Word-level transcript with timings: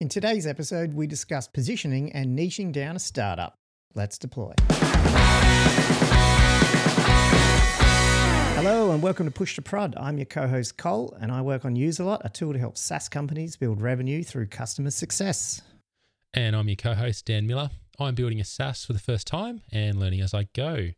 In 0.00 0.08
today's 0.08 0.46
episode, 0.46 0.94
we 0.94 1.08
discuss 1.08 1.48
positioning 1.48 2.12
and 2.12 2.38
niching 2.38 2.70
down 2.70 2.94
a 2.94 3.00
startup. 3.00 3.54
Let's 3.96 4.16
deploy. 4.16 4.52
Hello 8.54 8.92
and 8.92 9.02
welcome 9.02 9.26
to 9.26 9.32
Push 9.32 9.56
to 9.56 9.62
Prod. 9.62 9.96
I'm 9.98 10.16
your 10.16 10.26
co-host 10.26 10.76
Cole, 10.76 11.16
and 11.20 11.32
I 11.32 11.42
work 11.42 11.64
on 11.64 11.74
Userlot, 11.74 12.24
a 12.24 12.28
tool 12.28 12.52
to 12.52 12.60
help 12.60 12.78
SaaS 12.78 13.08
companies 13.08 13.56
build 13.56 13.82
revenue 13.82 14.22
through 14.22 14.46
customer 14.46 14.92
success. 14.92 15.62
And 16.32 16.54
I'm 16.54 16.68
your 16.68 16.76
co 16.76 16.94
host, 16.94 17.26
Dan 17.26 17.48
Miller. 17.48 17.70
I'm 17.98 18.14
building 18.14 18.40
a 18.40 18.44
SaaS 18.44 18.84
for 18.84 18.92
the 18.92 19.00
first 19.00 19.26
time 19.26 19.62
and 19.72 19.98
learning 19.98 20.20
as 20.20 20.32
I 20.32 20.46
go. 20.54 20.90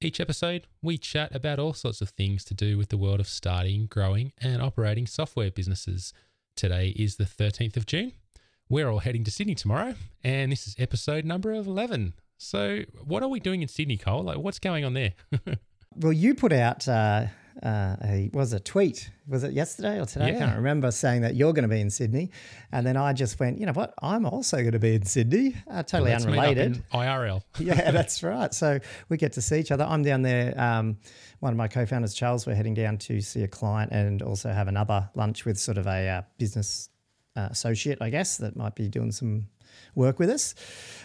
Each 0.00 0.20
episode, 0.20 0.66
we 0.80 0.96
chat 0.96 1.34
about 1.34 1.58
all 1.58 1.74
sorts 1.74 2.00
of 2.00 2.08
things 2.08 2.46
to 2.46 2.54
do 2.54 2.78
with 2.78 2.88
the 2.88 2.96
world 2.96 3.20
of 3.20 3.28
starting, 3.28 3.84
growing, 3.84 4.32
and 4.40 4.62
operating 4.62 5.06
software 5.06 5.50
businesses. 5.50 6.14
Today 6.56 6.94
is 6.96 7.16
the 7.16 7.24
13th 7.24 7.76
of 7.76 7.84
June. 7.84 8.12
We're 8.70 8.90
all 8.90 8.98
heading 8.98 9.24
to 9.24 9.30
Sydney 9.30 9.54
tomorrow, 9.54 9.94
and 10.22 10.52
this 10.52 10.68
is 10.68 10.76
episode 10.78 11.24
number 11.24 11.52
11. 11.52 12.12
So, 12.36 12.80
what 13.02 13.22
are 13.22 13.28
we 13.28 13.40
doing 13.40 13.62
in 13.62 13.68
Sydney, 13.68 13.96
Cole? 13.96 14.24
Like, 14.24 14.36
what's 14.36 14.58
going 14.58 14.84
on 14.84 14.92
there? 14.94 15.14
Well, 15.96 16.12
you 16.12 16.36
put 16.36 16.52
out 16.52 16.86
uh, 16.86 17.26
uh, 17.60 17.96
a 18.04 18.30
was 18.32 18.52
a 18.52 18.60
tweet. 18.60 19.10
Was 19.26 19.42
it 19.42 19.52
yesterday 19.52 19.98
or 19.98 20.04
today? 20.04 20.36
I 20.36 20.38
can't 20.38 20.54
remember. 20.54 20.92
Saying 20.92 21.22
that 21.22 21.34
you're 21.34 21.52
going 21.52 21.68
to 21.68 21.68
be 21.68 21.80
in 21.80 21.90
Sydney, 21.90 22.30
and 22.70 22.86
then 22.86 22.96
I 22.96 23.12
just 23.14 23.40
went, 23.40 23.58
you 23.58 23.66
know 23.66 23.72
what? 23.72 23.94
I'm 24.00 24.24
also 24.24 24.58
going 24.58 24.72
to 24.72 24.78
be 24.78 24.94
in 24.94 25.04
Sydney. 25.04 25.56
Uh, 25.68 25.82
totally 25.82 26.12
up 26.12 26.20
unrelated. 26.20 26.84
IRL. 26.92 27.42
yeah, 27.58 27.90
that's 27.90 28.22
right. 28.22 28.54
So 28.54 28.78
we 29.08 29.16
get 29.16 29.32
to 29.32 29.42
see 29.42 29.58
each 29.58 29.72
other. 29.72 29.82
I'm 29.82 30.04
down 30.04 30.22
there. 30.22 30.54
Um, 30.60 30.98
one 31.40 31.52
of 31.52 31.56
my 31.56 31.66
co-founders, 31.66 32.14
Charles, 32.14 32.46
we're 32.46 32.54
heading 32.54 32.74
down 32.74 32.98
to 32.98 33.20
see 33.22 33.42
a 33.42 33.48
client 33.48 33.90
and 33.90 34.22
also 34.22 34.52
have 34.52 34.68
another 34.68 35.08
lunch 35.16 35.44
with 35.44 35.58
sort 35.58 35.78
of 35.78 35.88
a 35.88 36.08
uh, 36.08 36.22
business 36.36 36.90
uh, 37.38 37.48
associate, 37.50 37.98
I 38.00 38.10
guess, 38.10 38.36
that 38.38 38.56
might 38.56 38.74
be 38.74 38.88
doing 38.88 39.12
some 39.12 39.46
work 39.94 40.18
with 40.18 40.30
us. 40.30 40.54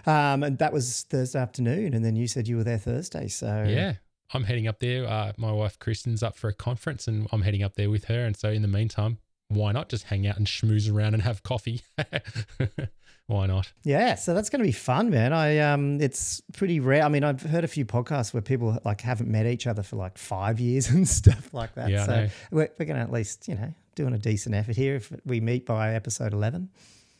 Um, 0.05 0.43
and 0.43 0.57
that 0.57 0.73
was 0.73 1.03
Thursday 1.09 1.39
afternoon, 1.39 1.93
and 1.93 2.03
then 2.03 2.15
you 2.15 2.27
said 2.27 2.47
you 2.47 2.57
were 2.57 2.63
there 2.63 2.77
Thursday. 2.77 3.27
So 3.27 3.65
Yeah. 3.67 3.93
I'm 4.33 4.43
heading 4.45 4.67
up 4.67 4.79
there. 4.79 5.05
Uh, 5.07 5.33
my 5.37 5.51
wife 5.51 5.77
Kristen's 5.77 6.23
up 6.23 6.35
for 6.35 6.47
a 6.47 6.53
conference 6.53 7.07
and 7.07 7.27
I'm 7.31 7.43
heading 7.43 7.61
up 7.61 7.75
there 7.75 7.91
with 7.91 8.05
her. 8.05 8.25
And 8.25 8.35
so 8.35 8.49
in 8.49 8.63
the 8.63 8.67
meantime, 8.67 9.19
why 9.49 9.71
not 9.71 9.89
just 9.89 10.05
hang 10.05 10.25
out 10.25 10.37
and 10.37 10.47
schmooze 10.47 10.91
around 10.91 11.13
and 11.13 11.21
have 11.21 11.43
coffee? 11.43 11.81
why 13.27 13.45
not? 13.45 13.71
Yeah, 13.83 14.15
so 14.15 14.33
that's 14.33 14.49
going 14.49 14.61
to 14.61 14.65
be 14.65 14.71
fun, 14.71 15.11
man. 15.11 15.33
I 15.33 15.59
um, 15.59 16.01
it's 16.01 16.41
pretty 16.53 16.79
rare. 16.79 17.03
I 17.03 17.09
mean, 17.09 17.23
I've 17.23 17.41
heard 17.43 17.63
a 17.63 17.67
few 17.67 17.85
podcasts 17.85 18.33
where 18.33 18.41
people 18.41 18.77
like 18.83 19.01
haven't 19.01 19.29
met 19.29 19.45
each 19.45 19.67
other 19.67 19.83
for 19.83 19.97
like 19.97 20.17
five 20.17 20.59
years 20.59 20.89
and 20.95 21.07
stuff 21.07 21.53
like 21.53 21.75
that. 21.75 21.89
Yeah, 21.89 22.05
so 22.05 22.27
we're, 22.51 22.69
we're 22.79 22.85
going 22.85 22.97
to 22.97 23.03
at 23.03 23.11
least, 23.11 23.47
you 23.47 23.55
know, 23.55 23.73
doing 23.95 24.13
a 24.13 24.17
decent 24.17 24.55
effort 24.55 24.75
here 24.75 24.95
if 24.95 25.11
we 25.25 25.39
meet 25.39 25.65
by 25.65 25.93
episode 25.93 26.33
eleven. 26.33 26.69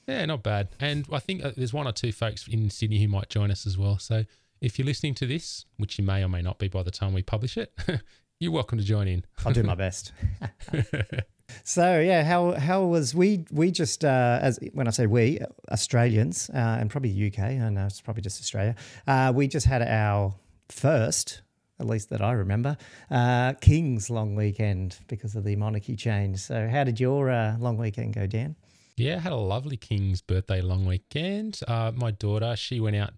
Yeah, 0.08 0.26
not 0.26 0.44
bad. 0.44 0.70
And 0.80 1.06
I 1.12 1.20
think 1.20 1.44
uh, 1.44 1.52
there's 1.56 1.74
one 1.74 1.88
or 1.88 1.94
two 1.94 2.12
folks 2.12 2.48
in 2.48 2.70
Sydney 2.70 3.02
who 3.02 3.08
might 3.08 3.30
join 3.30 3.52
us 3.52 3.66
as 3.66 3.78
well. 3.78 4.00
So 4.00 4.26
if 4.60 4.78
you're 4.78 4.86
listening 4.86 5.16
to 5.16 5.26
this, 5.26 5.66
which 5.78 5.98
you 5.98 6.06
may 6.06 6.24
or 6.24 6.30
may 6.30 6.42
not 6.42 6.60
be 6.60 6.68
by 6.68 6.84
the 6.84 6.92
time 6.92 7.14
we 7.14 7.22
publish 7.22 7.58
it, 7.58 7.74
you're 8.40 8.52
welcome 8.52 8.78
to 8.78 8.84
join 8.84 9.08
in. 9.08 9.26
I'll 9.46 9.54
do 9.54 9.64
my 9.64 9.76
best. 9.76 10.12
so 11.64 12.00
yeah, 12.00 12.24
how 12.24 12.52
how 12.52 12.84
was 12.86 13.16
we 13.16 13.46
we 13.52 13.72
just 13.72 14.04
uh, 14.04 14.40
as 14.42 14.60
when 14.74 14.88
I 14.88 14.92
say 14.92 15.06
we 15.06 15.40
Australians 15.72 16.50
uh, 16.54 16.78
and 16.80 16.90
probably 16.90 17.28
UK, 17.28 17.40
I 17.40 17.70
know 17.70 17.86
it's 17.86 18.02
probably 18.02 18.24
just 18.24 18.42
Australia. 18.42 18.76
Uh, 19.08 19.32
we 19.34 19.48
just 19.48 19.66
had 19.66 19.82
our 19.82 20.36
first, 20.70 21.42
at 21.84 21.90
least 21.90 22.10
that 22.10 22.22
I 22.22 22.32
remember, 22.32 22.78
uh, 23.12 23.54
King's 23.54 24.10
long 24.10 24.36
weekend 24.36 24.98
because 25.08 25.36
of 25.36 25.44
the 25.44 25.56
monarchy 25.56 25.96
change. 25.96 26.40
So 26.40 26.68
how 26.68 26.84
did 26.84 27.00
your 27.00 27.30
uh, 27.30 27.58
long 27.60 27.78
weekend 27.78 28.16
go, 28.16 28.26
Dan? 28.26 28.56
Yeah, 28.96 29.20
had 29.20 29.34
a 29.34 29.38
lovely 29.38 29.76
King's 29.76 30.22
birthday 30.22 30.62
long 30.62 30.86
weekend. 30.86 31.60
Uh, 31.68 31.92
my 31.96 32.12
daughter, 32.12 32.56
she 32.56 32.80
went 32.80 32.96
out 32.96 33.12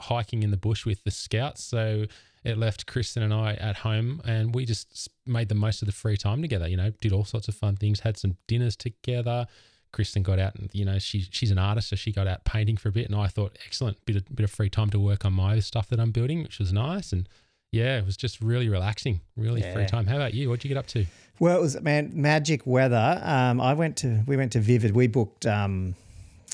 hiking 0.00 0.42
in 0.42 0.50
the 0.50 0.56
bush 0.56 0.86
with 0.86 1.02
the 1.04 1.10
scouts. 1.10 1.64
So 1.64 2.04
it 2.44 2.58
left 2.58 2.86
Kristen 2.86 3.22
and 3.22 3.34
I 3.34 3.54
at 3.54 3.76
home 3.76 4.20
and 4.24 4.54
we 4.54 4.66
just 4.66 5.08
made 5.26 5.48
the 5.48 5.54
most 5.54 5.82
of 5.82 5.86
the 5.86 5.92
free 5.92 6.16
time 6.16 6.42
together, 6.42 6.68
you 6.68 6.76
know, 6.76 6.90
did 7.00 7.12
all 7.12 7.24
sorts 7.24 7.48
of 7.48 7.54
fun 7.54 7.76
things, 7.76 8.00
had 8.00 8.16
some 8.16 8.36
dinners 8.46 8.76
together. 8.76 9.46
Kristen 9.92 10.22
got 10.22 10.38
out 10.38 10.54
and, 10.54 10.70
you 10.72 10.84
know, 10.84 10.98
she, 10.98 11.26
she's 11.30 11.50
an 11.50 11.58
artist, 11.58 11.88
so 11.88 11.96
she 11.96 12.12
got 12.12 12.26
out 12.26 12.44
painting 12.44 12.76
for 12.76 12.88
a 12.88 12.92
bit. 12.92 13.06
And 13.06 13.14
I 13.14 13.26
thought, 13.26 13.58
excellent, 13.66 14.04
bit 14.06 14.16
of, 14.16 14.34
bit 14.34 14.44
of 14.44 14.50
free 14.50 14.70
time 14.70 14.90
to 14.90 14.98
work 14.98 15.24
on 15.24 15.34
my 15.34 15.58
stuff 15.60 15.88
that 15.88 16.00
I'm 16.00 16.12
building, 16.12 16.42
which 16.42 16.58
was 16.58 16.72
nice. 16.72 17.12
And 17.12 17.28
yeah, 17.72 17.98
it 17.98 18.04
was 18.06 18.16
just 18.16 18.40
really 18.40 18.68
relaxing, 18.68 19.20
really 19.36 19.62
free 19.62 19.86
time. 19.86 20.06
How 20.06 20.16
about 20.16 20.34
you? 20.34 20.48
What'd 20.48 20.64
you 20.64 20.68
get 20.68 20.76
up 20.76 20.86
to? 20.88 21.04
Well, 21.40 21.56
it 21.58 21.60
was 21.60 21.80
man 21.80 22.12
magic 22.14 22.66
weather. 22.66 23.20
Um, 23.24 23.60
I 23.60 23.74
went 23.74 23.96
to 23.98 24.22
we 24.26 24.36
went 24.36 24.52
to 24.52 24.60
Vivid. 24.60 24.94
We 24.94 25.06
booked. 25.08 25.46
Um, 25.46 25.94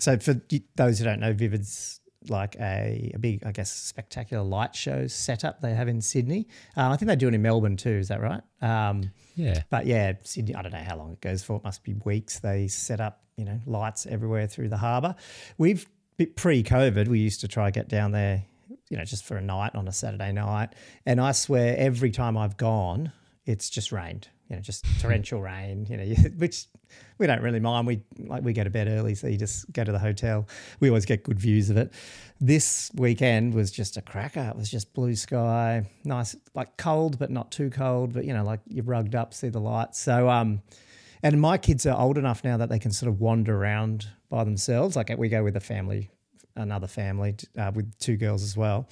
so 0.00 0.16
for 0.16 0.40
those 0.76 0.98
who 0.98 1.04
don't 1.04 1.20
know, 1.20 1.32
Vivid's 1.32 2.00
like 2.28 2.56
a, 2.60 3.10
a 3.14 3.18
big, 3.18 3.44
I 3.44 3.52
guess, 3.52 3.70
spectacular 3.70 4.42
light 4.44 4.74
show 4.74 5.06
setup 5.06 5.60
they 5.60 5.74
have 5.74 5.88
in 5.88 6.00
Sydney. 6.00 6.46
Uh, 6.76 6.90
I 6.90 6.96
think 6.96 7.08
they 7.08 7.16
do 7.16 7.28
it 7.28 7.34
in 7.34 7.42
Melbourne 7.42 7.76
too. 7.76 7.90
Is 7.90 8.08
that 8.08 8.20
right? 8.20 8.42
Um, 8.62 9.10
Yeah. 9.34 9.62
but 9.70 9.86
yeah, 9.86 10.12
Sydney. 10.24 10.54
I 10.54 10.62
don't 10.62 10.72
know 10.72 10.78
how 10.86 10.96
long 10.96 11.12
it 11.12 11.20
goes 11.20 11.42
for. 11.42 11.56
It 11.56 11.64
must 11.64 11.82
be 11.84 11.94
weeks. 12.04 12.38
They 12.38 12.68
set 12.68 13.00
up, 13.00 13.22
you 13.36 13.44
know, 13.44 13.58
lights 13.66 14.06
everywhere 14.06 14.46
through 14.46 14.68
the 14.68 14.76
harbour. 14.76 15.14
We've 15.58 15.86
pre-COVID, 16.36 17.06
we 17.08 17.20
used 17.20 17.40
to 17.42 17.48
try 17.48 17.70
to 17.70 17.72
get 17.72 17.88
down 17.88 18.10
there, 18.12 18.44
you 18.91 18.97
know, 18.97 19.04
just 19.04 19.25
for 19.25 19.37
a 19.37 19.43
night 19.43 19.75
on 19.75 19.88
a 19.88 19.93
Saturday 19.93 20.32
night. 20.32 20.75
And 21.06 21.21
I 21.21 21.32
swear, 21.32 21.76
every 21.78 22.10
time 22.10 22.37
I've 22.37 22.56
gone, 22.56 23.12
it's 23.47 23.71
just 23.71 23.93
rained. 23.93 24.28
You 24.49 24.56
know, 24.56 24.62
just 24.62 24.84
torrential 25.00 25.43
rain. 25.43 25.87
You 25.88 25.97
know, 25.99 26.04
which 26.37 26.66
we 27.19 27.27
don't 27.27 27.43
really 27.43 27.60
mind. 27.60 27.87
We 27.87 28.03
like 28.19 28.43
we 28.43 28.53
go 28.53 28.65
to 28.65 28.71
bed 28.71 28.88
early, 28.88 29.15
so 29.15 29.27
you 29.27 29.37
just 29.37 29.71
go 29.72 29.84
to 29.84 29.93
the 29.93 29.98
hotel. 29.98 30.48
We 30.81 30.88
always 30.88 31.04
get 31.04 31.22
good 31.22 31.38
views 31.38 31.71
of 31.71 31.77
it. 31.77 31.93
This 32.41 32.91
weekend 32.94 33.54
was 33.54 33.71
just 33.71 33.97
a 33.97 34.03
cracker. 34.03 34.48
It 34.50 34.56
was 34.56 34.71
just 34.71 34.94
blue 34.94 35.16
sky, 35.16 35.84
nice, 36.04 36.37
like 36.54 36.77
cold 36.77 37.19
but 37.19 37.31
not 37.31 37.50
too 37.50 37.71
cold. 37.71 38.12
But 38.12 38.25
you 38.25 38.32
know, 38.32 38.44
like 38.44 38.60
you're 38.69 38.84
rugged 38.84 39.15
up, 39.15 39.34
see 39.34 39.48
the 39.48 39.60
lights. 39.60 40.00
So 40.00 40.31
um, 40.31 40.62
and 41.22 41.41
my 41.41 41.59
kids 41.59 41.84
are 41.87 41.98
old 41.98 42.16
enough 42.16 42.44
now 42.44 42.56
that 42.56 42.69
they 42.69 42.78
can 42.78 42.93
sort 42.93 43.09
of 43.10 43.21
wander 43.21 43.56
around 43.56 44.06
by 44.31 44.44
themselves. 44.44 44.97
Like 44.97 45.12
we 45.19 45.28
go 45.28 45.43
with 45.43 45.56
a 45.56 45.60
family, 45.60 46.10
another 46.58 46.86
family 46.86 47.36
uh, 47.58 47.70
with 47.74 47.98
two 47.98 48.16
girls 48.16 48.42
as 48.42 48.56
well. 48.56 48.88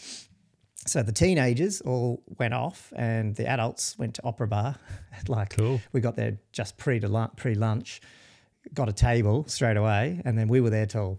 So 0.86 1.02
the 1.02 1.12
teenagers 1.12 1.80
all 1.80 2.22
went 2.38 2.54
off, 2.54 2.92
and 2.96 3.34
the 3.34 3.46
adults 3.48 3.98
went 3.98 4.14
to 4.14 4.24
opera 4.24 4.46
bar. 4.46 4.76
like 5.28 5.56
Cool. 5.56 5.80
we 5.92 6.00
got 6.00 6.14
there 6.16 6.38
just 6.52 6.76
pre 6.76 7.00
to 7.00 7.08
lunch, 7.08 7.32
pre 7.36 7.54
lunch, 7.54 8.00
got 8.72 8.88
a 8.88 8.92
table 8.92 9.44
straight 9.48 9.76
away, 9.76 10.20
and 10.24 10.38
then 10.38 10.46
we 10.48 10.60
were 10.60 10.70
there 10.70 10.86
till 10.86 11.18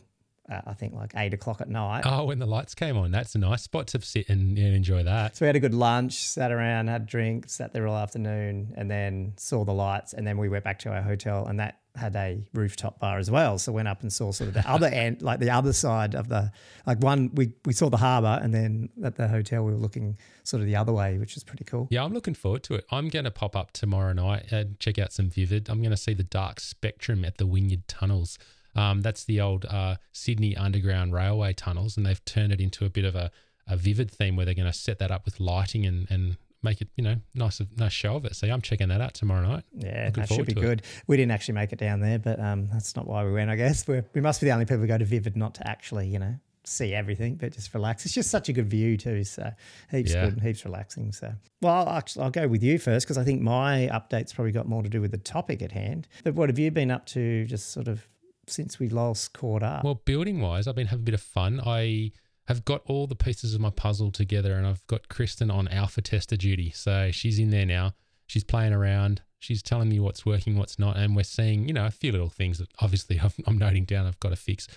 uh, 0.50 0.62
I 0.66 0.74
think 0.74 0.94
like 0.94 1.12
eight 1.18 1.34
o'clock 1.34 1.60
at 1.60 1.68
night. 1.68 2.04
Oh, 2.06 2.24
when 2.24 2.40
the 2.40 2.46
lights 2.46 2.74
came 2.76 2.96
on, 2.96 3.12
that's 3.12 3.36
a 3.36 3.40
nice 3.40 3.64
spot 3.64 3.88
to 3.88 4.02
sit 4.02 4.30
and, 4.30 4.58
and 4.58 4.74
enjoy 4.74 5.04
that. 5.04 5.36
So 5.36 5.44
we 5.44 5.48
had 5.48 5.58
a 5.58 5.60
good 5.60 5.74
lunch, 5.74 6.14
sat 6.14 6.54
around, 6.54 6.88
had 6.88 7.06
drinks, 7.06 7.52
sat 7.54 7.74
there 7.74 7.86
all 7.88 7.98
afternoon, 7.98 8.74
and 8.78 8.90
then 8.90 9.34
saw 9.36 9.66
the 9.66 9.74
lights. 9.74 10.14
And 10.14 10.26
then 10.26 10.38
we 10.38 10.48
went 10.48 10.64
back 10.64 10.80
to 10.80 10.90
our 10.94 11.02
hotel, 11.02 11.46
and 11.46 11.60
that 11.60 11.80
had 11.98 12.16
a 12.16 12.46
rooftop 12.54 13.00
bar 13.00 13.18
as 13.18 13.30
well. 13.30 13.58
So 13.58 13.72
went 13.72 13.88
up 13.88 14.02
and 14.02 14.12
saw 14.12 14.32
sort 14.32 14.50
of 14.50 14.54
the 14.54 14.70
other 14.70 14.88
end, 14.88 15.22
like 15.22 15.40
the 15.40 15.50
other 15.50 15.74
side 15.74 16.16
of 16.16 16.30
the, 16.30 16.52
like 16.86 17.00
one 17.00 17.32
we 17.34 17.54
we 17.66 17.74
saw 17.74 17.90
the 17.90 17.98
harbour, 17.98 18.40
and 18.42 18.54
then 18.54 18.90
at 19.04 19.16
the 19.16 19.28
hotel 19.28 19.64
we 19.64 19.72
were 19.72 19.78
looking 19.78 20.18
sort 20.44 20.62
of 20.62 20.68
the 20.68 20.76
other 20.76 20.94
way, 20.94 21.18
which 21.18 21.36
is 21.36 21.44
pretty 21.44 21.64
cool. 21.64 21.88
Yeah, 21.92 22.04
I'm 22.04 22.14
looking 22.14 22.34
forward 22.34 22.64
to 22.64 22.76
it. 22.76 22.86
I'm 22.92 23.10
going 23.10 23.26
to 23.26 23.32
pop 23.32 23.56
up 23.56 23.72
tomorrow 23.72 24.14
night 24.14 24.52
and 24.52 24.80
check 24.80 24.98
out 24.98 25.12
some 25.12 25.30
Vivid. 25.30 25.70
I'm 25.70 25.80
going 25.80 25.92
to 25.92 25.98
see 25.98 26.14
the 26.14 26.24
Dark 26.24 26.60
Spectrum 26.60 27.26
at 27.26 27.38
the 27.38 27.46
Wynyard 27.46 27.88
Tunnels. 27.88 28.38
Um, 28.76 29.02
that's 29.02 29.24
the 29.24 29.42
old 29.42 29.66
uh, 29.66 29.96
Sydney 30.12 30.56
Underground 30.56 31.12
Railway 31.12 31.54
tunnels, 31.54 31.98
and 31.98 32.06
they've 32.06 32.24
turned 32.26 32.54
it 32.54 32.62
into 32.62 32.86
a 32.86 32.90
bit 32.90 33.06
of 33.06 33.16
a, 33.16 33.32
a 33.68 33.76
Vivid 33.76 34.12
theme 34.12 34.36
where 34.36 34.46
they're 34.46 34.54
going 34.54 34.72
to 34.72 34.78
set 34.78 35.00
that 35.00 35.10
up 35.10 35.26
with 35.26 35.40
lighting 35.40 35.86
and, 35.86 36.10
and 36.12 36.38
make 36.68 36.82
it, 36.82 36.90
you 36.96 37.04
know, 37.04 37.16
nice 37.34 37.60
of 37.60 37.78
nice 37.78 37.94
show 37.94 38.16
of 38.16 38.26
it. 38.26 38.36
So 38.36 38.48
I'm 38.48 38.62
checking 38.62 38.90
that 38.90 39.02
out 39.02 39.14
tomorrow 39.14 39.42
night. 39.48 39.64
Yeah, 39.78 40.06
Looking 40.08 40.22
that 40.24 40.30
should 40.34 40.46
be 40.46 40.54
to 40.54 40.60
it. 40.60 40.64
good. 40.64 40.82
We 41.08 41.18
didn't 41.18 41.32
actually 41.32 41.56
make 41.56 41.72
it 41.74 41.80
down 41.80 42.00
there, 42.02 42.20
but 42.20 42.40
um, 42.40 42.68
that's 42.72 42.96
not 42.96 43.08
why 43.08 43.24
we 43.26 43.32
went. 43.32 43.50
I 43.50 43.56
guess 43.56 43.88
We're, 43.88 44.06
we 44.14 44.22
must 44.22 44.42
be 44.42 44.48
the 44.48 44.54
only 44.54 44.66
people 44.66 44.80
who 44.82 44.88
go 44.88 44.98
to 44.98 45.06
Vivid 45.06 45.36
not 45.38 45.56
to 45.56 45.68
actually, 45.68 46.08
you 46.08 46.20
know, 46.20 46.36
see 46.64 46.94
everything, 46.94 47.36
but 47.36 47.54
just 47.54 47.74
relax. 47.74 48.06
It's 48.06 48.14
just 48.14 48.30
such 48.30 48.50
a 48.50 48.54
good 48.54 48.70
view 48.70 48.98
too, 48.98 49.24
so 49.24 49.52
heaps 49.90 50.14
Yeah. 50.14 50.26
good, 50.30 50.42
heaps 50.42 50.66
relaxing. 50.66 51.12
So, 51.14 51.34
well, 51.62 51.74
I'll 51.88 51.90
actually, 51.98 52.24
I'll 52.26 52.32
go 52.32 52.48
with 52.48 52.62
you 52.62 52.78
first 52.78 53.06
because 53.06 53.18
I 53.18 53.24
think 53.24 53.42
my 53.42 53.90
updates 53.94 54.34
probably 54.36 54.52
got 54.52 54.68
more 54.68 54.84
to 54.84 54.90
do 54.90 55.00
with 55.00 55.12
the 55.12 55.18
topic 55.18 55.62
at 55.62 55.72
hand. 55.72 56.08
But 56.26 56.36
what 56.36 56.50
have 56.50 56.60
you 56.60 56.70
been 56.72 56.92
up 56.92 57.06
to, 57.08 57.46
just 57.46 57.72
sort 57.72 57.88
of 57.88 58.06
since 58.48 58.80
we 58.80 58.90
last 58.90 59.32
caught 59.34 59.64
up? 59.64 59.84
Well, 59.86 59.96
building 60.04 60.42
wise, 60.42 60.68
I've 60.68 60.76
been 60.76 60.88
having 60.88 61.04
a 61.04 61.06
bit 61.06 61.14
of 61.14 61.22
fun. 61.22 61.62
I 61.66 62.12
have 62.48 62.64
got 62.64 62.82
all 62.86 63.08
the 63.08 63.16
pieces 63.16 63.54
of 63.54 63.62
my 63.62 63.70
puzzle 63.70 64.12
together 64.12 64.54
and 64.54 64.66
I've 64.66 64.86
got 64.88 65.10
Kristen 65.10 65.52
on 65.52 65.68
alpha 65.68 66.02
tester 66.02 66.38
duty. 66.38 66.72
So 66.72 67.12
she's 67.12 67.40
in 67.40 67.50
there 67.50 67.66
now. 67.66 67.94
She's 68.26 68.44
playing 68.44 68.74
around. 68.74 69.22
She's 69.40 69.62
telling 69.62 69.90
me 69.90 70.00
what's 70.00 70.26
working, 70.26 70.58
what's 70.58 70.80
not. 70.80 70.98
And 70.98 71.16
we're 71.16 71.24
seeing, 71.24 71.68
you 71.68 71.74
know, 71.74 71.86
a 71.86 71.92
few 71.92 72.12
little 72.12 72.30
things 72.30 72.58
that 72.60 72.70
obviously 72.80 73.20
I'm, 73.24 73.32
I'm 73.46 73.58
noting 73.58 73.84
down 73.84 74.08
I've 74.08 74.20
got 74.20 74.30
to 74.30 74.38
fix. 74.38 74.68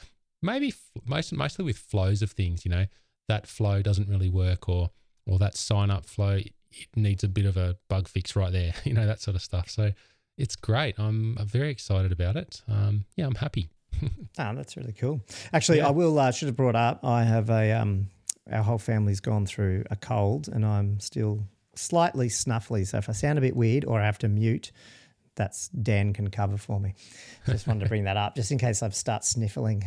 Maybe 0.43 0.75
most, 1.07 1.33
mostly 1.33 1.65
with 1.65 1.79
flows 1.79 2.23
of 2.23 2.33
things, 2.33 2.65
you 2.65 2.71
know, 2.71 2.87
that 3.29 3.47
flow 3.47 3.83
doesn't 3.83 4.09
really 4.09 4.31
work 4.31 4.69
or, 4.69 4.91
or 5.27 5.39
that 5.39 5.57
sign 5.57 5.91
up 5.91 6.07
flow, 6.07 6.41
it 6.73 6.89
needs 6.97 7.23
a 7.23 7.29
bit 7.29 7.47
of 7.47 7.57
a 7.57 7.77
bug 7.89 8.09
fix 8.09 8.35
right 8.35 8.53
there, 8.53 8.75
you 8.85 8.95
know, 8.95 9.07
that 9.07 9.21
sort 9.21 9.37
of 9.37 9.43
stuff. 9.43 9.71
So 9.71 9.93
it's 10.37 10.57
great. 10.57 10.99
I'm 10.99 11.37
very 11.45 11.71
excited 11.71 12.11
about 12.11 12.37
it. 12.37 12.63
Um, 12.67 13.05
yeah, 13.17 13.27
I'm 13.27 13.37
happy. 13.37 13.69
Oh, 14.03 14.09
that's 14.55 14.77
really 14.77 14.93
cool. 14.93 15.21
Actually, 15.53 15.79
Yeah. 15.79 15.89
I 15.89 15.91
will 15.91 16.19
uh, 16.19 16.31
should 16.31 16.49
have 16.49 16.57
brought 16.57 16.77
up. 16.77 17.05
I 17.05 17.25
have 17.25 17.51
a 17.51 17.73
um, 17.73 18.09
our 18.51 18.63
whole 18.63 18.79
family's 18.79 19.21
gone 19.21 19.47
through 19.47 19.85
a 19.91 19.97
cold, 19.97 20.49
and 20.49 20.65
I'm 20.65 21.01
still 21.01 21.45
slightly 21.75 22.29
snuffly. 22.29 22.87
So 22.87 22.99
if 22.99 23.09
I 23.09 23.13
sound 23.13 23.39
a 23.39 23.41
bit 23.41 23.55
weird 23.57 23.85
or 23.85 24.01
I 24.01 24.07
have 24.07 24.19
to 24.19 24.29
mute, 24.29 24.73
that's 25.37 25.69
Dan 25.69 26.13
can 26.13 26.29
cover 26.31 26.57
for 26.59 26.81
me. 26.81 26.95
Just 27.47 27.67
wanted 27.67 27.85
to 27.85 27.89
bring 27.89 28.05
that 28.05 28.17
up, 28.17 28.35
just 28.37 28.51
in 28.51 28.59
case 28.59 28.83
I 28.83 28.89
start 28.91 29.25
sniffling. 29.25 29.85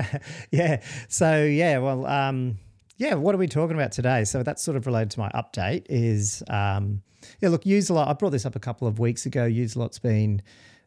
yeah. 0.50 0.82
So 1.08 1.42
yeah. 1.44 1.78
Well. 1.78 2.06
Um, 2.06 2.58
yeah. 2.98 3.14
What 3.14 3.34
are 3.34 3.38
we 3.38 3.48
talking 3.48 3.74
about 3.74 3.90
today? 3.92 4.24
So 4.24 4.42
that's 4.42 4.62
sort 4.62 4.76
of 4.76 4.86
related 4.86 5.10
to 5.12 5.20
my 5.20 5.30
update. 5.30 5.86
Is 5.88 6.42
um, 6.48 7.02
yeah. 7.40 7.48
Look, 7.48 7.64
Userlot. 7.64 8.06
I 8.06 8.12
brought 8.12 8.30
this 8.30 8.46
up 8.46 8.54
a 8.54 8.60
couple 8.60 8.86
of 8.86 8.98
weeks 8.98 9.26
ago. 9.26 9.48
Userlot's 9.48 9.98
been. 9.98 10.42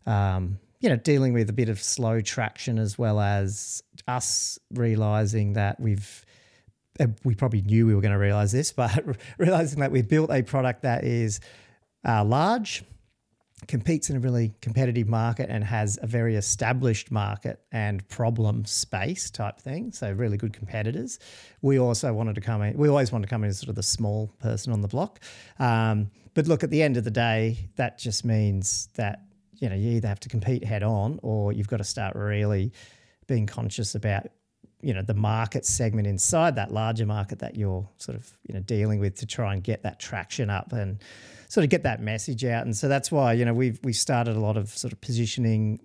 Um, 0.06 0.60
you 0.80 0.90
know, 0.90 0.96
dealing 0.96 1.34
with 1.34 1.50
a 1.50 1.54
bit 1.54 1.70
of 1.70 1.82
slow 1.82 2.22
traction 2.22 2.78
as 2.78 2.98
well 2.98 3.20
as 3.20 3.84
us 4.08 4.60
realizing 4.74 5.54
that 5.54 5.80
we've, 5.80 6.26
uh, 7.00 7.08
we 7.24 7.36
probably 7.36 7.62
knew 7.62 7.88
we 7.88 7.96
were 7.96 8.02
going 8.02 8.12
to 8.12 8.18
realize 8.20 8.52
this, 8.52 8.72
but 8.74 9.18
realizing 9.38 9.80
that 9.80 9.92
we've 9.92 10.08
built 10.08 10.32
a 10.32 10.44
product 10.44 10.84
that 10.84 11.04
is 11.04 11.40
uh, 12.08 12.24
large, 12.24 12.84
competes 13.68 14.10
in 14.10 14.18
a 14.18 14.20
really 14.20 14.54
competitive 14.62 15.08
market, 15.08 15.50
and 15.50 15.64
has 15.64 15.98
a 16.02 16.08
very 16.08 16.36
established 16.36 17.10
market 17.10 17.62
and 17.72 18.08
problem 18.10 18.66
space 18.66 19.32
type 19.32 19.60
thing. 19.60 19.92
So, 19.92 20.12
really 20.12 20.38
good 20.38 20.54
competitors. 20.54 21.20
We 21.62 21.80
also 21.80 22.14
wanted 22.14 22.36
to 22.36 22.42
come 22.42 22.62
in, 22.62 22.78
we 22.78 22.90
always 22.90 23.12
wanted 23.12 23.28
to 23.28 23.30
come 23.30 23.44
in 23.44 23.50
as 23.50 23.60
sort 23.60 23.70
of 23.70 23.76
the 23.76 23.84
small 23.84 24.28
person 24.40 24.72
on 24.72 24.82
the 24.82 24.88
block. 24.88 25.20
Um, 25.58 26.12
but 26.34 26.48
look, 26.48 26.64
at 26.64 26.70
the 26.70 26.84
end 26.84 26.98
of 26.98 27.06
the 27.06 27.12
day, 27.12 27.70
that 27.78 27.98
just 27.98 28.26
means 28.26 28.90
that 28.96 29.22
you 29.60 29.70
know 29.70 29.76
you 29.76 29.92
either 29.92 30.08
have 30.08 30.20
to 30.20 30.30
compete 30.30 30.64
head 30.64 30.84
on 30.84 31.20
or 31.22 31.52
you've 31.52 31.68
got 31.68 31.78
to 31.78 31.84
start 31.84 32.16
really 32.16 32.72
being 33.28 33.46
conscious 33.46 33.96
about 33.96 34.28
you 34.82 34.94
know 34.94 35.02
the 35.02 35.14
market 35.14 35.66
segment 35.66 36.08
inside 36.08 36.56
that 36.56 36.72
larger 36.72 37.06
market 37.06 37.40
that 37.40 37.56
you're 37.56 37.88
sort 37.98 38.16
of 38.16 38.38
you 38.48 38.54
know 38.54 38.60
dealing 38.62 39.00
with 39.00 39.16
to 39.16 39.26
try 39.26 39.54
and 39.54 39.64
get 39.64 39.84
that 39.84 40.00
traction 40.00 40.50
up 40.50 40.72
and 40.74 41.02
sort 41.48 41.64
of 41.64 41.70
get 41.70 41.84
that 41.84 42.02
message 42.02 42.44
out. 42.44 42.66
And 42.66 42.76
so 42.76 42.88
that's 42.88 43.12
why 43.12 43.34
you 43.34 43.46
know 43.46 43.54
we've 43.54 43.80
we 43.84 43.94
started 43.94 44.36
a 44.36 44.40
lot 44.40 44.58
of 44.58 44.70
sort 44.70 44.94
of 44.94 45.02
positioning 45.02 45.80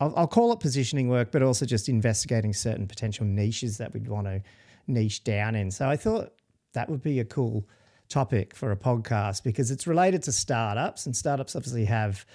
I'll, 0.00 0.12
I'll 0.16 0.26
call 0.26 0.52
it 0.52 0.60
positioning 0.60 1.08
work 1.08 1.30
but 1.30 1.42
also 1.42 1.64
just 1.64 1.88
investigating 1.88 2.52
certain 2.52 2.86
potential 2.86 3.24
niches 3.24 3.78
that 3.78 3.94
we'd 3.94 4.08
want 4.08 4.26
to 4.26 4.42
niche 4.86 5.24
down 5.24 5.54
in. 5.54 5.70
So 5.70 5.88
i 5.88 5.96
thought 5.96 6.32
that 6.74 6.90
would 6.90 7.02
be 7.02 7.20
a 7.20 7.24
cool 7.24 7.66
topic 8.08 8.54
for 8.54 8.70
a 8.72 8.76
podcast 8.76 9.42
because 9.42 9.70
it's 9.70 9.86
related 9.86 10.22
to 10.24 10.32
startups 10.32 11.06
and 11.06 11.16
startups 11.16 11.56
obviously 11.56 11.86
have 11.86 12.26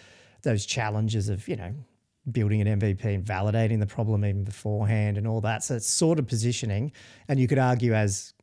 those 0.44 0.65
challenges 0.65 1.30
of 1.30 1.47
you 1.47 1.56
know 1.56 1.74
building 2.31 2.62
an 2.62 2.80
MVP 2.80 3.03
and 3.06 3.25
validating 3.25 3.80
the 3.80 3.88
problem 3.88 4.24
even 4.24 4.44
beforehand 4.44 5.18
and 5.18 5.27
all 5.27 5.41
that. 5.41 5.63
So 5.63 5.75
it's 5.75 5.89
sort 5.89 6.19
of 6.19 6.27
positioning, 6.27 6.91
and 7.27 7.39
you 7.39 7.47
could 7.47 7.59
argue 7.59 7.94
as 7.94 8.33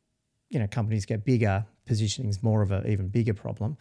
you 0.49 0.59
know 0.59 0.67
companies 0.67 1.05
get 1.05 1.25
bigger, 1.25 1.65
positioning 1.85 2.29
is 2.29 2.43
more 2.43 2.61
of 2.61 2.71
an 2.71 2.87
even 2.87 3.07
bigger 3.07 3.33
problem. 3.33 3.77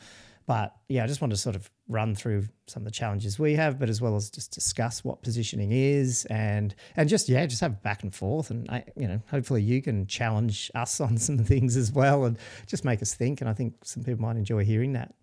But 0.47 0.77
yeah, 0.89 1.03
I 1.03 1.09
just 1.09 1.21
want 1.21 1.33
to 1.33 1.37
sort 1.37 1.57
of 1.57 1.69
run 1.89 2.15
through 2.15 2.45
some 2.69 2.83
of 2.83 2.85
the 2.85 2.93
challenges 2.93 3.37
we 3.37 3.55
have, 3.55 3.81
but 3.81 3.89
as 3.89 4.01
well 4.01 4.15
as 4.15 4.31
just 4.31 4.53
discuss 4.53 5.03
what 5.03 5.21
positioning 5.21 5.73
is 5.73 6.25
and 6.27 6.73
and 6.97 7.09
just 7.09 7.29
yeah, 7.29 7.45
just 7.47 7.61
have 7.61 7.83
back 7.83 8.05
and 8.05 8.15
forth, 8.15 8.51
and 8.51 8.71
I, 8.71 8.85
you 8.97 9.09
know, 9.09 9.21
hopefully 9.29 9.63
you 9.63 9.83
can 9.83 10.07
challenge 10.07 10.71
us 10.75 11.01
on 11.07 11.19
some 11.19 11.39
things 11.39 11.77
as 11.77 11.91
well, 11.91 12.25
and 12.25 12.39
just 12.67 12.85
make 12.85 13.03
us 13.03 13.15
think. 13.15 13.41
And 13.41 13.51
I 13.51 13.53
think 13.53 13.75
some 13.85 14.05
people 14.05 14.23
might 14.23 14.37
enjoy 14.37 14.65
hearing 14.65 14.93
that. 14.93 15.15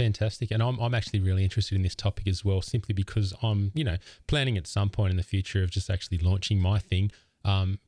Fantastic. 0.00 0.50
And 0.50 0.62
I'm, 0.62 0.78
I'm 0.78 0.94
actually 0.94 1.20
really 1.20 1.44
interested 1.44 1.76
in 1.76 1.82
this 1.82 1.94
topic 1.94 2.26
as 2.26 2.44
well, 2.44 2.62
simply 2.62 2.94
because 2.94 3.34
I'm, 3.42 3.70
you 3.74 3.84
know, 3.84 3.96
planning 4.26 4.56
at 4.56 4.66
some 4.66 4.88
point 4.88 5.10
in 5.10 5.16
the 5.16 5.22
future 5.22 5.62
of 5.62 5.70
just 5.70 5.90
actually 5.90 6.18
launching 6.18 6.58
my 6.58 6.78
thing. 6.78 7.10
Um, 7.44 7.78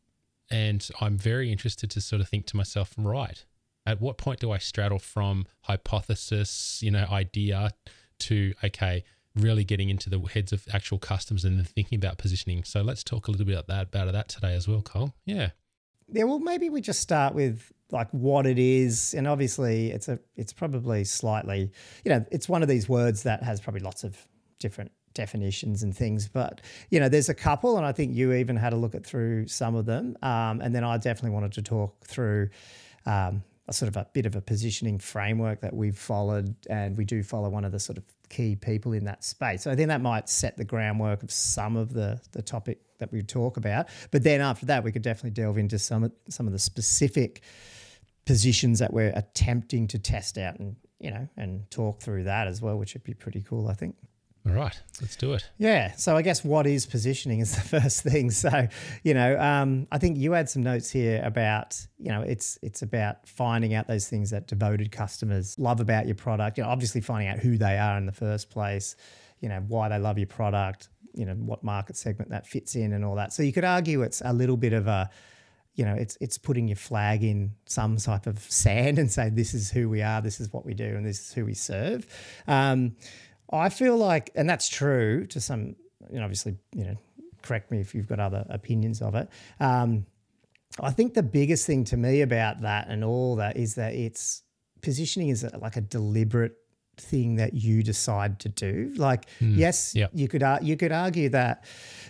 and 0.51 0.87
I'm 1.01 1.17
very 1.17 1.51
interested 1.51 1.91
to 1.93 2.01
sort 2.01 2.21
of 2.21 2.29
think 2.29 2.47
to 2.47 2.57
myself, 2.57 2.93
right, 2.99 3.43
at 3.87 4.01
what 4.01 4.19
point 4.19 4.41
do 4.41 4.51
I 4.51 4.59
straddle 4.59 4.99
from 4.99 5.47
hypothesis, 5.63 6.81
you 6.83 6.91
know, 6.91 7.07
idea 7.11 7.71
to, 8.21 8.55
okay, 8.63 9.05
really 9.35 9.65
getting 9.65 9.89
into 9.89 10.11
the 10.11 10.21
heads 10.21 10.53
of 10.53 10.67
actual 10.73 10.99
customers 10.99 11.45
and 11.45 11.59
then 11.59 11.65
thinking 11.65 11.97
about 11.97 12.19
positioning. 12.19 12.65
So 12.65 12.83
let's 12.83 13.03
talk 13.03 13.29
a 13.29 13.31
little 13.31 13.47
bit 13.47 13.55
about 13.55 13.69
that, 13.69 13.83
about 13.85 14.13
that 14.13 14.29
today 14.29 14.55
as 14.55 14.69
well, 14.69 14.83
Cole. 14.83 15.15
Yeah. 15.25 15.51
Yeah, 16.09 16.25
well, 16.25 16.39
maybe 16.39 16.69
we 16.69 16.83
just 16.83 17.01
start 17.01 17.35
with 17.35 17.73
like 17.93 18.11
what 18.11 18.47
it 18.47 18.59
is, 18.59 19.15
and 19.15 19.29
obviously 19.29 19.91
it's 19.91 20.09
a 20.09 20.19
it's 20.37 20.53
probably 20.53 21.05
slightly, 21.05 21.71
you 22.05 22.11
know, 22.11 22.25
it's 22.33 22.49
one 22.49 22.63
of 22.63 22.69
these 22.69 22.89
words 22.89 23.23
that 23.25 23.43
has 23.43 23.61
probably 23.61 23.83
lots 23.83 24.03
of 24.03 24.17
different 24.59 24.91
definitions 25.15 25.83
and 25.83 25.95
things, 25.95 26.27
but 26.27 26.63
you 26.91 26.99
know, 26.99 27.09
there's 27.09 27.29
a 27.29 27.35
couple, 27.35 27.77
and 27.77 27.87
I 27.87 27.93
think 27.93 28.15
you 28.15 28.33
even 28.33 28.57
had 28.57 28.73
a 28.73 28.77
look 28.77 28.95
at 28.95 29.05
through 29.05 29.47
some 29.47 29.75
of 29.75 29.87
them, 29.87 30.17
um, 30.23 30.61
and 30.61 30.75
then 30.75 30.85
I 30.85 30.97
definitely 30.97 31.31
wanted 31.31 31.53
to 31.53 31.63
talk 31.63 32.05
through. 32.07 32.49
Um, 33.05 33.43
a 33.69 33.73
sort 33.73 33.89
of 33.89 33.97
a 33.97 34.07
bit 34.13 34.27
of 34.27 34.35
a 34.35 34.41
positioning 34.41 34.99
framework 34.99 35.61
that 35.61 35.73
we've 35.73 35.97
followed, 35.97 36.55
and 36.69 36.97
we 36.97 37.05
do 37.05 37.23
follow 37.23 37.49
one 37.49 37.65
of 37.65 37.71
the 37.71 37.79
sort 37.79 37.97
of 37.97 38.05
key 38.29 38.57
people 38.57 38.93
in 38.93 39.05
that 39.05 39.23
space. 39.23 39.63
So 39.63 39.71
I 39.71 39.77
think 39.77 39.89
that 39.89 40.01
might 40.01 40.29
set 40.29 40.57
the 40.57 40.65
groundwork 40.65 41.23
of 41.23 41.31
some 41.31 41.77
of 41.77 41.93
the 41.93 42.21
the 42.33 42.43
topic 42.43 42.81
that 42.99 43.13
we 43.13 43.23
talk 43.23 43.57
about. 43.57 43.87
But 44.11 44.25
then 44.25 44.41
after 44.41 44.67
that, 44.67 44.83
we 44.83 44.91
could 44.91 45.03
definitely 45.03 45.31
delve 45.31 45.59
into 45.59 45.79
some 45.79 46.11
some 46.29 46.47
of 46.47 46.53
the 46.53 46.59
specific 46.59 47.43
positions 48.25 48.79
that 48.79 48.93
we're 48.93 49.13
attempting 49.15 49.89
to 49.89 49.99
test 49.99 50.39
out, 50.39 50.59
and 50.59 50.77
you 50.99 51.11
know, 51.11 51.29
and 51.37 51.71
talk 51.71 52.01
through 52.01 52.25
that 52.25 52.47
as 52.47 52.63
well, 52.63 52.79
which 52.79 52.95
would 52.95 53.05
be 53.05 53.15
pretty 53.15 53.43
cool, 53.43 53.69
I 53.69 53.75
think. 53.75 53.97
All 54.45 54.53
right, 54.53 54.81
let's 55.01 55.15
do 55.15 55.35
it. 55.35 55.49
Yeah. 55.59 55.93
So 55.93 56.17
I 56.17 56.23
guess 56.23 56.45
what 56.45 56.67
is 56.67 56.85
positioning 56.85 57.39
is 57.39 57.55
the 57.71 57.81
first 57.81 58.03
thing. 58.03 58.31
So, 58.31 58.67
you 59.05 59.15
know, 59.15 59.39
um, 59.39 59.87
I 59.93 59.99
think 59.99 60.19
you 60.19 60.33
had 60.33 60.49
some 60.49 60.63
notes 60.63 60.91
here 60.91 61.23
about, 61.25 61.79
you 61.99 62.11
know, 62.11 62.23
it's 62.23 62.59
it's 62.63 62.83
about 62.83 63.27
finding 63.27 63.75
out 63.75 63.87
those 63.87 64.09
things 64.09 64.31
that 64.31 64.49
devoted 64.49 64.91
customers 64.91 65.59
love 65.59 65.81
about 65.81 66.07
your 66.07 66.17
product. 66.17 66.59
You 66.59 66.65
know, 66.65 66.71
obviously 66.71 67.01
finding 67.01 67.29
out 67.29 67.39
who 67.39 67.57
they 67.57 67.79
are 67.79 67.97
in 67.97 68.07
the 68.07 68.13
first 68.13 68.51
place, 68.51 68.97
you 69.41 69.49
know, 69.49 69.63
why 69.69 69.89
they 69.89 69.99
love 69.99 70.19
your 70.19 70.27
product, 70.27 70.89
you 71.15 71.25
know, 71.25 71.35
what 71.35 71.63
market 71.63 71.97
segment 71.97 72.31
that 72.31 72.47
fits 72.47 72.75
in 72.75 72.95
and 72.95 73.05
all 73.05 73.15
that. 73.15 73.33
So 73.33 73.45
you 73.45 73.53
could 73.53 73.65
argue 73.65 74.03
it's 74.03 74.23
a 74.25 74.33
little 74.33 74.57
bit 74.57 74.73
of 74.73 74.89
a 74.89 75.09
you 75.75 75.85
know, 75.85 75.95
it's 75.95 76.19
it's 76.21 76.39
putting 76.39 76.69
your 76.69 76.77
flag 76.77 77.25
in 77.25 77.53
some 77.67 77.97
type 77.97 78.27
of 78.27 78.39
sand 78.41 78.99
and 78.99 79.11
say 79.11 79.31
this 79.31 79.55
is 79.55 79.71
who 79.71 79.89
we 79.89 80.03
are, 80.03 80.21
this 80.21 80.41
is 80.41 80.53
what 80.53 80.67
we 80.67 80.75
do, 80.75 80.85
and 80.85 81.07
this 81.07 81.21
is 81.21 81.33
who 81.33 81.45
we 81.45 81.55
serve. 81.55 82.07
Um, 82.47 82.97
I 83.53 83.69
feel 83.69 83.97
like, 83.97 84.31
and 84.35 84.49
that's 84.49 84.69
true 84.69 85.27
to 85.27 85.41
some, 85.41 85.77
you 86.11 86.19
know, 86.19 86.25
obviously, 86.25 86.57
you 86.75 86.85
know, 86.85 86.97
correct 87.43 87.71
me 87.71 87.81
if 87.81 87.95
you've 87.95 88.09
got 88.09 88.21
other 88.21 88.47
opinions 88.49 89.03
of 89.03 89.15
it. 89.15 89.29
Um, 89.61 90.07
I 90.81 90.91
think 90.91 91.15
the 91.15 91.23
biggest 91.23 91.67
thing 91.67 91.85
to 91.85 91.97
me 91.97 92.23
about 92.23 92.63
that 92.63 92.89
and 92.89 93.05
all 93.05 93.37
that 93.37 93.57
is 93.57 93.75
that 93.75 93.95
it's 93.95 94.43
positioning 94.81 95.29
is 95.29 95.45
like 95.59 95.77
a 95.77 95.83
deliberate 95.83 96.57
thing 96.97 97.37
that 97.37 97.55
you 97.55 97.83
decide 97.83 98.39
to 98.41 98.49
do. 98.49 98.93
Like, 98.97 99.27
yes, 99.41 99.95
yeah. 99.95 100.09
you 100.13 100.29
could 100.29 100.45
you 100.63 100.77
could 100.77 100.93
argue 100.93 101.29
that 101.31 101.65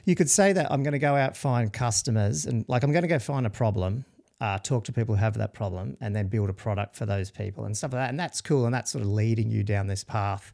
you 0.05 0.15
could 0.15 0.31
say 0.31 0.53
that 0.53 0.71
I'm 0.71 0.83
going 0.83 0.93
to 0.93 0.99
go 0.99 1.15
out 1.15 1.37
find 1.37 1.73
customers 1.73 2.47
and 2.47 2.65
like 2.69 2.83
I'm 2.83 2.93
going 2.93 3.03
to 3.03 3.09
go 3.09 3.19
find 3.19 3.47
a 3.47 3.51
problem. 3.51 4.05
Uh, 4.41 4.59
talk 4.59 4.83
to 4.83 4.93
people 4.93 5.15
who 5.15 5.21
have 5.21 5.35
that 5.35 5.55
problem 5.55 5.97
and 6.01 6.17
then 6.17 6.27
build 6.27 6.51
a 6.51 6.53
product 6.53 6.97
for 6.97 7.07
those 7.07 7.31
people 7.31 7.65
and 7.65 7.77
stuff 7.77 7.93
like 7.93 8.03
that. 8.03 8.11
And 8.11 8.19
that's 8.19 8.41
cool. 8.41 8.65
And 8.65 8.75
that's 8.75 8.91
sort 8.91 9.03
of 9.03 9.09
leading 9.09 9.53
you 9.53 9.62
down 9.62 9.87
this 9.87 10.03
path 10.03 10.53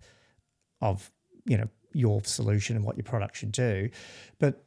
of 0.83 1.11
you 1.47 1.57
know 1.57 1.69
your 1.93 2.23
solution 2.25 2.77
and 2.77 2.85
what 2.85 2.97
your 2.97 3.05
product 3.05 3.37
should 3.37 3.53
do 3.53 3.89
but 4.39 4.65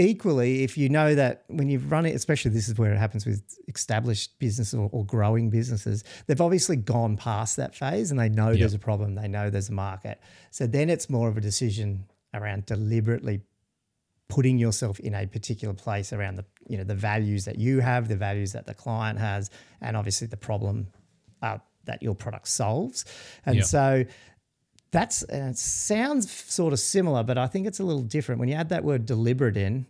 equally 0.00 0.64
if 0.64 0.78
you 0.78 0.88
know 0.88 1.14
that 1.14 1.44
when 1.48 1.68
you 1.68 1.78
run 1.78 2.06
it 2.06 2.14
especially 2.14 2.50
this 2.50 2.68
is 2.68 2.78
where 2.78 2.92
it 2.92 2.98
happens 2.98 3.26
with 3.26 3.42
established 3.68 4.38
businesses 4.38 4.74
or, 4.74 4.88
or 4.92 5.04
growing 5.04 5.50
businesses 5.50 6.02
they've 6.26 6.40
obviously 6.40 6.74
gone 6.74 7.16
past 7.16 7.56
that 7.56 7.74
phase 7.74 8.10
and 8.10 8.18
they 8.18 8.28
know 8.28 8.54
there's 8.56 8.74
a 8.74 8.78
problem 8.78 9.14
they 9.14 9.28
know 9.28 9.50
there's 9.50 9.68
a 9.68 9.72
market. 9.72 10.20
So 10.50 10.66
then 10.66 10.90
it's 10.90 11.08
more 11.10 11.28
of 11.28 11.36
a 11.36 11.40
decision 11.40 12.04
around 12.34 12.66
deliberately 12.66 13.42
putting 14.28 14.58
yourself 14.58 15.00
in 15.00 15.14
a 15.14 15.26
particular 15.26 15.74
place 15.74 16.12
around 16.12 16.36
the 16.36 16.44
you 16.68 16.78
know 16.78 16.84
the 16.84 16.94
values 16.94 17.44
that 17.44 17.58
you 17.58 17.80
have 17.80 18.08
the 18.08 18.16
values 18.16 18.52
that 18.52 18.66
the 18.66 18.74
client 18.74 19.18
has 19.18 19.50
and 19.80 19.96
obviously 19.96 20.26
the 20.26 20.36
problem 20.36 20.86
uh, 21.42 21.58
that 21.84 22.02
your 22.02 22.14
product 22.14 22.48
solves. 22.48 23.04
And 23.46 23.56
Yeah. 23.56 23.62
so 23.62 24.04
that's 24.90 25.22
it 25.22 25.56
sounds 25.58 26.30
sort 26.30 26.72
of 26.72 26.80
similar, 26.80 27.22
but 27.22 27.38
I 27.38 27.46
think 27.46 27.66
it's 27.66 27.80
a 27.80 27.84
little 27.84 28.02
different. 28.02 28.40
When 28.40 28.48
you 28.48 28.54
add 28.54 28.70
that 28.70 28.84
word 28.84 29.06
deliberate 29.06 29.56
in, 29.56 29.86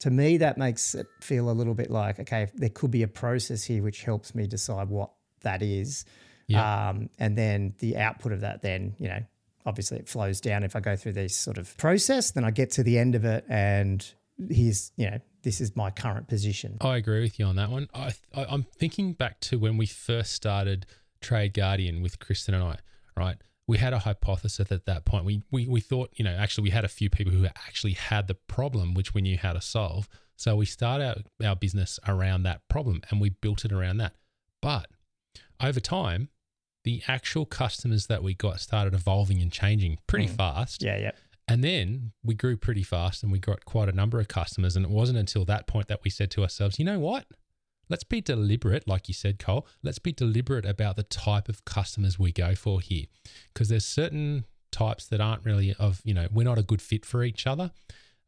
to 0.00 0.10
me, 0.10 0.38
that 0.38 0.58
makes 0.58 0.94
it 0.94 1.06
feel 1.20 1.48
a 1.48 1.52
little 1.52 1.74
bit 1.74 1.90
like, 1.90 2.18
okay, 2.18 2.48
there 2.54 2.68
could 2.68 2.90
be 2.90 3.02
a 3.04 3.08
process 3.08 3.62
here 3.62 3.82
which 3.82 4.02
helps 4.02 4.34
me 4.34 4.46
decide 4.46 4.88
what 4.88 5.10
that 5.42 5.62
is. 5.62 6.04
Yeah. 6.48 6.88
Um, 6.88 7.08
and 7.18 7.38
then 7.38 7.74
the 7.78 7.96
output 7.96 8.32
of 8.32 8.40
that, 8.40 8.62
then, 8.62 8.94
you 8.98 9.08
know, 9.08 9.20
obviously 9.64 9.98
it 9.98 10.08
flows 10.08 10.40
down. 10.40 10.64
If 10.64 10.74
I 10.74 10.80
go 10.80 10.96
through 10.96 11.12
this 11.12 11.36
sort 11.36 11.56
of 11.56 11.76
process, 11.76 12.32
then 12.32 12.44
I 12.44 12.50
get 12.50 12.72
to 12.72 12.82
the 12.82 12.98
end 12.98 13.14
of 13.14 13.24
it 13.24 13.44
and 13.48 14.04
here's, 14.50 14.90
you 14.96 15.08
know, 15.08 15.20
this 15.42 15.60
is 15.60 15.76
my 15.76 15.90
current 15.90 16.26
position. 16.26 16.78
I 16.80 16.96
agree 16.96 17.20
with 17.20 17.38
you 17.38 17.46
on 17.46 17.56
that 17.56 17.70
one. 17.70 17.88
I, 17.94 18.12
I 18.34 18.46
I'm 18.46 18.64
thinking 18.64 19.12
back 19.12 19.38
to 19.42 19.58
when 19.58 19.76
we 19.76 19.86
first 19.86 20.32
started 20.32 20.86
Trade 21.20 21.54
Guardian 21.54 22.02
with 22.02 22.18
Kristen 22.18 22.54
and 22.54 22.64
I, 22.64 22.76
right? 23.16 23.36
We 23.68 23.78
had 23.78 23.92
a 23.92 24.00
hypothesis 24.00 24.70
at 24.72 24.86
that 24.86 25.04
point. 25.04 25.24
We, 25.24 25.42
we 25.50 25.68
we 25.68 25.80
thought, 25.80 26.10
you 26.16 26.24
know, 26.24 26.32
actually 26.34 26.64
we 26.64 26.70
had 26.70 26.84
a 26.84 26.88
few 26.88 27.08
people 27.08 27.32
who 27.32 27.46
actually 27.46 27.92
had 27.92 28.26
the 28.28 28.34
problem, 28.34 28.94
which 28.94 29.14
we 29.14 29.22
knew 29.22 29.38
how 29.38 29.52
to 29.52 29.60
solve. 29.60 30.08
So 30.36 30.56
we 30.56 30.66
started 30.66 31.24
our, 31.40 31.48
our 31.50 31.56
business 31.56 32.00
around 32.08 32.42
that 32.42 32.62
problem 32.68 33.02
and 33.10 33.20
we 33.20 33.30
built 33.30 33.64
it 33.64 33.72
around 33.72 33.98
that. 33.98 34.14
But 34.60 34.88
over 35.62 35.78
time, 35.78 36.28
the 36.84 37.02
actual 37.06 37.46
customers 37.46 38.08
that 38.08 38.24
we 38.24 38.34
got 38.34 38.58
started 38.60 38.94
evolving 38.94 39.40
and 39.40 39.52
changing 39.52 39.98
pretty 40.08 40.26
Mm. 40.26 40.36
fast. 40.36 40.82
Yeah, 40.82 40.96
yeah. 40.98 41.12
And 41.46 41.62
then 41.62 42.12
we 42.24 42.34
grew 42.34 42.56
pretty 42.56 42.82
fast 42.82 43.22
and 43.22 43.30
we 43.30 43.38
got 43.38 43.64
quite 43.64 43.88
a 43.88 43.92
number 43.92 44.18
of 44.18 44.26
customers. 44.26 44.74
And 44.74 44.84
it 44.84 44.90
wasn't 44.90 45.18
until 45.18 45.44
that 45.44 45.66
point 45.68 45.86
that 45.88 46.02
we 46.02 46.10
said 46.10 46.30
to 46.32 46.42
ourselves, 46.42 46.78
you 46.80 46.84
know 46.84 46.98
what? 46.98 47.26
Let's 47.92 48.04
be 48.04 48.22
deliberate, 48.22 48.88
like 48.88 49.06
you 49.06 49.12
said, 49.12 49.38
Cole. 49.38 49.66
Let's 49.82 49.98
be 49.98 50.12
deliberate 50.12 50.64
about 50.64 50.96
the 50.96 51.02
type 51.02 51.50
of 51.50 51.62
customers 51.66 52.18
we 52.18 52.32
go 52.32 52.54
for 52.54 52.80
here. 52.80 53.04
Because 53.52 53.68
there's 53.68 53.84
certain 53.84 54.46
types 54.70 55.06
that 55.08 55.20
aren't 55.20 55.44
really 55.44 55.74
of, 55.78 56.00
you 56.02 56.14
know, 56.14 56.26
we're 56.32 56.44
not 56.44 56.56
a 56.56 56.62
good 56.62 56.80
fit 56.80 57.04
for 57.04 57.22
each 57.22 57.46
other. 57.46 57.70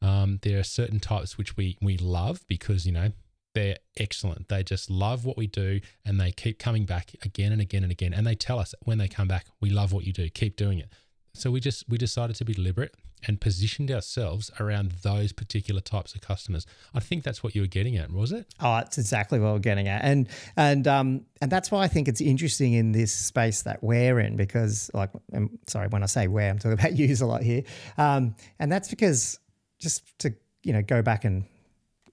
Um, 0.02 0.38
there 0.42 0.58
are 0.58 0.64
certain 0.64 1.00
types 1.00 1.38
which 1.38 1.56
we 1.56 1.78
we 1.80 1.96
love 1.96 2.44
because, 2.46 2.84
you 2.84 2.92
know, 2.92 3.12
they're 3.54 3.78
excellent. 3.96 4.50
They 4.50 4.62
just 4.62 4.90
love 4.90 5.24
what 5.24 5.38
we 5.38 5.46
do 5.46 5.80
and 6.04 6.20
they 6.20 6.30
keep 6.30 6.58
coming 6.58 6.84
back 6.84 7.12
again 7.22 7.50
and 7.50 7.62
again 7.62 7.84
and 7.84 7.90
again. 7.90 8.12
And 8.12 8.26
they 8.26 8.34
tell 8.34 8.58
us 8.58 8.74
when 8.82 8.98
they 8.98 9.08
come 9.08 9.28
back, 9.28 9.46
we 9.62 9.70
love 9.70 9.94
what 9.94 10.04
you 10.04 10.12
do, 10.12 10.28
keep 10.28 10.56
doing 10.56 10.78
it. 10.78 10.92
So 11.34 11.50
we 11.50 11.60
just 11.60 11.88
we 11.88 11.98
decided 11.98 12.36
to 12.36 12.44
be 12.44 12.54
deliberate 12.54 12.94
and 13.26 13.40
positioned 13.40 13.90
ourselves 13.90 14.50
around 14.60 14.92
those 15.02 15.32
particular 15.32 15.80
types 15.80 16.14
of 16.14 16.20
customers. 16.20 16.66
I 16.94 17.00
think 17.00 17.24
that's 17.24 17.42
what 17.42 17.54
you 17.54 17.62
were 17.62 17.66
getting 17.66 17.96
at, 17.96 18.12
was 18.12 18.32
it? 18.32 18.46
Oh, 18.60 18.76
it's 18.78 18.98
exactly 18.98 19.40
what 19.40 19.52
we're 19.52 19.58
getting 19.58 19.88
at, 19.88 20.04
and 20.04 20.28
and 20.56 20.86
um 20.86 21.26
and 21.40 21.50
that's 21.50 21.70
why 21.70 21.82
I 21.82 21.88
think 21.88 22.06
it's 22.06 22.20
interesting 22.20 22.72
in 22.74 22.92
this 22.92 23.12
space 23.12 23.62
that 23.62 23.82
we're 23.82 24.20
in 24.20 24.36
because, 24.36 24.90
like, 24.94 25.10
I'm 25.32 25.58
sorry 25.66 25.88
when 25.88 26.02
I 26.02 26.06
say 26.06 26.28
we're, 26.28 26.48
I'm 26.48 26.58
talking 26.58 26.72
about 26.78 26.92
Userlot 26.92 27.42
here, 27.42 27.62
um, 27.98 28.36
and 28.58 28.70
that's 28.70 28.88
because 28.88 29.38
just 29.78 30.18
to 30.20 30.34
you 30.62 30.72
know 30.72 30.82
go 30.82 31.02
back 31.02 31.24
and 31.24 31.44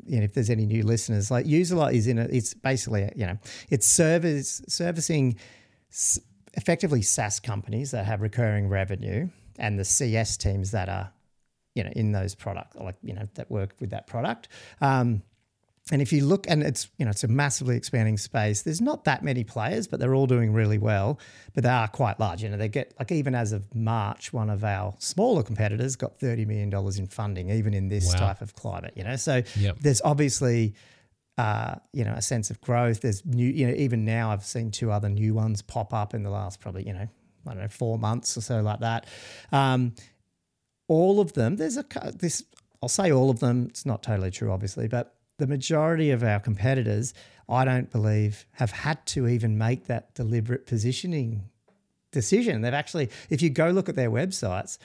you 0.05 0.17
know 0.17 0.23
if 0.23 0.33
there's 0.33 0.49
any 0.49 0.65
new 0.65 0.83
listeners, 0.83 1.29
like 1.29 1.45
Userlot 1.45 1.93
is 1.93 2.07
in 2.07 2.17
a, 2.17 2.23
it's 2.23 2.55
basically 2.55 3.11
you 3.15 3.27
know 3.27 3.37
it's 3.69 3.85
service 3.85 4.63
servicing 4.67 5.37
effectively 6.55 7.01
SaaS 7.01 7.39
companies 7.39 7.91
that 7.91 8.05
have 8.05 8.21
recurring 8.21 8.67
revenue 8.69 9.29
and 9.57 9.77
the 9.79 9.85
CS 9.85 10.37
teams 10.37 10.71
that 10.71 10.89
are 10.89 11.11
you 11.75 11.83
know 11.83 11.91
in 11.95 12.11
those 12.11 12.35
products, 12.35 12.75
like 12.75 12.95
you 13.03 13.13
know 13.13 13.27
that 13.35 13.49
work 13.49 13.73
with 13.79 13.91
that 13.91 14.07
product. 14.07 14.47
Um, 14.81 15.23
and 15.91 15.99
if 16.01 16.13
you 16.13 16.23
look, 16.25 16.45
and 16.47 16.61
it's 16.63 16.89
you 16.97 17.05
know 17.05 17.11
it's 17.11 17.23
a 17.23 17.27
massively 17.27 17.75
expanding 17.75 18.17
space. 18.17 18.61
There's 18.61 18.81
not 18.81 19.03
that 19.05 19.23
many 19.23 19.43
players, 19.43 19.87
but 19.87 19.99
they're 19.99 20.13
all 20.13 20.27
doing 20.27 20.53
really 20.53 20.77
well. 20.77 21.19
But 21.55 21.63
they 21.63 21.69
are 21.69 21.87
quite 21.87 22.19
large. 22.19 22.43
You 22.43 22.49
know, 22.49 22.57
they 22.57 22.69
get 22.69 22.93
like 22.99 23.11
even 23.11 23.33
as 23.35 23.51
of 23.51 23.73
March, 23.73 24.31
one 24.31 24.49
of 24.49 24.63
our 24.63 24.93
smaller 24.99 25.43
competitors 25.43 25.95
got 25.95 26.19
thirty 26.19 26.45
million 26.45 26.69
dollars 26.69 26.99
in 26.99 27.07
funding, 27.07 27.49
even 27.49 27.73
in 27.73 27.89
this 27.89 28.13
Wow. 28.13 28.19
type 28.27 28.41
of 28.41 28.53
climate. 28.55 28.93
You 28.95 29.03
know, 29.03 29.15
so 29.15 29.41
Yep. 29.57 29.77
there's 29.81 30.01
obviously 30.03 30.75
uh, 31.41 31.75
you 31.91 32.03
know 32.03 32.13
a 32.13 32.21
sense 32.21 32.51
of 32.51 32.61
growth. 32.61 33.01
There's 33.01 33.25
new, 33.25 33.47
you 33.47 33.67
know, 33.67 33.73
even 33.73 34.05
now 34.05 34.29
I've 34.31 34.45
seen 34.45 34.69
two 34.69 34.91
other 34.91 35.09
new 35.09 35.33
ones 35.33 35.63
pop 35.63 35.91
up 35.91 36.13
in 36.13 36.21
the 36.21 36.29
last 36.29 36.59
probably 36.59 36.85
you 36.85 36.93
know 36.93 37.07
I 37.47 37.53
don't 37.53 37.63
know 37.63 37.67
four 37.67 37.97
months 37.97 38.37
or 38.37 38.41
so 38.41 38.61
like 38.61 38.81
that. 38.81 39.07
Um, 39.51 39.95
all 40.87 41.19
of 41.19 41.33
them, 41.33 41.55
there's 41.55 41.77
a 41.77 41.85
this. 42.13 42.43
I'll 42.83 42.89
say 42.89 43.11
all 43.11 43.31
of 43.31 43.39
them. 43.39 43.67
It's 43.69 43.87
not 43.87 44.03
totally 44.03 44.29
true, 44.29 44.51
obviously, 44.51 44.87
but 44.87 45.15
the 45.39 45.47
majority 45.47 46.11
of 46.11 46.23
our 46.23 46.39
competitors, 46.39 47.15
I 47.49 47.65
don't 47.65 47.89
believe, 47.89 48.45
have 48.53 48.71
had 48.71 49.03
to 49.07 49.27
even 49.27 49.57
make 49.57 49.87
that 49.87 50.13
deliberate 50.13 50.67
positioning 50.67 51.49
decision. 52.11 52.61
They've 52.61 52.71
actually, 52.73 53.09
if 53.31 53.41
you 53.41 53.49
go 53.49 53.71
look 53.71 53.89
at 53.89 53.95
their 53.95 54.11
websites, 54.11 54.77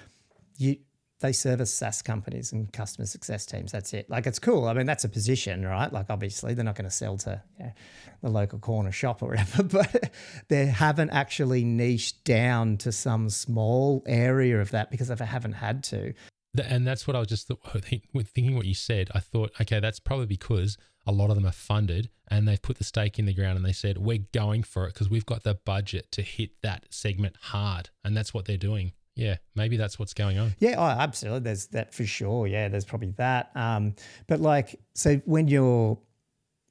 you 0.57 0.77
they 1.21 1.33
service 1.33 1.73
SaaS 1.73 2.03
companies 2.03 2.53
and 2.53 2.71
customer 2.73 3.07
success 3.07 3.47
teams. 3.47 3.73
That's 3.73 3.95
it. 3.95 4.11
Like 4.11 4.27
it's 4.27 4.39
cool. 4.39 4.67
I 4.67 4.75
mean, 4.75 4.87
that's 4.87 5.05
a 5.05 5.09
position, 5.09 5.65
right? 5.65 5.91
Like 5.91 6.07
obviously 6.11 6.55
they're 6.55 6.65
not 6.65 6.77
going 6.77 6.89
to 6.89 6.95
sell 6.95 7.17
to 7.19 7.43
you 7.59 7.67
know, 7.67 7.73
the 8.23 8.31
local 8.31 8.59
corner 8.59 8.93
shop 8.93 9.23
or 9.23 9.29
whatever, 9.31 9.63
but 9.63 10.13
they 10.49 10.67
haven't 10.67 11.11
actually 11.11 11.65
niched 11.65 12.25
down 12.25 12.77
to 12.79 12.93
some 12.93 13.31
small 13.31 14.03
area 14.07 14.61
of 14.61 14.71
that 14.73 14.91
because 14.91 15.09
they 15.09 15.25
haven't 15.25 15.55
had 15.55 15.83
to. 15.85 16.13
And 16.63 16.87
that's 16.87 17.07
what 17.07 17.17
I 17.17 17.19
was 17.19 17.29
just 17.29 17.51
thinking 17.81 18.57
what 18.57 18.67
you 18.67 18.75
said. 18.75 19.11
I 19.15 19.21
thought, 19.21 19.53
okay, 19.61 19.81
that's 19.81 20.01
probably 20.01 20.27
because 20.27 20.77
a 21.07 21.13
lot 21.13 21.31
of 21.31 21.37
them 21.37 21.47
are 21.47 21.53
funded 21.53 22.11
and 22.29 22.47
they've 22.47 22.61
put 22.61 22.79
the 22.79 22.85
stake 22.85 23.19
in 23.19 23.27
the 23.27 23.35
ground 23.35 23.57
and 23.57 23.65
they 23.65 23.73
said, 23.73 23.99
we're 23.99 24.25
going 24.33 24.65
for 24.65 24.87
it 24.87 24.95
because 24.95 25.09
we've 25.09 25.27
got 25.27 25.45
the 25.45 25.55
budget 25.55 26.11
to 26.13 26.23
hit 26.23 26.51
that 26.63 26.87
segment 26.91 27.37
hard. 27.41 27.91
And 28.05 28.17
that's 28.17 28.35
what 28.35 28.45
they're 28.45 28.57
doing. 28.57 28.93
Yeah, 29.17 29.37
maybe 29.55 29.79
that's 29.79 29.99
what's 29.99 30.13
going 30.13 30.39
on. 30.39 30.55
Yeah, 30.61 30.75
oh, 30.77 30.85
absolutely. 30.85 31.41
There's 31.41 31.67
that 31.69 31.95
for 31.95 32.05
sure. 32.05 32.47
Yeah, 32.47 32.69
there's 32.69 32.85
probably 32.85 33.13
that. 33.17 33.51
Um, 33.55 33.95
but 34.27 34.41
like, 34.41 34.79
so 34.95 35.17
when 35.25 35.49
you're 35.49 35.99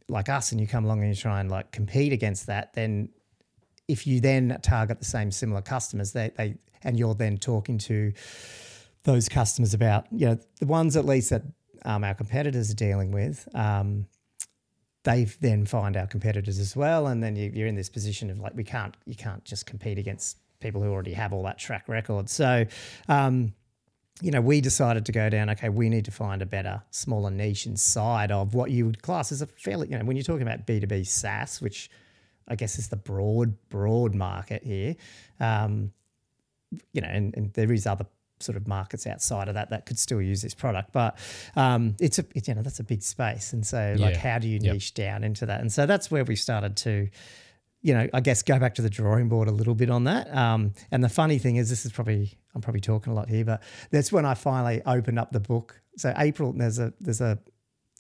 like 0.08 0.30
us 0.30 0.52
and 0.52 0.62
you 0.62 0.68
come 0.68 0.86
along 0.86 1.00
and 1.00 1.10
you 1.10 1.16
try 1.16 1.40
and 1.40 1.50
like 1.50 1.72
compete 1.72 2.14
against 2.14 2.46
that, 2.46 2.74
then 2.74 3.10
if 3.88 4.06
you 4.06 4.22
then 4.22 4.58
target 4.62 5.00
the 5.00 5.06
same 5.06 5.32
similar 5.32 5.62
customers, 5.62 6.12
they 6.12 6.32
they 6.38 6.56
and 6.84 7.00
you're 7.00 7.16
then 7.16 7.38
talking 7.38 7.80
to 7.80 8.14
those 9.04 9.28
customers 9.28 9.74
about 9.74 10.06
you 10.12 10.28
know 10.28 10.40
the 10.60 10.68
ones 10.68 10.96
at 10.96 11.06
least 11.06 11.32
that 11.32 11.42
um, 11.84 12.04
our 12.04 12.14
competitors 12.14 12.70
are 12.70 12.76
dealing 12.76 13.12
with. 13.12 13.48
Um, 13.56 14.06
they 15.04 15.26
then 15.26 15.66
find 15.66 15.98
our 15.98 16.08
competitors 16.08 16.60
as 16.60 16.76
well, 16.76 17.08
and 17.08 17.24
then 17.24 17.36
you, 17.36 17.52
you're 17.54 17.68
in 17.68 17.76
this 17.76 17.90
position 17.90 18.30
of 18.30 18.40
like 18.40 18.56
we 18.56 18.64
can't 18.64 18.96
you 19.06 19.16
can't 19.16 19.44
just 19.46 19.66
compete 19.66 19.98
against 19.98 20.38
people 20.66 20.82
who 20.82 20.92
already 20.92 21.14
have 21.14 21.32
all 21.34 21.44
that 21.44 21.58
track 21.58 21.88
record. 21.88 22.30
So, 22.30 22.66
um, 23.08 23.54
you 24.22 24.32
know, 24.32 24.42
we 24.42 24.62
decided 24.62 25.06
to 25.06 25.12
go 25.12 25.30
down. 25.30 25.50
Okay, 25.52 25.70
we 25.70 25.90
need 25.90 26.06
to 26.06 26.12
find 26.12 26.42
a 26.42 26.46
better, 26.46 26.82
smaller 26.92 27.32
niche 27.32 27.66
inside 27.68 28.32
of 28.32 28.54
what 28.54 28.72
you 28.72 28.86
would 28.86 29.02
class 29.02 29.32
as 29.32 29.42
a 29.42 29.48
fairly, 29.48 29.90
you 29.90 29.98
know, 29.98 30.06
when 30.06 30.16
you're 30.18 30.24
talking 30.24 30.48
about 30.48 30.66
B 30.66 30.80
two 30.80 30.88
B 30.88 31.04
SaaS, 31.04 31.62
which 31.62 31.90
I 32.48 32.56
guess 32.56 32.80
is 32.80 32.88
the 32.90 32.96
broad 32.98 33.50
broad 33.70 34.16
market 34.16 34.64
here. 34.64 34.96
Um, 35.40 35.92
you 36.94 37.02
know, 37.02 37.08
and, 37.10 37.36
and 37.38 37.54
there 37.54 37.72
is 37.72 37.86
other 37.86 38.06
sort 38.40 38.58
of 38.58 38.68
markets 38.68 39.08
outside 39.08 39.48
of 39.48 39.54
that 39.54 39.70
that 39.70 39.86
could 39.86 39.98
still 39.98 40.22
use 40.22 40.42
this 40.42 40.54
product, 40.54 40.92
but 40.92 41.18
um, 41.56 41.96
it's 42.00 42.20
a 42.20 42.26
it, 42.36 42.48
you 42.48 42.54
know 42.56 42.62
that's 42.62 42.80
a 42.80 42.84
big 42.84 43.02
space, 43.02 43.54
and 43.54 43.66
so 43.66 43.96
like 43.98 44.16
Yeah. 44.16 44.34
how 44.34 44.40
do 44.40 44.48
you 44.48 44.60
Yep. 44.62 44.74
niche 44.74 44.94
down 44.94 45.24
into 45.24 45.46
that? 45.46 45.62
And 45.62 45.72
so 45.72 45.86
that's 45.86 46.10
where 46.12 46.24
we 46.26 46.36
started 46.36 46.76
to 46.78 47.10
you 47.86 47.94
know, 47.94 48.10
I 48.16 48.20
guess 48.20 48.42
go 48.42 48.58
back 48.58 48.74
to 48.76 48.82
the 48.82 48.90
drawing 48.90 49.30
board 49.30 49.48
a 49.48 49.52
little 49.52 49.76
bit 49.76 49.92
on 49.92 50.06
that. 50.06 50.36
Um, 50.36 50.74
and 50.90 51.04
the 51.04 51.10
funny 51.10 51.38
thing 51.38 51.58
is, 51.58 51.70
this 51.70 51.86
is 51.86 51.92
probably 51.92 52.36
I'm 52.56 52.62
probably 52.62 52.82
talking 52.82 53.14
a 53.14 53.16
lot 53.16 53.30
here, 53.30 53.46
but 53.46 53.62
that's 53.92 54.12
when 54.12 54.26
I 54.26 54.34
finally 54.34 54.82
opened 54.88 55.20
up 55.20 55.32
the 55.32 55.40
book. 55.40 55.80
So 55.96 56.12
April, 56.18 56.52
there's 56.52 56.80
a 56.80 56.94
there's 57.00 57.22
a 57.22 57.38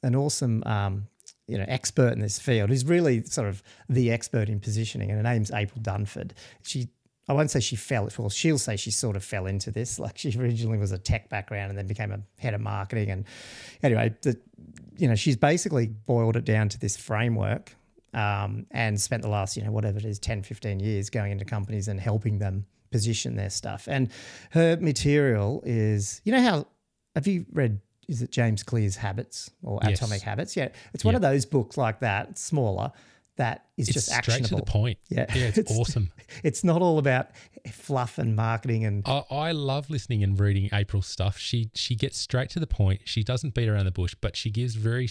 an 0.01 0.15
awesome 0.15 0.63
um, 0.65 1.07
you 1.47 1.59
know 1.59 1.65
expert 1.67 2.13
in 2.13 2.19
this 2.19 2.39
field 2.39 2.71
who's 2.71 2.83
really 2.83 3.25
sort 3.25 3.47
of 3.47 3.61
the 3.87 4.11
expert 4.11 4.49
in 4.49 4.59
positioning, 4.59 5.11
and 5.11 5.23
her 5.23 5.33
name's 5.33 5.51
April 5.51 5.83
Dunford. 5.83 6.31
She 6.63 6.89
I 7.29 7.33
won't 7.33 7.51
say 7.51 7.59
she 7.59 7.75
fell. 7.75 8.09
Well, 8.17 8.31
she'll 8.31 8.57
say 8.57 8.77
she 8.77 8.89
sort 8.89 9.15
of 9.15 9.23
fell 9.23 9.45
into 9.45 9.69
this. 9.69 9.99
Like 10.05 10.17
she 10.17 10.35
originally 10.35 10.79
was 10.79 10.93
a 10.93 10.97
tech 10.97 11.29
background 11.29 11.69
and 11.69 11.77
then 11.77 11.85
became 11.85 12.11
a 12.11 12.21
head 12.39 12.55
of 12.55 12.61
marketing. 12.61 13.11
And 13.11 13.25
anyway, 13.83 14.15
the, 14.23 14.39
you 14.97 15.07
know, 15.07 15.15
she's 15.15 15.37
basically 15.37 15.85
boiled 15.85 16.37
it 16.37 16.43
down 16.43 16.69
to 16.69 16.79
this 16.79 16.97
framework 16.97 17.75
um, 18.15 18.65
and 18.71 18.99
spent 18.99 19.21
the 19.21 19.29
last, 19.29 19.55
you 19.57 19.63
know, 19.63 19.71
whatever 19.71 19.97
it 19.99 20.05
is, 20.05 20.17
10, 20.19 20.41
15 20.43 20.79
years 20.79 21.09
going 21.11 21.31
into 21.31 21.45
companies 21.45 21.87
and 21.87 21.99
helping 21.99 22.39
them 22.39 22.65
position 22.91 23.35
their 23.35 23.49
stuff. 23.49 23.87
And 23.89 24.09
her 24.51 24.77
material 24.77 25.61
is, 25.65 26.21
you 26.23 26.31
know, 26.31 26.41
how 26.41 26.67
have 27.15 27.27
you 27.27 27.45
read? 27.51 27.79
Is 28.07 28.21
it 28.21 28.31
James 28.31 28.63
Clear's 28.63 28.95
Habits 28.95 29.49
or 29.63 29.79
Yes. 29.83 29.97
Atomic 29.99 30.21
Habits? 30.21 30.55
Yeah, 30.55 30.69
it's 30.93 31.03
one 31.03 31.13
Yeah. 31.13 31.17
of 31.17 31.21
those 31.23 31.45
books 31.45 31.75
like 31.77 31.99
that, 32.01 32.29
it's 32.29 32.41
smaller, 32.41 32.91
that 33.37 33.65
is 33.77 33.89
It's 33.89 33.95
just 33.95 34.05
straight 34.07 34.17
actionable. 34.41 34.59
to 34.59 34.65
the 34.65 34.71
point. 34.71 34.99
Yeah. 35.09 35.25
Yeah, 35.35 35.45
it's, 35.47 35.57
It's- 35.63 35.77
awesome. 35.77 36.11
It's 36.43 36.63
not 36.63 36.81
all 36.81 36.99
about 36.99 37.31
fluff 37.71 38.17
and 38.19 38.35
marketing 38.35 38.85
and 38.85 39.01
I, 39.07 39.23
I 39.31 39.51
love 39.51 39.89
listening 39.89 40.23
and 40.23 40.39
reading 40.39 40.69
April's 40.71 41.07
stuff. 41.07 41.37
She 41.39 41.71
she 41.73 41.95
gets 41.95 42.17
straight 42.19 42.49
to 42.51 42.59
the 42.59 42.67
point. 42.67 43.01
She 43.05 43.23
doesn't 43.23 43.55
beat 43.55 43.67
around 43.67 43.85
the 43.85 43.91
bush, 43.91 44.15
but 44.21 44.37
she 44.37 44.51
gives 44.51 44.75
very 44.75 45.07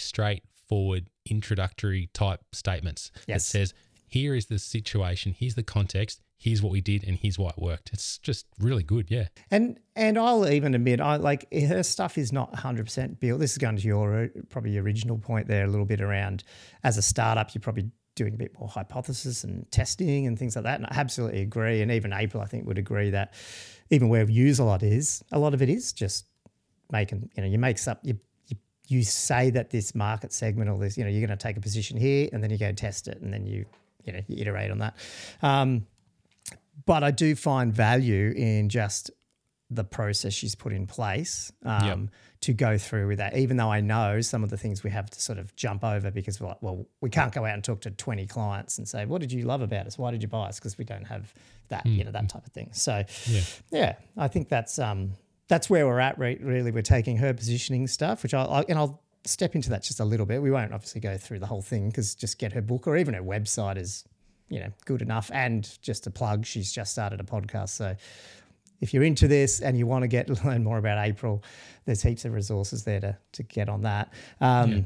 straightforward 0.75 1.11
introductory 1.27 2.09
type 2.13 2.41
statements 2.53 3.11
Yes. 3.27 3.45
that 3.45 3.59
says, 3.59 3.75
"Here 4.07 4.35
is 4.35 4.47
the 4.47 4.59
situation. 4.59 5.35
Here's 5.39 5.55
the 5.55 5.63
context. 5.63 6.21
Here's 6.37 6.61
what 6.61 6.73
we 6.73 6.81
did, 6.81 7.05
and 7.05 7.17
here's 7.17 7.39
why 7.39 7.51
it 7.51 7.59
worked." 7.59 7.91
It's 7.93 8.19
just 8.19 8.47
really 8.59 8.83
good. 8.83 9.11
Yeah. 9.11 9.29
And 9.51 9.79
and 9.97 10.19
I'll 10.19 10.47
even 10.49 10.75
admit, 10.75 11.01
I 11.01 11.17
like 11.17 11.47
her 11.53 11.83
stuff 11.83 12.19
is 12.19 12.33
not 12.33 12.53
100% 12.53 13.21
built. 13.21 13.41
This 13.41 13.53
is 13.53 13.59
going 13.59 13.77
to 13.77 13.83
your 13.87 14.29
probably 14.51 14.77
original 14.79 15.19
point 15.19 15.47
there, 15.49 15.65
a 15.65 15.69
little 15.69 15.87
bit 15.87 16.01
around 16.01 16.45
as 16.83 16.99
a 16.99 17.03
startup, 17.03 17.55
you're 17.55 17.63
probably 17.63 17.91
doing 18.17 18.35
a 18.35 18.37
bit 18.37 18.57
more 18.59 18.69
hypothesis 18.69 19.43
and 19.43 19.69
testing 19.73 20.27
and 20.27 20.39
things 20.39 20.55
like 20.55 20.65
that. 20.65 20.79
And 20.79 20.87
I 20.87 20.97
absolutely 21.01 21.41
agree. 21.41 21.83
And 21.83 21.91
even 21.91 22.13
April, 22.13 22.43
I 22.43 22.47
think, 22.47 22.65
would 22.67 22.79
agree 22.79 23.11
that 23.11 23.35
even 23.91 24.09
where 24.09 24.25
we 24.25 24.37
Userlot 24.37 24.83
is, 24.85 25.23
a 25.33 25.39
lot 25.39 25.53
of 25.55 25.63
it 25.63 25.69
is 25.69 25.93
just 25.93 26.27
making, 26.93 27.29
you 27.37 27.43
know, 27.43 27.49
you 27.49 27.59
make 27.59 27.77
up, 27.89 27.99
you, 28.05 28.19
you, 28.89 29.03
say 29.03 29.51
that 29.51 29.71
this 29.71 29.95
market 29.95 30.33
segment 30.33 30.69
or 30.71 30.79
this, 30.79 30.97
you 30.99 31.05
know, 31.05 31.11
you're 31.11 31.27
going 31.27 31.37
to 31.37 31.43
take 31.43 31.57
a 31.57 31.61
position 31.61 31.97
here 31.97 32.29
and 32.33 32.43
then 32.43 32.51
you 32.51 32.59
go 32.59 32.73
test 32.73 33.09
it 33.09 33.21
and 33.23 33.33
then 33.33 33.47
you, 33.47 33.65
you 34.05 34.13
know, 34.13 34.21
you 34.29 34.37
iterate 34.39 34.71
on 34.71 34.79
that. 34.79 34.95
Um, 35.43 35.87
but 36.87 37.03
I 37.05 37.11
do 37.11 37.35
find 37.35 37.73
value 37.73 38.33
in 38.37 38.69
just 38.69 39.11
the 39.71 39.85
process 39.85 40.33
she's 40.35 40.55
put 40.55 40.73
in 40.73 40.87
place 40.87 41.51
um, 41.65 41.85
Yep. 41.87 41.99
to 42.43 42.53
go 42.53 42.77
through 42.79 43.09
with 43.09 43.19
that. 43.19 43.37
Even 43.37 43.57
though 43.57 43.71
I 43.73 43.81
know 43.81 44.21
some 44.21 44.45
of 44.45 44.51
the 44.51 44.59
things 44.59 44.85
we 44.85 44.91
have 44.91 45.09
to 45.11 45.21
sort 45.21 45.39
of 45.39 45.57
jump 45.57 45.83
over 45.83 46.11
because 46.11 46.41
we're 46.41 46.49
like, 46.49 46.61
well, 46.63 46.87
we 47.01 47.09
can't 47.11 47.33
go 47.33 47.45
out 47.47 47.55
and 47.55 47.65
talk 47.65 47.81
to 47.83 47.91
twenty 47.91 48.27
clients 48.27 48.77
and 48.77 48.87
say, 48.87 49.07
"What 49.07 49.21
did 49.23 49.33
you 49.33 49.45
love 49.45 49.63
about 49.63 49.87
us? 49.87 49.97
Why 49.97 50.11
did 50.11 50.21
you 50.23 50.29
buy 50.29 50.49
us?" 50.49 50.59
Because 50.61 50.77
we 50.77 50.85
don't 50.85 51.07
have 51.07 51.33
that, 51.69 51.87
you 51.87 52.05
know, 52.05 52.11
that 52.13 52.29
type 52.29 52.47
of 52.47 52.53
thing. 52.53 52.69
So, 52.73 53.05
Yeah. 53.27 53.41
yeah, 53.71 53.95
I 54.19 54.29
think 54.29 54.49
that's 54.51 54.79
um, 54.79 55.13
that's 55.49 55.69
where 55.69 55.87
we're 55.87 56.01
at. 56.01 56.19
Re- 56.19 56.39
really, 56.41 56.71
we're 56.71 56.83
taking 56.83 57.17
her 57.19 57.35
positioning 57.35 57.87
stuff, 57.87 58.23
which 58.23 58.35
I'll, 58.35 58.51
i 58.51 58.65
and 58.69 58.79
I'll 58.79 59.03
step 59.25 59.55
into 59.55 59.71
that 59.71 59.83
just 59.83 60.01
a 60.01 60.05
little 60.05 60.27
bit. 60.27 60.43
We 60.43 60.51
won't 60.51 60.73
obviously 60.73 61.01
go 61.01 61.17
through 61.17 61.39
the 61.39 61.47
whole 61.47 61.63
thing 61.63 61.89
because 61.89 62.15
just 62.15 62.39
get 62.39 62.53
her 62.53 62.63
book 62.63 62.87
or 62.87 62.97
even 62.97 63.15
her 63.15 63.23
website 63.23 63.77
is, 63.77 64.05
you 64.49 64.61
know, 64.61 64.71
good 64.85 65.03
enough. 65.03 65.31
And 65.33 65.69
just 65.83 66.07
a 66.07 66.11
plug, 66.11 66.47
she's 66.47 66.73
just 66.73 66.93
started 66.93 67.21
a 67.21 67.25
podcast, 67.25 67.71
so 67.71 67.97
if 68.81 68.93
you're 68.93 69.05
into 69.05 69.27
this 69.29 69.61
and 69.61 69.79
you 69.79 69.87
want 69.87 70.03
to 70.03 70.09
get 70.09 70.29
learn 70.45 70.63
more 70.63 70.79
about 70.79 71.05
April, 71.07 71.43
there's 71.87 72.03
heaps 72.03 72.25
of 72.25 72.33
resources 72.33 72.85
there 72.85 73.01
to 73.01 73.17
to 73.33 73.43
get 73.43 73.69
on 73.69 73.83
that. 73.83 74.13
Um, 74.41 74.71
Yeah. 74.71 74.81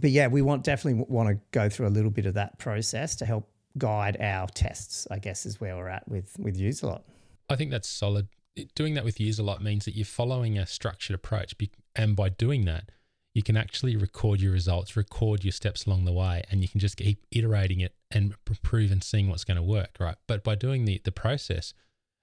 But 0.00 0.10
yeah, 0.10 0.28
we 0.28 0.40
want 0.40 0.64
definitely 0.64 1.04
want 1.06 1.28
to 1.28 1.38
go 1.50 1.68
through 1.68 1.86
a 1.86 1.90
little 1.90 2.10
bit 2.10 2.24
of 2.24 2.32
that 2.34 2.58
process 2.58 3.14
to 3.16 3.26
help 3.26 3.50
guide 3.76 4.16
our 4.20 4.46
tests. 4.46 5.06
I 5.10 5.18
guess 5.18 5.44
is 5.44 5.60
where 5.60 5.76
we're 5.76 5.88
at 5.88 6.08
with 6.08 6.34
with 6.38 6.58
Userlot. 6.58 7.02
I 7.50 7.56
think 7.56 7.70
that's 7.70 7.88
solid. 7.88 8.26
Doing 8.74 8.94
that 8.94 9.04
with 9.04 9.16
Userlot 9.16 9.60
means 9.60 9.84
that 9.84 9.96
you're 9.96 10.04
following 10.04 10.58
a 10.58 10.66
structured 10.66 11.14
approach. 11.14 11.54
And 11.96 12.14
by 12.16 12.28
doing 12.28 12.64
that, 12.66 12.90
you 13.34 13.42
can 13.42 13.56
actually 13.56 13.96
record 13.96 14.40
your 14.40 14.52
results, 14.52 14.96
record 14.96 15.42
your 15.42 15.52
steps 15.52 15.86
along 15.86 16.04
the 16.04 16.12
way, 16.12 16.42
and 16.50 16.60
you 16.60 16.68
can 16.68 16.80
just 16.80 16.98
keep 16.98 17.24
iterating 17.30 17.80
it 17.80 17.94
and 18.10 18.34
improve 18.46 18.92
and 18.92 19.02
seeing 19.02 19.28
what's 19.28 19.44
going 19.44 19.56
to 19.56 19.62
work, 19.62 19.96
right? 19.98 20.16
But 20.26 20.44
by 20.44 20.54
doing 20.54 20.84
the, 20.84 21.00
the 21.02 21.12
process, 21.12 21.72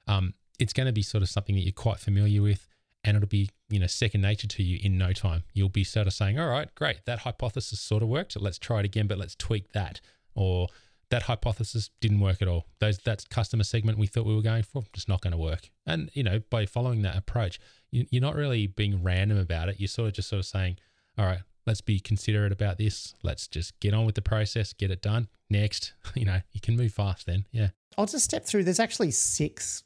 um, 0.08 0.36
it's 0.60 0.74
going 0.74 0.86
to 0.86 0.94
be 0.94 1.02
sort 1.02 1.24
of 1.24 1.30
something 1.30 1.56
that 1.56 1.62
you're 1.62 1.72
quite 1.72 2.00
familiar 2.00 2.42
with 2.42 2.68
and 3.04 3.16
it'll 3.16 3.30
be, 3.30 3.50
you 3.70 3.80
know, 3.80 3.88
second 3.88 4.22
nature 4.22 4.48
to 4.48 4.64
you 4.64 4.78
in 4.84 4.98
no 4.98 5.14
time. 5.14 5.44
You'll 5.54 5.70
be 5.70 5.84
sort 5.84 6.06
of 6.06 6.14
saying, 6.14 6.38
all 6.38 6.50
right, 6.50 6.74
great, 6.76 7.06
that 7.06 7.20
hypothesis 7.20 7.80
sort 7.80 8.04
of 8.04 8.10
worked. 8.10 8.40
Let's 8.40 8.60
try 8.60 8.80
it 8.80 8.86
again, 8.86 9.08
but 9.08 9.18
let's 9.18 9.36
tweak 9.36 9.72
that. 9.72 10.02
Or 10.36 10.68
that 11.10 11.24
hypothesis 11.24 11.90
didn't 12.02 12.20
work 12.20 12.42
at 12.42 12.48
all. 12.48 12.66
Those 12.80 13.00
that 13.00 13.28
customer 13.30 13.64
segment 13.64 13.98
we 13.98 14.08
thought 14.08 14.26
we 14.26 14.36
were 14.36 14.42
going 14.42 14.64
for 14.64 14.84
just 14.94 15.10
not 15.10 15.22
going 15.22 15.32
to 15.32 15.38
work. 15.38 15.70
And 15.86 16.10
you 16.14 16.24
know, 16.24 16.42
by 16.50 16.66
following 16.66 17.02
that 17.02 17.18
approach, 17.18 17.60
you, 17.92 18.06
you're 18.12 18.22
not 18.22 18.36
really 18.36 18.68
being 18.68 19.04
random 19.04 19.38
about 19.38 19.70
it. 19.70 19.80
You're 19.80 19.88
sort 19.88 20.10
of 20.10 20.14
just 20.14 20.30
sort 20.30 20.40
of 20.40 20.46
saying, 20.46 20.78
all 21.18 21.26
right, 21.26 21.40
let's 21.66 21.82
be 21.82 22.00
considerate 22.00 22.52
about 22.52 22.78
this. 22.78 23.14
Let's 23.24 23.48
just 23.48 23.80
get 23.80 23.94
on 23.94 24.06
with 24.06 24.16
the 24.16 24.22
process, 24.22 24.74
get 24.74 24.92
it 24.92 25.02
done. 25.02 25.28
Next, 25.50 25.94
you 26.16 26.26
know, 26.26 26.42
you 26.52 26.62
can 26.62 26.76
move 26.76 26.94
fast. 26.94 27.26
Then, 27.26 27.46
yeah, 27.52 27.70
I'll 27.98 28.06
just 28.06 28.26
step 28.26 28.46
through. 28.46 28.64
There's 28.64 28.80
actually 28.80 29.12
six, 29.12 29.84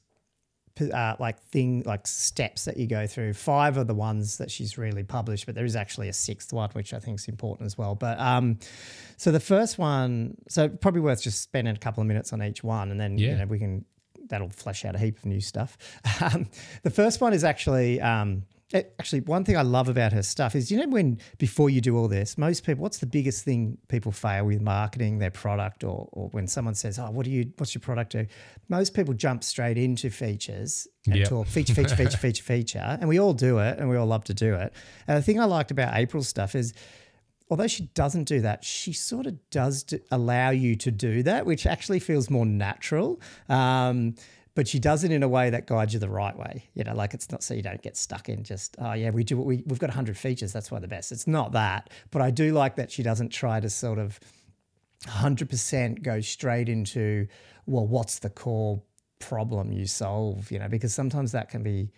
uh, 0.81 1.15
like 1.19 1.39
thing 1.39 1.83
like 1.85 2.07
steps 2.07 2.65
that 2.65 2.77
you 2.77 2.87
go 2.87 3.05
through. 3.07 3.33
Five 3.33 3.77
are 3.77 3.83
the 3.83 3.93
ones 3.93 4.37
that 4.37 4.49
she's 4.49 4.77
really 4.77 5.03
published, 5.03 5.45
but 5.45 5.55
there 5.55 5.65
is 5.65 5.75
actually 5.75 6.09
a 6.09 6.13
sixth 6.13 6.51
one 6.53 6.69
which 6.73 6.93
I 6.93 6.99
think 6.99 7.19
is 7.19 7.27
important 7.27 7.65
as 7.67 7.77
well. 7.77 7.95
But 7.95 8.19
um, 8.19 8.57
so 9.17 9.31
the 9.31 9.39
first 9.39 9.77
one, 9.77 10.35
so 10.49 10.69
probably 10.69 11.01
worth 11.01 11.21
just 11.21 11.41
spending 11.41 11.75
a 11.75 11.79
couple 11.79 12.01
of 12.01 12.07
minutes 12.07 12.33
on 12.33 12.41
each 12.41 12.63
one, 12.63 12.91
and 12.91 12.99
then 12.99 13.17
you 13.17 13.27
Yeah. 13.29 13.37
know 13.37 13.45
we 13.45 13.59
can 13.59 13.85
that'll 14.29 14.49
flesh 14.49 14.85
out 14.85 14.95
a 14.95 14.97
heap 14.97 15.17
of 15.17 15.25
new 15.25 15.41
stuff. 15.41 15.77
Um, 16.21 16.49
the 16.83 16.89
first 16.89 17.21
one 17.21 17.33
is 17.33 17.43
actually. 17.43 17.99
Um, 18.01 18.43
it- 18.71 18.95
Actually, 18.99 19.21
one 19.21 19.43
thing 19.43 19.57
I 19.57 19.61
love 19.61 19.89
about 19.89 20.13
her 20.13 20.23
stuff 20.23 20.55
is, 20.55 20.71
you 20.71 20.77
know, 20.77 20.87
when 20.87 21.19
before 21.37 21.69
you 21.69 21.81
do 21.81 21.97
all 21.97 22.07
this, 22.07 22.37
most 22.37 22.65
people, 22.65 22.81
what's 22.81 22.99
the 22.99 23.05
biggest 23.05 23.43
thing 23.43 23.77
people 23.87 24.11
fail 24.11 24.45
with 24.45 24.61
marketing 24.61 25.19
their 25.19 25.31
product, 25.31 25.83
or, 25.83 26.07
or 26.11 26.29
when 26.29 26.47
someone 26.47 26.73
says, 26.75 26.97
"Oh, 26.97 27.11
what 27.11 27.25
do 27.25 27.31
you, 27.31 27.51
what's 27.57 27.75
your 27.75 27.81
product 27.81 28.13
do?" 28.13 28.25
Most 28.69 28.93
people 28.93 29.13
jump 29.13 29.43
straight 29.43 29.77
into 29.77 30.09
features 30.09 30.87
and 31.05 31.17
Yep. 31.17 31.27
talk 31.29 31.47
feature, 31.47 31.73
feature, 31.73 31.95
feature, 31.95 32.17
feature, 32.25 32.43
feature, 32.43 32.97
and 32.99 33.07
we 33.09 33.19
all 33.19 33.33
do 33.33 33.59
it, 33.59 33.77
and 33.79 33.89
we 33.89 33.97
all 33.97 34.07
love 34.07 34.23
to 34.25 34.33
do 34.33 34.55
it. 34.55 34.73
And 35.07 35.17
the 35.17 35.21
thing 35.21 35.39
I 35.39 35.45
liked 35.45 35.69
about 35.71 35.95
April's 35.95 36.27
stuff 36.29 36.55
is, 36.55 36.73
although 37.49 37.67
she 37.67 37.83
doesn't 37.93 38.23
do 38.23 38.41
that, 38.41 38.63
she 38.63 38.93
sort 38.93 39.27
of 39.27 39.37
does 39.51 39.83
do, 39.83 39.99
allow 40.09 40.49
you 40.49 40.75
to 40.77 40.89
do 40.89 41.21
that, 41.23 41.45
which 41.45 41.65
actually 41.67 41.99
feels 41.99 42.29
more 42.29 42.45
natural. 42.45 43.21
Um, 43.49 44.15
but 44.55 44.67
she 44.67 44.79
does 44.79 45.03
it 45.03 45.11
in 45.11 45.23
a 45.23 45.27
way 45.27 45.49
that 45.49 45.65
guides 45.65 45.93
you 45.93 45.99
the 45.99 46.09
right 46.09 46.37
way. 46.37 46.65
You 46.73 46.83
know, 46.83 46.93
like 46.93 47.13
it's 47.13 47.31
not 47.31 47.43
so 47.43 47.53
you 47.53 47.63
don't 47.63 47.81
get 47.81 47.97
stuck 47.97 48.29
in 48.29 48.43
just, 48.43 48.75
oh 48.79 48.93
yeah, 48.93 49.09
we 49.09 49.23
do 49.23 49.37
we 49.39 49.63
we've 49.65 49.79
got 49.79 49.89
hundred 49.89 50.17
features, 50.17 50.53
that's 50.53 50.71
why 50.71 50.79
the 50.79 50.87
best. 50.87 51.11
It's 51.11 51.27
not 51.27 51.51
that. 51.53 51.89
But 52.11 52.21
I 52.21 52.31
do 52.31 52.53
like 52.53 52.75
that 52.75 52.91
she 52.91 53.03
doesn't 53.03 53.29
try 53.29 53.59
to 53.59 53.69
sort 53.69 53.99
of 53.99 54.19
hundred 55.07 55.49
percent 55.49 56.03
go 56.03 56.21
straight 56.21 56.69
into, 56.69 57.27
well, 57.65 57.87
what's 57.87 58.19
the 58.19 58.29
core 58.29 58.81
problem 59.19 59.71
you 59.71 59.85
solve? 59.85 60.51
You 60.51 60.59
know, 60.59 60.69
because 60.69 60.93
sometimes 60.93 61.31
that 61.31 61.49
can 61.49 61.63
be 61.63 61.91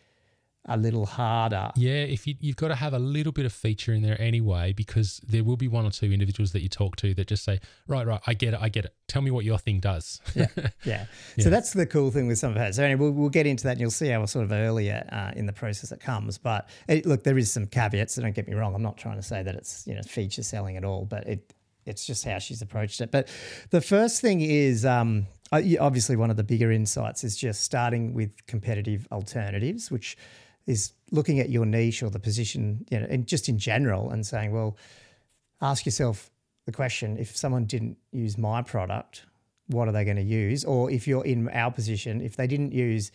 a 0.67 0.77
little 0.77 1.05
harder. 1.05 1.71
yeah. 1.75 1.93
If 1.93 2.27
you, 2.27 2.35
you've 2.39 2.55
got 2.55 2.69
to 2.69 2.75
have 2.75 2.93
a 2.93 2.99
little 2.99 3.31
bit 3.31 3.45
of 3.45 3.53
feature 3.53 3.93
in 3.93 4.01
there 4.01 4.19
anyway, 4.19 4.73
because 4.73 5.21
there 5.27 5.43
will 5.43 5.57
be 5.57 5.67
one 5.67 5.85
or 5.85 5.91
two 5.91 6.11
individuals 6.11 6.51
that 6.53 6.61
you 6.61 6.69
talk 6.69 6.95
to 6.97 7.13
that 7.13 7.27
just 7.27 7.43
say, 7.43 7.59
right, 7.87 8.05
right, 8.05 8.21
I 8.25 8.33
get 8.33 8.53
it, 8.53 8.59
I 8.61 8.69
get 8.69 8.85
it. 8.85 8.93
Tell 9.07 9.21
me 9.21 9.31
what 9.31 9.45
your 9.45 9.57
thing 9.57 9.79
does. 9.79 10.21
yeah, 10.33 10.47
yeah. 10.85 11.05
So 11.39 11.49
that's 11.49 11.73
the 11.73 11.85
cool 11.85 12.11
thing 12.11 12.27
with 12.27 12.39
some 12.39 12.51
of 12.51 12.57
hers. 12.57 12.77
So 12.77 12.83
anyway, 12.83 12.99
we'll, 12.99 13.11
we'll 13.11 13.29
get 13.29 13.45
into 13.45 13.63
that, 13.65 13.71
and 13.71 13.81
you'll 13.81 13.91
see 13.91 14.09
how 14.09 14.25
sort 14.25 14.45
of 14.45 14.51
earlier 14.51 15.07
uh, 15.11 15.31
in 15.35 15.45
the 15.45 15.53
process 15.53 15.91
it 15.91 15.99
comes. 15.99 16.37
But 16.37 16.69
it, 16.87 17.05
look, 17.05 17.23
there 17.23 17.37
is 17.37 17.51
some 17.51 17.67
caveats. 17.67 18.15
So 18.15 18.21
don't 18.21 18.35
get 18.35 18.47
me 18.47 18.55
wrong. 18.55 18.73
I'm 18.73 18.81
not 18.81 18.97
trying 18.97 19.17
to 19.17 19.23
say 19.23 19.43
that 19.43 19.55
it's 19.55 19.85
you 19.85 19.95
know 19.95 20.01
feature 20.01 20.43
selling 20.43 20.77
at 20.77 20.83
all, 20.83 21.05
but 21.05 21.27
it 21.27 21.53
it's 21.85 22.05
just 22.05 22.25
how 22.25 22.39
she's 22.39 22.63
approached 22.63 23.01
it. 23.01 23.11
But 23.11 23.29
the 23.69 23.81
first 23.81 24.21
thing 24.21 24.41
is. 24.41 24.85
Um, 24.85 25.27
obviously, 25.79 26.15
one 26.15 26.29
of 26.29 26.35
the 26.35 26.43
bigger 26.43 26.71
insights 26.71 27.23
is 27.23 27.37
just 27.37 27.61
starting 27.61 28.13
with 28.13 28.45
competitive 28.47 29.07
alternatives, 29.11 29.89
which 29.89 30.17
is 30.65 30.93
looking 31.11 31.39
at 31.39 31.49
your 31.49 31.65
niche 31.65 32.01
or 32.01 32.09
the 32.09 32.19
position, 32.19 32.85
you 32.89 32.99
know, 32.99 33.07
and 33.09 33.27
just 33.27 33.49
in 33.49 33.57
general, 33.57 34.09
and 34.09 34.25
saying, 34.25 34.51
well, 34.51 34.77
ask 35.61 35.85
yourself 35.85 36.31
the 36.65 36.71
question: 36.71 37.17
if 37.17 37.35
someone 37.35 37.65
didn't 37.65 37.97
use 38.11 38.37
my 38.37 38.61
product, 38.61 39.25
what 39.67 39.87
are 39.87 39.91
they 39.91 40.03
going 40.03 40.17
to 40.17 40.23
use? 40.23 40.63
Or 40.63 40.89
if 40.91 41.07
you're 41.07 41.25
in 41.25 41.49
our 41.49 41.71
position, 41.71 42.21
if 42.21 42.35
they 42.35 42.47
didn't 42.47 42.73
use 42.73 43.11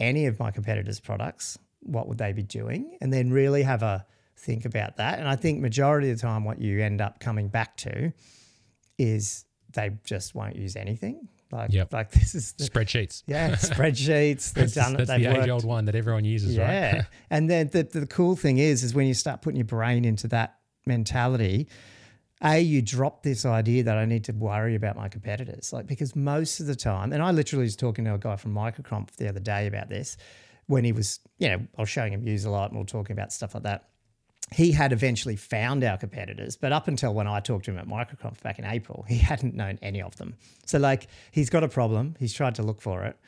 any 0.00 0.26
of 0.26 0.38
my 0.38 0.50
competitors' 0.50 1.00
products, 1.00 1.58
what 1.80 2.08
would 2.08 2.18
they 2.18 2.32
be 2.32 2.42
doing? 2.42 2.96
And 3.00 3.12
then 3.12 3.30
really 3.30 3.62
have 3.62 3.82
a 3.82 4.06
think 4.36 4.64
about 4.64 4.96
that. 4.96 5.18
And 5.18 5.28
I 5.28 5.36
think 5.36 5.60
majority 5.60 6.10
of 6.10 6.18
the 6.18 6.22
time, 6.22 6.44
what 6.44 6.60
you 6.60 6.80
end 6.80 7.00
up 7.00 7.20
coming 7.20 7.48
back 7.48 7.76
to 7.78 8.12
is 8.98 9.44
they 9.72 9.92
just 10.04 10.34
won't 10.34 10.56
use 10.56 10.76
anything. 10.76 11.28
Like, 11.50 11.72
Yep. 11.72 11.92
like 11.92 12.10
this 12.12 12.34
is 12.34 12.52
the, 12.52 12.64
Spreadsheets. 12.64 13.22
yeah, 13.26 13.50
spreadsheets. 13.56 14.52
They've 14.52 14.72
done 14.72 14.94
it. 14.94 14.98
that's 14.98 15.10
They've 15.10 15.20
the 15.22 15.28
worked. 15.28 15.44
age 15.44 15.48
old 15.50 15.64
one 15.64 15.84
that 15.86 15.94
everyone 15.94 16.24
uses, 16.24 16.54
Yeah. 16.56 16.96
right? 16.96 17.04
and 17.30 17.48
then 17.48 17.68
the, 17.68 17.84
the 17.84 18.06
cool 18.06 18.36
thing 18.36 18.58
is, 18.58 18.82
is 18.84 18.94
when 18.94 19.06
you 19.06 19.14
start 19.14 19.40
putting 19.42 19.56
your 19.58 19.64
brain 19.66 20.04
into 20.04 20.28
that 20.28 20.58
mentality, 20.86 21.68
A, 22.42 22.60
you 22.60 22.82
drop 22.82 23.22
this 23.22 23.44
idea 23.46 23.82
that 23.84 23.96
I 23.96 24.04
need 24.04 24.24
to 24.24 24.32
worry 24.32 24.74
about 24.74 24.96
my 24.96 25.08
competitors. 25.08 25.72
Like, 25.72 25.86
because 25.86 26.14
most 26.14 26.60
of 26.60 26.66
the 26.66 26.76
time, 26.76 27.12
and 27.12 27.22
I 27.22 27.30
literally 27.30 27.64
was 27.64 27.76
talking 27.76 28.04
to 28.04 28.14
a 28.14 28.18
guy 28.18 28.36
from 28.36 28.54
MicroConf 28.54 29.12
the 29.16 29.28
other 29.28 29.40
day 29.40 29.66
about 29.66 29.88
this 29.88 30.16
when 30.66 30.84
he 30.84 30.92
was, 30.92 31.20
you 31.38 31.48
know, 31.48 31.58
I 31.76 31.80
was 31.82 31.88
showing 31.88 32.12
him 32.12 32.24
Userlot 32.24 32.66
and 32.68 32.76
we 32.76 32.82
are 32.82 32.86
talking 32.86 33.14
about 33.14 33.32
stuff 33.32 33.54
like 33.54 33.62
that. 33.64 33.88
He 34.52 34.72
had 34.72 34.92
eventually 34.92 35.36
found 35.36 35.84
our 35.84 35.98
competitors, 35.98 36.56
but 36.56 36.72
up 36.72 36.88
until 36.88 37.12
when 37.12 37.26
I 37.26 37.40
talked 37.40 37.66
to 37.66 37.70
him 37.70 37.78
at 37.78 37.86
MicroConf 37.86 38.42
back 38.42 38.58
in 38.58 38.64
April, 38.64 39.04
he 39.08 39.18
hadn't 39.30 39.54
known 39.54 39.78
any 39.82 40.00
of 40.00 40.16
them. 40.16 40.34
So, 40.66 40.78
like, 40.78 41.08
he's 41.30 41.50
got 41.50 41.64
a 41.64 41.68
problem. 41.68 42.16
He's 42.18 42.32
tried 42.32 42.54
to 42.56 42.62
look 42.62 42.80
for 42.80 43.04
it. 43.04 43.18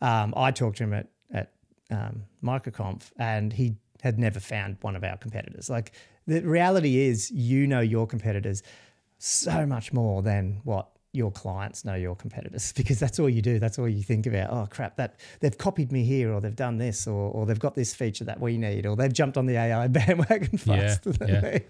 Um, 0.00 0.34
I 0.36 0.50
talked 0.50 0.78
to 0.78 0.84
him 0.84 0.94
at 0.94 1.08
at 1.32 1.52
um, 1.90 2.24
MicroConf, 2.42 3.10
and 3.18 3.52
he 3.52 3.76
had 4.02 4.18
never 4.18 4.40
found 4.40 4.76
one 4.80 4.96
of 4.96 5.04
our 5.04 5.16
competitors. 5.16 5.68
Like 5.68 5.92
the 6.26 6.42
reality 6.42 6.98
is, 6.98 7.30
you 7.30 7.66
know 7.66 7.80
your 7.80 8.06
competitors 8.06 8.62
so 9.18 9.66
much 9.66 9.92
more 9.92 10.22
than 10.22 10.60
what 10.64 10.88
your 11.12 11.30
clients 11.32 11.84
know 11.84 11.94
your 11.94 12.14
competitors 12.14 12.72
because 12.76 12.98
that's 13.00 13.18
all 13.18 13.28
you 13.28 13.42
do. 13.42 13.58
That's 13.58 13.78
all 13.78 13.88
you 13.88 14.02
think 14.02 14.26
about. 14.26 14.50
Oh 14.50 14.66
crap! 14.70 14.96
That 14.96 15.18
they've 15.40 15.56
copied 15.56 15.92
me 15.92 16.04
here, 16.04 16.32
or 16.32 16.40
they've 16.40 16.54
done 16.54 16.78
this, 16.78 17.06
or 17.06 17.30
or 17.32 17.46
they've 17.46 17.58
got 17.58 17.74
this 17.74 17.94
feature 17.94 18.24
that 18.24 18.40
we 18.40 18.56
need, 18.58 18.86
or 18.86 18.96
they've 18.96 19.12
jumped 19.12 19.36
on 19.36 19.46
the 19.46 19.56
AI 19.56 19.86
bandwagon 19.88 20.58
Yeah, 20.64 20.76
faster 20.96 21.12
than 21.12 21.28
yeah. 21.28 21.40
me. 21.40 21.60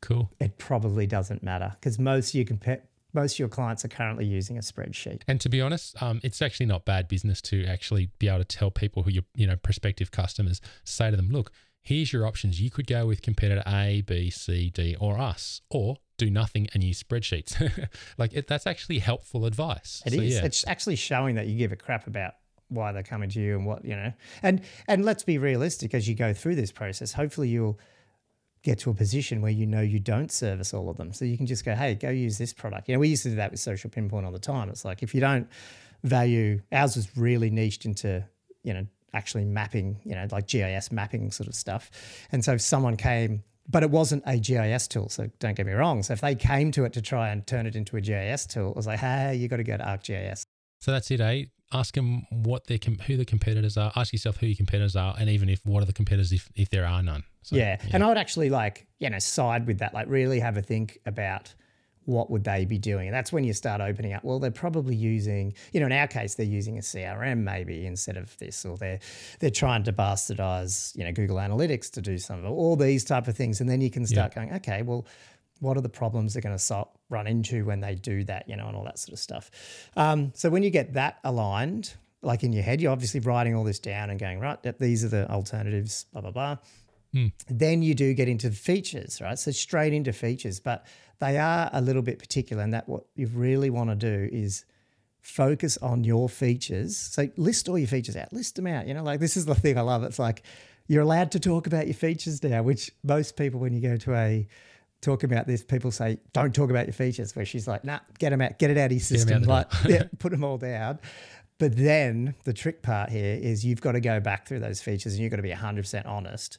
Cool. 0.00 0.30
It 0.40 0.58
probably 0.58 1.06
doesn't 1.06 1.42
matter 1.42 1.76
because 1.78 1.98
most 1.98 2.30
of 2.30 2.34
your 2.34 2.44
compa- 2.44 2.82
most 3.12 3.34
of 3.34 3.38
your 3.40 3.48
clients 3.48 3.84
are 3.84 3.88
currently 3.88 4.24
using 4.24 4.56
a 4.56 4.60
spreadsheet. 4.60 5.22
And 5.26 5.40
to 5.40 5.48
be 5.48 5.60
honest, 5.60 6.00
um, 6.02 6.20
it's 6.22 6.40
actually 6.40 6.66
not 6.66 6.84
bad 6.84 7.08
business 7.08 7.40
to 7.42 7.64
actually 7.66 8.10
be 8.18 8.28
able 8.28 8.38
to 8.38 8.44
tell 8.44 8.70
people 8.70 9.02
who 9.02 9.10
you 9.10 9.22
you 9.34 9.46
know 9.46 9.56
prospective 9.56 10.10
customers 10.10 10.60
say 10.84 11.10
to 11.10 11.16
them, 11.16 11.30
look, 11.30 11.50
here's 11.82 12.12
your 12.12 12.26
options. 12.26 12.60
You 12.60 12.70
could 12.70 12.86
go 12.86 13.06
with 13.06 13.22
competitor 13.22 13.62
A, 13.66 14.02
B, 14.06 14.30
C, 14.30 14.70
D, 14.70 14.96
or 15.00 15.18
us, 15.18 15.60
or 15.70 15.96
do 16.24 16.30
nothing 16.30 16.68
and 16.74 16.82
use 16.84 17.02
spreadsheets. 17.02 17.52
like 18.18 18.32
it, 18.32 18.46
that's 18.46 18.66
actually 18.66 18.98
helpful 18.98 19.44
advice. 19.46 20.02
It 20.06 20.12
So, 20.14 20.20
is. 20.20 20.34
yeah. 20.34 20.44
It's 20.44 20.66
actually 20.66 20.96
showing 20.96 21.34
that 21.36 21.46
you 21.46 21.56
give 21.56 21.72
a 21.72 21.76
crap 21.76 22.06
about 22.06 22.34
why 22.68 22.92
they're 22.92 23.02
coming 23.02 23.28
to 23.30 23.40
you 23.40 23.56
and 23.56 23.66
what 23.66 23.84
you 23.84 23.96
know. 23.96 24.12
And 24.42 24.62
and 24.86 25.04
let's 25.04 25.24
be 25.24 25.38
realistic 25.38 25.94
as 25.94 26.08
you 26.08 26.14
go 26.14 26.32
through 26.32 26.54
this 26.56 26.72
process. 26.72 27.12
Hopefully, 27.12 27.48
you'll 27.48 27.78
get 28.62 28.78
to 28.80 28.90
a 28.90 28.94
position 28.94 29.40
where 29.40 29.50
you 29.50 29.66
know 29.66 29.80
you 29.80 29.98
don't 29.98 30.30
service 30.30 30.74
all 30.74 30.90
of 30.90 30.96
them, 30.96 31.12
so 31.12 31.24
you 31.24 31.36
can 31.36 31.46
just 31.46 31.64
go, 31.64 31.74
hey, 31.74 31.94
go 31.94 32.10
use 32.10 32.36
this 32.38 32.52
product. 32.52 32.88
You 32.88 32.94
know, 32.94 33.00
we 33.00 33.08
used 33.08 33.22
to 33.24 33.30
do 33.30 33.36
that 33.36 33.50
with 33.50 33.60
social 33.60 33.90
pinpoint 33.90 34.26
all 34.26 34.32
the 34.32 34.38
time. 34.38 34.68
It's 34.68 34.84
like 34.84 35.02
if 35.02 35.14
you 35.14 35.20
don't 35.20 35.48
value. 36.04 36.60
Ours 36.72 36.96
was 36.96 37.16
really 37.16 37.50
niched 37.50 37.84
into, 37.84 38.24
you 38.62 38.72
know, 38.74 38.86
actually 39.12 39.44
mapping, 39.44 40.00
you 40.04 40.14
know, 40.14 40.26
like 40.30 40.46
GIS 40.46 40.92
mapping 40.92 41.30
sort 41.30 41.48
of 41.48 41.54
stuff. 41.54 41.90
And 42.32 42.44
so 42.44 42.52
if 42.54 42.60
someone 42.60 42.96
came, 42.96 43.42
but 43.70 43.82
it 43.82 43.90
wasn't 43.90 44.22
a 44.26 44.38
GIS 44.38 44.88
tool. 44.88 45.08
So 45.08 45.30
don't 45.38 45.54
get 45.54 45.66
me 45.66 45.72
wrong. 45.72 46.02
So 46.02 46.12
if 46.12 46.20
they 46.20 46.34
came 46.34 46.72
to 46.72 46.84
it 46.84 46.92
to 46.94 47.02
try 47.02 47.28
and 47.28 47.46
turn 47.46 47.66
it 47.66 47.76
into 47.76 47.96
a 47.96 48.00
GIS 48.00 48.46
tool, 48.46 48.70
it 48.70 48.76
was 48.76 48.86
like, 48.86 48.98
hey, 48.98 49.36
you 49.36 49.48
got 49.48 49.58
to 49.58 49.64
go 49.64 49.76
to 49.76 49.84
ArcGIS. 49.84 50.42
So 50.80 50.90
that's 50.90 51.10
it, 51.10 51.20
eh? 51.20 51.44
Ask 51.72 51.94
them 51.94 52.26
what 52.30 52.66
their 52.66 52.78
who 53.06 53.16
the 53.16 53.24
competitors 53.24 53.76
are. 53.76 53.92
Ask 53.94 54.12
yourself 54.12 54.38
who 54.38 54.46
your 54.46 54.56
competitors 54.56 54.96
are, 54.96 55.14
and 55.20 55.30
even 55.30 55.48
if 55.48 55.60
what 55.64 55.82
are 55.84 55.86
the 55.86 55.92
competitors 55.92 56.32
if 56.32 56.48
if 56.56 56.68
there 56.68 56.84
are 56.84 57.00
none. 57.00 57.22
So, 57.42 57.54
yeah. 57.54 57.76
yeah, 57.84 57.90
and 57.92 58.02
I 58.02 58.08
would 58.08 58.18
actually 58.18 58.50
like 58.50 58.88
you 58.98 59.08
know 59.08 59.20
side 59.20 59.68
with 59.68 59.78
that. 59.78 59.94
Like 59.94 60.08
really 60.08 60.40
have 60.40 60.56
a 60.56 60.62
think 60.62 60.98
about 61.06 61.54
what 62.04 62.30
would 62.30 62.44
they 62.44 62.64
be 62.64 62.78
doing? 62.78 63.08
And 63.08 63.14
that's 63.14 63.32
when 63.32 63.44
you 63.44 63.52
start 63.52 63.80
opening 63.80 64.12
up. 64.12 64.24
Well, 64.24 64.38
they're 64.38 64.50
probably 64.50 64.94
using, 64.94 65.54
you 65.72 65.80
know, 65.80 65.86
in 65.86 65.92
our 65.92 66.06
case, 66.06 66.34
they're 66.34 66.46
using 66.46 66.78
a 66.78 66.80
CRM 66.80 67.38
maybe 67.38 67.86
instead 67.86 68.16
of 68.16 68.36
this, 68.38 68.64
or 68.64 68.76
they're 68.76 68.98
they're 69.38 69.50
trying 69.50 69.84
to 69.84 69.92
bastardize, 69.92 70.96
you 70.96 71.04
know, 71.04 71.12
Google 71.12 71.36
Analytics 71.36 71.90
to 71.92 72.02
do 72.02 72.18
some 72.18 72.38
of 72.38 72.44
it, 72.44 72.48
all 72.48 72.76
these 72.76 73.04
type 73.04 73.28
of 73.28 73.36
things. 73.36 73.60
And 73.60 73.68
then 73.68 73.80
you 73.80 73.90
can 73.90 74.06
start 74.06 74.32
yeah. 74.34 74.42
going, 74.42 74.54
okay, 74.56 74.82
well, 74.82 75.06
what 75.60 75.76
are 75.76 75.82
the 75.82 75.88
problems 75.88 76.34
they're 76.34 76.42
going 76.42 76.56
to 76.56 76.86
run 77.10 77.26
into 77.26 77.64
when 77.64 77.80
they 77.80 77.94
do 77.94 78.24
that, 78.24 78.48
you 78.48 78.56
know, 78.56 78.66
and 78.66 78.76
all 78.76 78.84
that 78.84 78.98
sort 78.98 79.12
of 79.12 79.18
stuff. 79.18 79.50
Um, 79.96 80.32
so 80.34 80.48
when 80.50 80.62
you 80.62 80.70
get 80.70 80.94
that 80.94 81.18
aligned, 81.22 81.94
like 82.22 82.42
in 82.42 82.52
your 82.52 82.62
head, 82.62 82.80
you're 82.80 82.92
obviously 82.92 83.20
writing 83.20 83.54
all 83.54 83.64
this 83.64 83.78
down 83.78 84.10
and 84.10 84.18
going, 84.18 84.40
right, 84.40 84.58
these 84.78 85.04
are 85.04 85.08
the 85.08 85.30
alternatives, 85.30 86.06
blah, 86.12 86.22
blah, 86.22 86.30
blah. 86.30 86.56
Mm. 87.14 87.32
Then 87.48 87.82
you 87.82 87.94
do 87.94 88.14
get 88.14 88.28
into 88.28 88.50
features, 88.50 89.20
right? 89.20 89.38
So 89.38 89.50
straight 89.50 89.92
into 89.92 90.12
features, 90.12 90.60
but 90.60 90.86
they 91.18 91.38
are 91.38 91.70
a 91.72 91.80
little 91.80 92.02
bit 92.02 92.18
particular. 92.18 92.62
And 92.62 92.72
that 92.72 92.88
what 92.88 93.04
you 93.14 93.26
really 93.28 93.70
want 93.70 93.90
to 93.90 93.96
do 93.96 94.28
is 94.32 94.64
focus 95.20 95.76
on 95.78 96.04
your 96.04 96.28
features. 96.28 96.96
So 96.96 97.28
list 97.36 97.68
all 97.68 97.78
your 97.78 97.88
features 97.88 98.16
out, 98.16 98.32
list 98.32 98.56
them 98.56 98.66
out. 98.66 98.86
You 98.86 98.94
know, 98.94 99.02
like 99.02 99.20
this 99.20 99.36
is 99.36 99.44
the 99.44 99.54
thing 99.54 99.76
I 99.76 99.82
love. 99.82 100.02
It's 100.02 100.18
like 100.18 100.42
you're 100.86 101.02
allowed 101.02 101.32
to 101.32 101.40
talk 101.40 101.66
about 101.66 101.86
your 101.86 101.94
features 101.94 102.42
now, 102.42 102.62
which 102.62 102.90
most 103.02 103.36
people, 103.36 103.60
when 103.60 103.72
you 103.74 103.80
go 103.80 103.96
to 103.96 104.14
a 104.14 104.48
talk 105.00 105.22
about 105.22 105.46
this, 105.46 105.62
people 105.62 105.90
say, 105.90 106.18
don't 106.32 106.54
talk 106.54 106.70
about 106.70 106.86
your 106.86 106.92
features, 106.92 107.34
where 107.34 107.44
she's 107.44 107.66
like, 107.66 107.84
nah, 107.84 108.00
get 108.18 108.30
them 108.30 108.40
out, 108.40 108.58
get 108.58 108.70
it 108.70 108.76
out 108.76 108.86
of 108.86 108.92
your 108.92 109.00
system, 109.00 109.42
like, 109.44 109.66
yeah, 109.86 110.04
put 110.18 110.30
them 110.30 110.44
all 110.44 110.58
down. 110.58 110.98
But 111.58 111.76
then 111.76 112.34
the 112.44 112.52
trick 112.52 112.82
part 112.82 113.10
here 113.10 113.38
is 113.40 113.64
you've 113.64 113.82
got 113.82 113.92
to 113.92 114.00
go 114.00 114.18
back 114.18 114.48
through 114.48 114.60
those 114.60 114.80
features 114.80 115.12
and 115.12 115.22
you've 115.22 115.30
got 115.30 115.36
to 115.36 115.42
be 115.42 115.50
100% 115.50 116.06
honest 116.06 116.58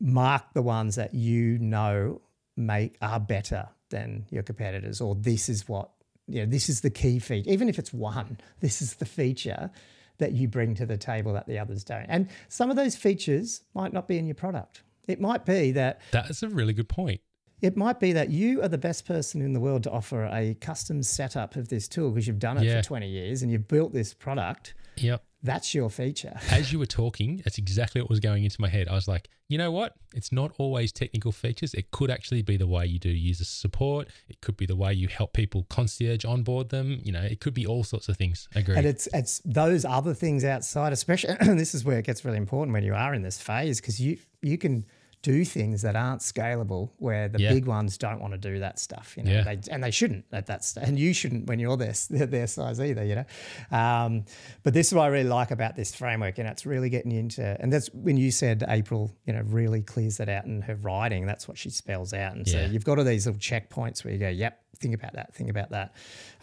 mark 0.00 0.52
the 0.54 0.62
ones 0.62 0.96
that 0.96 1.14
you 1.14 1.58
know 1.58 2.20
make 2.56 2.96
are 3.00 3.20
better 3.20 3.68
than 3.90 4.26
your 4.30 4.42
competitors, 4.42 5.00
or 5.00 5.14
this 5.14 5.48
is 5.48 5.68
what 5.68 5.90
you 6.28 6.40
know, 6.40 6.46
this 6.46 6.68
is 6.68 6.82
the 6.82 6.90
key 6.90 7.18
feature. 7.18 7.50
Even 7.50 7.68
if 7.68 7.78
it's 7.78 7.92
one, 7.92 8.38
this 8.60 8.82
is 8.82 8.94
the 8.94 9.06
feature 9.06 9.70
that 10.18 10.32
you 10.32 10.48
bring 10.48 10.74
to 10.74 10.84
the 10.84 10.96
table 10.96 11.32
that 11.32 11.46
the 11.46 11.58
others 11.58 11.84
don't. 11.84 12.06
And 12.08 12.28
some 12.48 12.70
of 12.70 12.76
those 12.76 12.96
features 12.96 13.62
might 13.74 13.92
not 13.92 14.06
be 14.08 14.18
in 14.18 14.26
your 14.26 14.34
product. 14.34 14.82
It 15.06 15.20
might 15.20 15.46
be 15.46 15.72
that 15.72 16.00
That's 16.10 16.42
a 16.42 16.48
really 16.48 16.72
good 16.72 16.88
point. 16.88 17.20
It 17.60 17.76
might 17.76 17.98
be 17.98 18.12
that 18.12 18.30
you 18.30 18.62
are 18.62 18.68
the 18.68 18.78
best 18.78 19.06
person 19.06 19.40
in 19.40 19.52
the 19.52 19.58
world 19.58 19.82
to 19.84 19.90
offer 19.90 20.26
a 20.26 20.54
custom 20.60 21.02
setup 21.02 21.56
of 21.56 21.68
this 21.68 21.88
tool 21.88 22.10
because 22.10 22.26
you've 22.26 22.38
done 22.38 22.58
it 22.58 22.64
yeah. 22.64 22.80
for 22.80 22.86
20 22.86 23.08
years 23.08 23.42
and 23.42 23.50
you've 23.50 23.66
built 23.66 23.92
this 23.92 24.14
product. 24.14 24.74
Yep. 25.02 25.24
That's 25.42 25.72
your 25.72 25.88
feature. 25.88 26.38
As 26.50 26.72
you 26.72 26.78
were 26.78 26.86
talking, 26.86 27.40
that's 27.44 27.58
exactly 27.58 28.00
what 28.00 28.10
was 28.10 28.18
going 28.20 28.44
into 28.44 28.60
my 28.60 28.68
head. 28.68 28.88
I 28.88 28.94
was 28.94 29.06
like, 29.06 29.28
you 29.48 29.56
know 29.56 29.70
what? 29.70 29.94
It's 30.12 30.32
not 30.32 30.52
always 30.58 30.90
technical 30.90 31.30
features. 31.30 31.74
It 31.74 31.90
could 31.90 32.10
actually 32.10 32.42
be 32.42 32.56
the 32.56 32.66
way 32.66 32.86
you 32.86 32.98
do 32.98 33.08
user 33.08 33.44
support. 33.44 34.08
It 34.28 34.40
could 34.40 34.56
be 34.56 34.66
the 34.66 34.74
way 34.74 34.92
you 34.92 35.06
help 35.06 35.32
people 35.32 35.64
concierge 35.70 36.24
onboard 36.24 36.70
them. 36.70 37.00
You 37.04 37.12
know, 37.12 37.22
it 37.22 37.40
could 37.40 37.54
be 37.54 37.66
all 37.66 37.84
sorts 37.84 38.08
of 38.08 38.16
things. 38.16 38.48
Agree. 38.54 38.76
And 38.76 38.86
it's 38.86 39.08
it's 39.14 39.40
those 39.44 39.84
other 39.84 40.12
things 40.12 40.44
outside, 40.44 40.92
especially. 40.92 41.34
this 41.40 41.74
is 41.74 41.84
where 41.84 41.98
it 41.98 42.04
gets 42.04 42.24
really 42.24 42.36
important 42.36 42.72
when 42.72 42.82
you 42.82 42.94
are 42.94 43.14
in 43.14 43.22
this 43.22 43.40
phase 43.40 43.80
because 43.80 44.00
you 44.00 44.18
you 44.42 44.58
can 44.58 44.84
do 45.22 45.44
things 45.44 45.82
that 45.82 45.96
aren't 45.96 46.20
scalable 46.20 46.90
where 46.98 47.28
the 47.28 47.40
yeah. 47.40 47.52
big 47.52 47.66
ones 47.66 47.98
don't 47.98 48.20
want 48.20 48.32
to 48.32 48.38
do 48.38 48.60
that 48.60 48.78
stuff 48.78 49.14
you 49.16 49.24
know 49.24 49.32
yeah. 49.32 49.42
they, 49.42 49.58
and 49.70 49.82
they 49.82 49.90
shouldn't 49.90 50.24
at 50.32 50.46
that 50.46 50.64
stage 50.64 50.84
and 50.86 50.98
you 50.98 51.12
shouldn't 51.12 51.46
when 51.46 51.58
you're 51.58 51.76
their, 51.76 51.94
their 52.10 52.46
size 52.46 52.80
either 52.80 53.04
you 53.04 53.14
know 53.16 53.76
um, 53.76 54.24
but 54.62 54.74
this 54.74 54.88
is 54.88 54.94
what 54.94 55.02
i 55.02 55.06
really 55.08 55.28
like 55.28 55.50
about 55.50 55.74
this 55.74 55.94
framework 55.94 56.38
and 56.38 56.48
it's 56.48 56.64
really 56.64 56.88
getting 56.88 57.12
into 57.12 57.42
and 57.60 57.72
that's 57.72 57.88
when 57.92 58.16
you 58.16 58.30
said 58.30 58.64
april 58.68 59.10
you 59.26 59.32
know 59.32 59.42
really 59.46 59.82
clears 59.82 60.18
that 60.18 60.28
out 60.28 60.44
in 60.44 60.62
her 60.62 60.76
writing 60.76 61.26
that's 61.26 61.48
what 61.48 61.58
she 61.58 61.70
spells 61.70 62.12
out 62.12 62.34
and 62.34 62.46
yeah. 62.46 62.64
so 62.66 62.72
you've 62.72 62.84
got 62.84 62.98
all 62.98 63.04
these 63.04 63.26
little 63.26 63.40
checkpoints 63.40 64.04
where 64.04 64.12
you 64.12 64.20
go 64.20 64.28
yep 64.28 64.62
think 64.78 64.94
about 64.94 65.14
that 65.14 65.34
think 65.34 65.50
about 65.50 65.70
that 65.70 65.94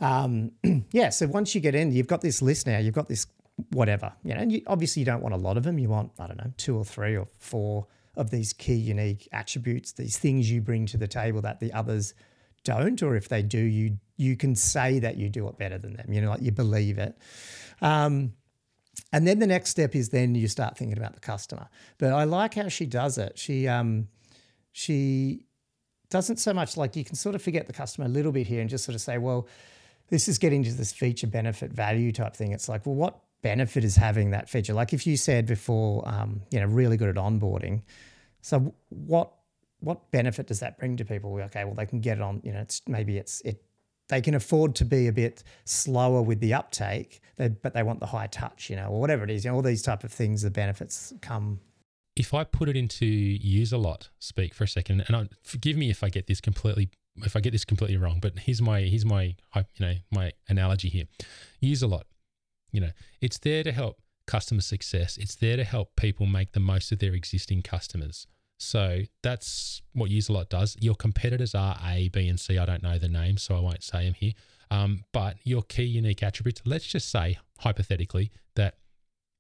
um, 0.01 0.51
yeah 0.91 1.09
so 1.09 1.25
once 1.27 1.55
you 1.55 1.61
get 1.61 1.75
in 1.75 1.91
you've 1.91 2.07
got 2.07 2.21
this 2.21 2.41
list 2.41 2.67
now 2.67 2.77
you've 2.77 2.93
got 2.93 3.07
this 3.07 3.27
whatever 3.69 4.11
you 4.23 4.33
know 4.33 4.41
and 4.41 4.51
you, 4.51 4.61
obviously 4.67 4.99
you 4.99 5.05
don't 5.05 5.21
want 5.21 5.33
a 5.33 5.37
lot 5.37 5.55
of 5.55 5.63
them 5.63 5.79
you 5.79 5.87
want 5.87 6.11
i 6.19 6.27
don't 6.27 6.37
know 6.37 6.51
two 6.57 6.75
or 6.75 6.83
three 6.83 7.15
or 7.15 7.27
four 7.39 7.87
of 8.17 8.29
these 8.29 8.53
key 8.53 8.75
unique 8.75 9.27
attributes, 9.31 9.91
these 9.93 10.17
things 10.17 10.49
you 10.49 10.61
bring 10.61 10.85
to 10.87 10.97
the 10.97 11.07
table 11.07 11.41
that 11.41 11.59
the 11.59 11.73
others 11.73 12.13
don't, 12.63 13.01
or 13.03 13.15
if 13.15 13.29
they 13.29 13.41
do, 13.41 13.59
you 13.59 13.97
you 14.17 14.35
can 14.35 14.55
say 14.55 14.99
that 14.99 15.17
you 15.17 15.29
do 15.29 15.47
it 15.47 15.57
better 15.57 15.77
than 15.77 15.93
them. 15.93 16.11
You 16.11 16.21
know, 16.21 16.29
like 16.29 16.41
you 16.41 16.51
believe 16.51 16.97
it. 16.97 17.17
Um, 17.81 18.33
and 19.11 19.27
then 19.27 19.39
the 19.39 19.47
next 19.47 19.69
step 19.69 19.95
is 19.95 20.09
then 20.09 20.35
you 20.35 20.47
start 20.47 20.77
thinking 20.77 20.97
about 20.97 21.13
the 21.13 21.19
customer. 21.19 21.67
But 21.97 22.13
I 22.13 22.23
like 22.23 22.53
how 22.55 22.69
she 22.69 22.85
does 22.85 23.17
it. 23.17 23.37
She 23.37 23.67
um, 23.67 24.07
she 24.71 25.45
doesn't 26.09 26.37
so 26.37 26.53
much 26.53 26.77
like 26.77 26.95
you 26.95 27.03
can 27.03 27.15
sort 27.15 27.35
of 27.35 27.41
forget 27.41 27.67
the 27.67 27.73
customer 27.73 28.05
a 28.05 28.09
little 28.09 28.31
bit 28.31 28.47
here 28.47 28.61
and 28.61 28.69
just 28.69 28.85
sort 28.85 28.95
of 28.95 29.01
say, 29.01 29.17
well, 29.17 29.47
this 30.09 30.27
is 30.27 30.37
getting 30.37 30.63
to 30.63 30.71
this 30.71 30.91
feature 30.91 31.27
benefit 31.27 31.71
value 31.71 32.11
type 32.11 32.35
thing. 32.35 32.51
It's 32.51 32.69
like, 32.69 32.85
well, 32.85 32.95
what 32.95 33.19
benefit 33.41 33.83
is 33.83 33.95
having 33.95 34.31
that 34.31 34.49
feature? 34.49 34.73
Like 34.73 34.93
if 34.93 35.07
you 35.07 35.17
said 35.17 35.45
before, 35.45 36.07
um, 36.07 36.41
you 36.51 36.59
know, 36.59 36.67
really 36.67 36.97
good 36.97 37.09
at 37.09 37.15
onboarding. 37.15 37.81
So 38.45 38.75
what 38.89 39.31
what 39.79 40.11
benefit 40.11 40.45
does 40.45 40.59
that 40.59 40.77
bring 40.77 40.97
to 40.97 41.05
people? 41.05 41.33
Okay, 41.41 41.63
well 41.65 41.73
they 41.73 41.87
can 41.87 41.99
get 41.99 42.17
it 42.17 42.21
on. 42.21 42.41
You 42.43 42.53
know, 42.53 42.59
it's 42.59 42.81
maybe 42.87 43.17
it's 43.17 43.41
it. 43.41 43.63
They 44.07 44.21
can 44.21 44.35
afford 44.35 44.75
to 44.75 44.85
be 44.85 45.07
a 45.07 45.11
bit 45.11 45.43
slower 45.63 46.21
with 46.21 46.39
the 46.39 46.53
uptake, 46.53 47.21
but 47.37 47.73
they 47.73 47.81
want 47.81 47.99
the 48.01 48.05
high 48.05 48.27
touch, 48.27 48.69
you 48.69 48.75
know, 48.75 48.89
or 48.89 49.01
whatever 49.01 49.23
it 49.23 49.31
is. 49.31 49.43
You 49.43 49.49
know, 49.49 49.55
all 49.55 49.63
these 49.63 49.81
type 49.81 50.03
of 50.03 50.11
things, 50.11 50.43
the 50.43 50.51
benefits 50.51 51.11
come. 51.21 51.59
If 52.15 52.35
I 52.35 52.43
put 52.43 52.69
it 52.69 52.77
into 52.77 53.05
Userlot, 53.39 54.09
speak 54.19 54.53
for 54.53 54.63
a 54.63 54.67
second, 54.67 55.03
and 55.07 55.15
I, 55.15 55.27
forgive 55.41 55.75
me 55.75 55.89
if 55.89 56.03
I 56.03 56.09
get 56.09 56.27
this 56.27 56.39
completely 56.39 56.91
if 57.23 57.35
I 57.35 57.39
get 57.39 57.51
this 57.51 57.65
completely 57.65 57.97
wrong, 57.97 58.19
but 58.21 58.37
here's 58.37 58.61
my 58.61 58.81
here's 58.81 59.05
my 59.05 59.35
you 59.55 59.63
know 59.79 59.95
my 60.11 60.33
analogy 60.47 60.89
here. 60.89 61.05
Userlot 61.63 62.03
you 62.71 62.81
know, 62.81 62.91
it's 63.21 63.37
there 63.37 63.63
to 63.63 63.71
help 63.71 64.01
customer 64.27 64.59
success. 64.61 65.17
It's 65.17 65.35
there 65.35 65.55
to 65.55 65.63
help 65.63 65.95
people 65.95 66.25
make 66.25 66.51
the 66.51 66.59
most 66.59 66.91
of 66.91 66.99
their 66.99 67.13
existing 67.13 67.61
customers. 67.61 68.27
So 68.57 69.01
that's 69.21 69.81
what 69.93 70.09
Userlot 70.09 70.49
does. 70.49 70.77
Your 70.79 70.95
competitors 70.95 71.53
are 71.53 71.77
A, 71.85 72.09
B, 72.09 72.27
and 72.27 72.39
C. 72.39 72.57
I 72.57 72.65
don't 72.65 72.83
know 72.83 72.97
the 72.97 73.09
names, 73.09 73.43
so 73.43 73.55
I 73.55 73.59
won't 73.59 73.83
say 73.83 74.05
them 74.05 74.13
here. 74.13 74.33
Um, 74.71 75.03
but 75.11 75.37
your 75.43 75.61
key 75.61 75.83
unique 75.83 76.23
attributes, 76.23 76.61
let's 76.65 76.85
just 76.85 77.09
say 77.09 77.37
hypothetically 77.59 78.31
that 78.55 78.77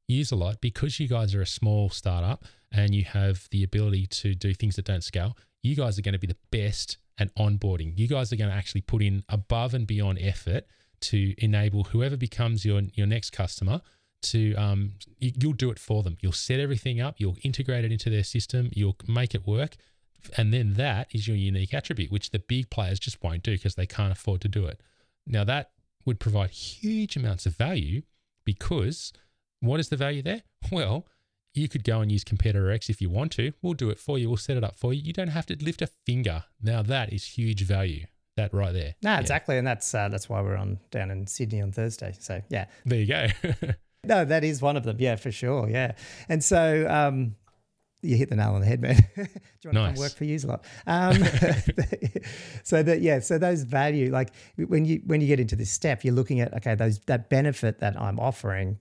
Userlot, 0.09 0.61
because 0.61 0.99
you 0.99 1.07
guys 1.07 1.33
are 1.33 1.41
a 1.41 1.47
small 1.47 1.89
startup 1.89 2.45
and 2.71 2.93
you 2.93 3.05
have 3.05 3.47
the 3.51 3.63
ability 3.63 4.05
to 4.07 4.35
do 4.35 4.53
things 4.53 4.75
that 4.75 4.85
don't 4.85 5.03
scale, 5.03 5.35
you 5.63 5.75
guys 5.75 5.97
are 5.97 6.01
going 6.01 6.13
to 6.13 6.19
be 6.19 6.27
the 6.27 6.37
best 6.51 6.97
at 7.17 7.33
onboarding. 7.35 7.97
You 7.97 8.07
guys 8.07 8.31
are 8.31 8.35
going 8.35 8.49
to 8.49 8.55
actually 8.55 8.81
put 8.81 9.01
in 9.01 9.23
above 9.29 9.73
and 9.73 9.87
beyond 9.87 10.19
effort 10.21 10.65
to 11.01 11.33
enable 11.37 11.85
whoever 11.85 12.17
becomes 12.17 12.65
your 12.65 12.81
your 12.93 13.07
next 13.07 13.31
customer 13.31 13.81
to 14.23 14.53
um, 14.55 14.93
you, 15.19 15.31
you'll 15.39 15.53
do 15.53 15.71
it 15.71 15.79
for 15.79 16.03
them. 16.03 16.17
You'll 16.21 16.31
set 16.31 16.59
everything 16.59 17.01
up. 17.01 17.15
You'll 17.17 17.37
integrate 17.43 17.85
it 17.85 17.91
into 17.91 18.09
their 18.09 18.23
system. 18.23 18.69
You'll 18.73 18.97
make 19.07 19.35
it 19.35 19.45
work, 19.45 19.75
and 20.37 20.53
then 20.53 20.73
that 20.73 21.07
is 21.13 21.27
your 21.27 21.37
unique 21.37 21.73
attribute, 21.73 22.11
which 22.11 22.31
the 22.31 22.39
big 22.39 22.69
players 22.69 22.99
just 22.99 23.23
won't 23.23 23.43
do 23.43 23.51
because 23.51 23.75
they 23.75 23.85
can't 23.85 24.11
afford 24.11 24.41
to 24.41 24.47
do 24.47 24.65
it. 24.65 24.81
Now 25.27 25.43
that 25.43 25.71
would 26.05 26.19
provide 26.19 26.51
huge 26.51 27.15
amounts 27.15 27.45
of 27.45 27.55
value 27.55 28.03
because 28.45 29.11
what 29.59 29.79
is 29.79 29.89
the 29.89 29.97
value 29.97 30.21
there? 30.21 30.43
Well, 30.71 31.05
you 31.53 31.69
could 31.69 31.83
go 31.83 32.01
and 32.01 32.11
use 32.11 32.23
competitor 32.23 32.71
X 32.71 32.89
if 32.89 32.99
you 32.99 33.09
want 33.09 33.31
to. 33.33 33.53
We'll 33.61 33.75
do 33.75 33.91
it 33.91 33.99
for 33.99 34.17
you. 34.17 34.29
We'll 34.29 34.37
set 34.37 34.57
it 34.57 34.63
up 34.63 34.75
for 34.75 34.93
you. 34.93 35.01
You 35.03 35.13
don't 35.13 35.27
have 35.27 35.45
to 35.45 35.63
lift 35.63 35.83
a 35.83 35.87
finger. 35.87 36.43
Now 36.59 36.81
that 36.81 37.13
is 37.13 37.23
huge 37.23 37.61
value 37.61 38.07
that 38.35 38.53
right 38.53 38.73
there. 38.73 38.95
No, 39.01 39.11
yeah. 39.11 39.19
exactly, 39.19 39.57
and 39.57 39.65
that's 39.65 39.93
uh, 39.93 40.09
that's 40.09 40.29
why 40.29 40.41
we're 40.41 40.57
on 40.57 40.79
down 40.91 41.11
in 41.11 41.27
Sydney 41.27 41.61
on 41.61 41.71
Thursday. 41.71 42.15
So 42.19 42.41
yeah, 42.49 42.65
there 42.85 42.99
you 42.99 43.07
go. 43.07 43.27
no, 44.07 44.25
that 44.25 44.43
is 44.43 44.61
one 44.61 44.77
of 44.77 44.83
them. 44.83 44.97
Yeah, 44.99 45.15
for 45.15 45.31
sure. 45.31 45.69
Yeah, 45.69 45.93
and 46.29 46.43
so 46.43 46.87
um, 46.89 47.35
you 48.01 48.17
hit 48.17 48.29
the 48.29 48.35
nail 48.35 48.53
on 48.53 48.61
the 48.61 48.67
head, 48.67 48.81
man. 48.81 48.95
Do 49.15 49.21
you 49.21 49.71
want 49.71 49.73
nice. 49.73 49.89
to 49.89 49.93
come 49.93 49.99
work 49.99 50.15
for 50.15 50.25
Userlot? 50.25 50.63
Um, 50.87 52.23
so 52.63 52.83
that 52.83 53.01
yeah, 53.01 53.19
so 53.19 53.37
those 53.37 53.63
value 53.63 54.11
like 54.11 54.29
when 54.57 54.85
you 54.85 55.01
when 55.05 55.21
you 55.21 55.27
get 55.27 55.39
into 55.39 55.55
this 55.55 55.71
step, 55.71 56.03
you're 56.03 56.13
looking 56.13 56.39
at 56.39 56.53
okay, 56.55 56.75
those 56.75 56.99
that 57.07 57.29
benefit 57.29 57.79
that 57.79 57.99
I'm 57.99 58.19
offering. 58.19 58.79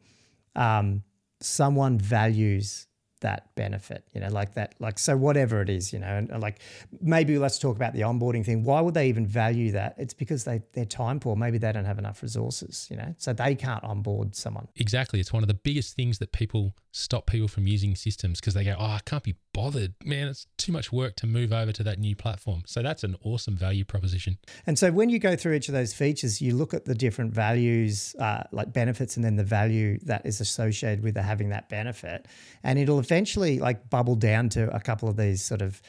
Um, 0.56 1.02
someone 1.40 1.98
values 1.98 2.86
that 3.24 3.54
benefit 3.54 4.04
you 4.12 4.20
know 4.20 4.28
like 4.28 4.52
that 4.52 4.74
like 4.80 4.98
so 4.98 5.16
whatever 5.16 5.62
it 5.62 5.70
is 5.70 5.94
you 5.94 5.98
know 5.98 6.06
and, 6.06 6.42
like 6.42 6.58
maybe 7.00 7.38
let's 7.38 7.58
talk 7.58 7.74
about 7.74 7.94
the 7.94 8.02
onboarding 8.02 8.44
thing. 8.44 8.64
Why 8.64 8.82
would 8.82 8.92
they 8.92 9.08
even 9.08 9.26
value 9.26 9.72
that? 9.72 9.94
It's 9.96 10.12
because 10.12 10.44
they 10.44 10.60
they're 10.74 10.84
time 10.84 11.18
poor. 11.20 11.34
Maybe 11.34 11.56
they 11.56 11.72
don't 11.72 11.86
have 11.86 11.98
enough 11.98 12.22
resources 12.22 12.86
you 12.90 12.96
know 12.98 13.14
so 13.16 13.32
they 13.32 13.54
can't 13.54 13.82
onboard 13.82 14.36
someone. 14.36 14.68
Exactly. 14.76 15.20
It's 15.20 15.32
one 15.32 15.42
of 15.42 15.48
the 15.48 15.54
biggest 15.54 15.96
things 15.96 16.18
that 16.18 16.32
people 16.32 16.76
stop 16.92 17.26
people 17.26 17.48
from 17.48 17.66
using 17.66 17.96
systems 17.96 18.40
because 18.40 18.52
they 18.52 18.64
go, 18.64 18.76
oh, 18.78 18.84
I 18.84 19.00
can't 19.06 19.24
be 19.24 19.34
bothered. 19.54 19.94
Man, 20.04 20.28
it's 20.28 20.46
too 20.58 20.72
much 20.72 20.92
work 20.92 21.16
to 21.16 21.26
move 21.26 21.52
over 21.52 21.72
to 21.72 21.82
that 21.84 21.98
new 21.98 22.14
platform. 22.14 22.64
So 22.66 22.82
that's 22.82 23.04
an 23.04 23.16
awesome 23.24 23.56
value 23.56 23.84
proposition. 23.86 24.36
And 24.66 24.78
so 24.78 24.92
when 24.92 25.08
you 25.08 25.18
go 25.18 25.36
through 25.36 25.54
each 25.54 25.68
of 25.68 25.74
those 25.74 25.94
features, 25.94 26.42
you 26.42 26.54
look 26.54 26.74
at 26.74 26.84
the 26.84 26.94
different 26.94 27.32
values, 27.32 28.14
uh, 28.18 28.42
like 28.52 28.74
benefits, 28.74 29.16
and 29.16 29.24
then 29.24 29.36
the 29.36 29.44
value 29.44 29.98
that 30.02 30.26
is 30.26 30.40
associated 30.42 31.02
with 31.02 31.16
having 31.16 31.48
that 31.50 31.70
benefit, 31.70 32.26
and 32.62 32.78
it'll 32.78 32.98
eventually 32.98 33.58
like 33.58 33.88
bubble 33.88 34.16
down 34.16 34.50
to 34.50 34.74
a 34.76 34.80
couple 34.80 35.08
of 35.08 35.16
these 35.16 35.42
sort 35.42 35.62
of. 35.62 35.80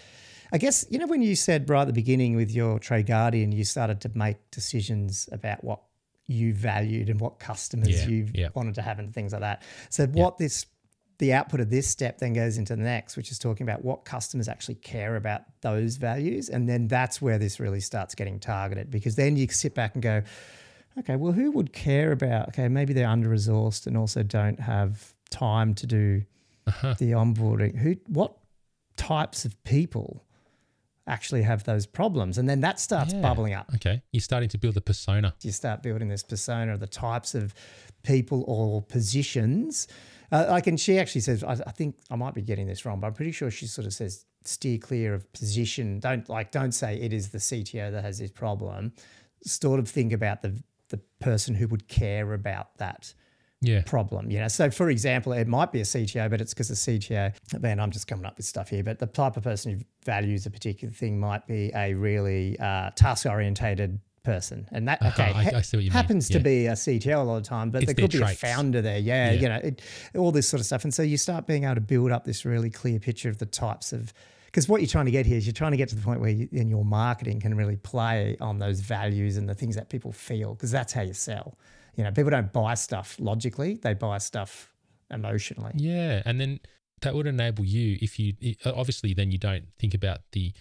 I 0.54 0.60
guess 0.60 0.86
you 0.90 1.00
know 1.00 1.08
when 1.08 1.24
you 1.24 1.36
said 1.36 1.70
right 1.70 1.82
at 1.82 1.88
the 1.88 1.94
beginning 1.94 2.36
with 2.36 2.52
your 2.52 2.80
Trade 2.80 3.08
Guardian, 3.08 3.52
you 3.52 3.66
started 3.66 4.00
to 4.02 4.12
make 4.14 4.38
decisions 4.52 5.28
about 5.32 5.64
what 5.64 5.82
you 6.28 6.54
valued 6.54 7.10
and 7.10 7.20
what 7.20 7.40
customers 7.40 7.90
Yeah, 7.90 8.08
you 8.08 8.28
yeah. 8.34 8.50
wanted 8.54 8.76
to 8.76 8.82
have 8.82 9.00
and 9.00 9.14
things 9.14 9.32
like 9.34 9.42
that. 9.42 9.64
So 9.90 10.06
what 10.08 10.38
this 10.38 10.66
the 11.18 11.34
output 11.34 11.60
of 11.62 11.70
this 11.70 11.88
step 11.88 12.18
then 12.20 12.34
goes 12.34 12.58
into 12.58 12.76
the 12.76 12.82
next, 12.84 13.16
which 13.16 13.32
is 13.32 13.40
talking 13.40 13.66
about 13.66 13.84
what 13.86 14.04
customers 14.06 14.48
actually 14.50 14.76
care 14.76 15.16
about 15.16 15.44
those 15.62 15.96
values. 15.96 16.50
And 16.50 16.68
then 16.68 16.88
that's 16.88 17.22
where 17.22 17.38
this 17.38 17.60
really 17.60 17.80
starts 17.80 18.16
getting 18.16 18.40
targeted 18.40 18.92
because 18.92 19.16
then 19.16 19.38
you 19.38 19.48
sit 19.48 19.74
back 19.74 19.94
and 19.94 20.04
go, 20.04 20.24
okay, 21.00 21.16
well, 21.16 21.32
who 21.32 21.52
would 21.52 21.72
care 21.74 22.12
about, 22.12 22.50
okay, 22.50 22.68
maybe 22.68 22.92
they're 22.94 23.08
under 23.08 23.30
resourced 23.30 23.88
and 23.88 23.96
also 23.98 24.24
don't 24.24 24.60
have 24.60 25.14
time 25.30 25.74
to 25.76 25.88
do 25.88 26.24
Uh-huh. 26.68 26.96
the 26.98 27.12
onboarding. 27.12 27.78
Who, 27.78 27.96
what 28.08 28.34
types 28.98 29.46
of 29.46 29.62
people 29.64 30.26
actually 31.08 31.44
have 31.44 31.64
those 31.64 31.86
problems? 31.86 32.38
And 32.38 32.50
then 32.50 32.60
that 32.62 32.80
starts 32.80 33.14
Yeah. 33.14 33.22
bubbling 33.22 33.54
up 33.54 33.70
Okay. 33.76 34.02
You're 34.12 34.22
starting 34.22 34.50
to 34.50 34.58
build 34.58 34.76
a 34.76 34.82
persona. 34.82 35.34
you 35.44 35.52
start 35.52 35.82
building 35.84 36.10
this 36.10 36.24
persona 36.24 36.74
of 36.74 36.80
the 36.82 36.88
types 36.88 37.36
of 37.36 37.54
people 38.04 38.44
or 38.48 38.82
positions. 38.82 39.88
Uh, 40.32 40.46
like, 40.50 40.68
and 40.68 40.80
she 40.80 40.98
actually 41.00 41.22
says, 41.22 41.44
I, 41.44 41.54
I 41.54 41.72
think 41.72 41.96
I 42.10 42.16
might 42.16 42.34
be 42.34 42.42
getting 42.42 42.68
this 42.68 42.86
wrong, 42.86 43.00
but 43.00 43.08
I'm 43.08 43.14
pretty 43.14 43.32
sure 43.32 43.50
she 43.52 43.68
sort 43.68 43.86
of 43.88 43.94
says, 43.94 44.26
steer 44.44 44.78
clear 44.78 45.14
of 45.14 45.32
position. 45.34 46.00
Don't 46.00 46.28
like, 46.30 46.52
don't 46.52 46.72
say 46.72 47.00
it 47.00 47.14
is 47.14 47.30
the 47.30 47.38
CTO 47.40 47.92
that 47.92 48.04
has 48.04 48.20
this 48.20 48.32
problem. 48.32 48.94
Sort 49.44 49.80
of 49.80 49.88
think 49.90 50.14
about 50.14 50.42
the 50.42 50.62
the 50.90 51.00
person 51.20 51.56
who 51.56 51.68
would 51.68 51.88
care 51.88 52.34
about 52.34 52.78
that 52.78 53.12
Yeah. 53.60 53.82
problem. 53.88 54.30
You 54.30 54.40
know, 54.42 54.48
so 54.48 54.70
for 54.70 54.92
example, 54.92 55.34
it 55.34 55.48
might 55.48 55.72
be 55.72 55.80
a 55.82 55.84
CTO, 55.84 56.30
but 56.30 56.42
it's 56.42 56.54
because 56.54 56.68
the 56.68 56.76
CTO. 56.76 57.34
Man, 57.60 57.80
I'm 57.80 57.90
just 57.90 58.06
coming 58.08 58.26
up 58.26 58.38
with 58.38 58.46
stuff 58.46 58.70
here. 58.70 58.84
But 58.84 59.00
the 59.00 59.08
type 59.08 59.36
of 59.36 59.44
person 59.44 59.72
who 59.74 59.86
values 60.06 60.46
a 60.46 60.52
particular 60.52 60.94
thing 60.94 61.20
might 61.20 61.48
be 61.48 61.72
a 61.76 61.96
really 61.96 62.58
uh, 62.60 62.92
task 62.92 63.26
orientated 63.26 64.00
person, 64.26 64.68
and 64.72 64.88
that 64.88 65.02
okay 65.02 65.30
Uh-huh, 65.32 65.52
I- 65.54 65.58
I 65.60 65.62
see 65.62 65.78
what 65.78 65.84
you 65.84 65.92
mean. 65.92 65.96
happens 65.96 66.28
to 66.30 66.40
be 66.40 66.66
a 66.68 66.74
CTO 66.76 67.22
a 67.22 67.24
lot 67.24 67.38
of 67.38 67.44
time, 67.44 67.70
but 67.72 67.84
It's 67.84 67.94
there 67.94 67.96
could 68.04 68.12
be 68.12 68.18
traits. 68.18 68.44
a 68.44 68.46
founder 68.48 68.82
there. 68.82 68.98
Yeah, 69.00 69.32
Yeah. 69.32 69.42
you 69.42 69.48
know, 69.50 69.56
it, 69.64 69.82
all 70.18 70.32
this 70.32 70.48
sort 70.50 70.60
of 70.60 70.66
stuff, 70.66 70.84
and 70.84 70.94
so 70.94 71.02
you 71.04 71.18
start 71.18 71.48
being 71.48 71.64
able 71.64 71.76
to 71.76 71.82
build 71.82 72.12
up 72.12 72.26
this 72.26 72.44
really 72.46 72.70
clear 72.70 73.00
picture 73.00 73.30
of 73.30 73.38
the 73.38 73.46
types 73.46 73.94
of. 73.94 74.14
Because 74.48 74.70
what 74.70 74.80
you're 74.80 74.88
trying 74.88 75.06
to 75.06 75.12
get 75.12 75.26
here 75.26 75.38
is 75.38 75.46
you're 75.46 75.52
trying 75.54 75.72
to 75.72 75.78
get 75.78 75.90
to 75.90 75.96
the 75.96 76.02
point 76.02 76.22
where 76.22 76.30
you, 76.30 76.48
in 76.54 76.70
your 76.70 76.86
marketing 76.86 77.42
can 77.42 77.56
really 77.58 77.76
play 77.76 78.38
on 78.40 78.58
those 78.58 78.80
values 78.80 79.36
and 79.36 79.50
the 79.50 79.54
things 79.54 79.76
that 79.76 79.90
people 79.90 80.14
feel, 80.14 80.54
because 80.56 80.72
that's 80.72 80.94
how 80.94 81.02
you 81.02 81.14
sell. 81.14 81.58
You 81.98 82.04
know, 82.06 82.12
people 82.12 82.32
don't 82.32 82.54
buy 82.54 82.74
stuff 82.76 83.18
logically; 83.20 83.76
they 83.76 83.94
buy 83.94 84.18
stuff 84.18 84.74
emotionally. 85.12 85.74
Yeah, 85.76 86.22
and 86.26 86.40
then 86.40 86.60
that 87.02 87.14
would 87.14 87.28
enable 87.28 87.66
you 87.66 87.98
if 88.02 88.18
you 88.20 88.34
obviously 88.66 89.14
then 89.14 89.30
you 89.32 89.38
don't 89.38 89.66
think 89.78 89.94
about 89.94 90.20
the 90.32 90.54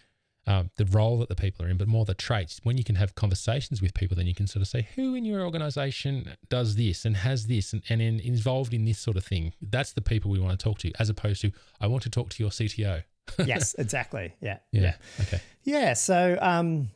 um, 0.47 0.71
the 0.77 0.85
role 0.85 1.19
that 1.19 1.29
the 1.29 1.35
people 1.35 1.65
are 1.65 1.69
in, 1.69 1.77
but 1.77 1.89
more 1.89 2.05
the 2.05 2.15
traits. 2.15 2.61
When 2.63 2.77
you 2.77 2.85
can 2.85 2.97
have 2.97 3.15
conversations 3.15 3.81
with 3.81 3.95
people, 3.95 4.17
then 4.17 4.27
you 4.27 4.35
can 4.35 4.47
sort 4.47 4.63
of 4.63 4.69
say 4.69 4.89
who 4.95 5.15
in 5.15 5.25
your 5.25 5.43
organization 5.43 6.37
does 6.49 6.77
this 6.77 7.05
and 7.05 7.17
has 7.17 7.47
this 7.47 7.73
and, 7.73 7.83
and 7.89 8.03
in, 8.03 8.21
involved 8.21 8.75
in 8.75 8.85
this 8.85 8.99
sort 8.99 9.17
of 9.17 9.25
thing. 9.25 9.53
That's 9.63 9.93
the 9.93 10.03
people 10.03 10.31
we 10.31 10.39
want 10.39 10.59
to 10.59 10.63
talk 10.63 10.79
to, 10.79 10.93
as 10.99 11.09
opposed 11.09 11.41
to 11.43 11.53
I 11.81 11.87
want 11.87 12.03
to 12.05 12.11
talk 12.11 12.31
to 12.31 12.43
your 12.43 12.51
CTO. 12.51 13.03
yes, 13.47 13.75
exactly. 13.79 14.35
Yeah, 14.41 14.59
Yeah. 14.71 14.83
yeah. 14.83 14.95
Okay. 15.23 15.41
Yeah. 15.63 15.93
So, 15.95 16.37
um, 16.41 16.91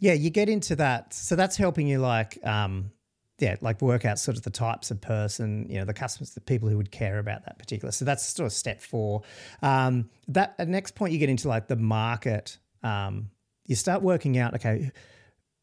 yeah, 0.00 0.12
you 0.12 0.28
get 0.30 0.48
into 0.48 0.76
that. 0.76 1.14
So 1.14 1.36
that's 1.36 1.56
helping 1.56 1.86
you, 1.86 1.98
like, 2.00 2.38
um, 2.46 2.90
yeah, 3.38 3.56
like 3.60 3.80
work 3.82 4.04
out 4.04 4.18
sort 4.18 4.36
of 4.36 4.42
the 4.42 4.50
types 4.50 4.90
of 4.90 5.00
person, 5.00 5.66
you 5.68 5.78
know, 5.78 5.84
the 5.84 5.94
customers, 5.94 6.34
the 6.34 6.40
people 6.40 6.68
who 6.68 6.76
would 6.76 6.90
care 6.90 7.18
about 7.18 7.44
that 7.46 7.58
particular. 7.58 7.90
So 7.92 8.04
that's 8.04 8.24
sort 8.24 8.46
of 8.46 8.52
step 8.52 8.80
four. 8.80 9.22
Um, 9.62 10.10
that 10.28 10.68
next 10.68 10.94
point, 10.94 11.12
you 11.12 11.18
get 11.18 11.28
into 11.30 11.48
like 11.48 11.66
the 11.66 11.76
market. 11.76 12.58
Um, 12.84 13.30
you 13.66 13.74
start 13.74 14.02
working 14.02 14.38
out, 14.38 14.54
okay, 14.54 14.90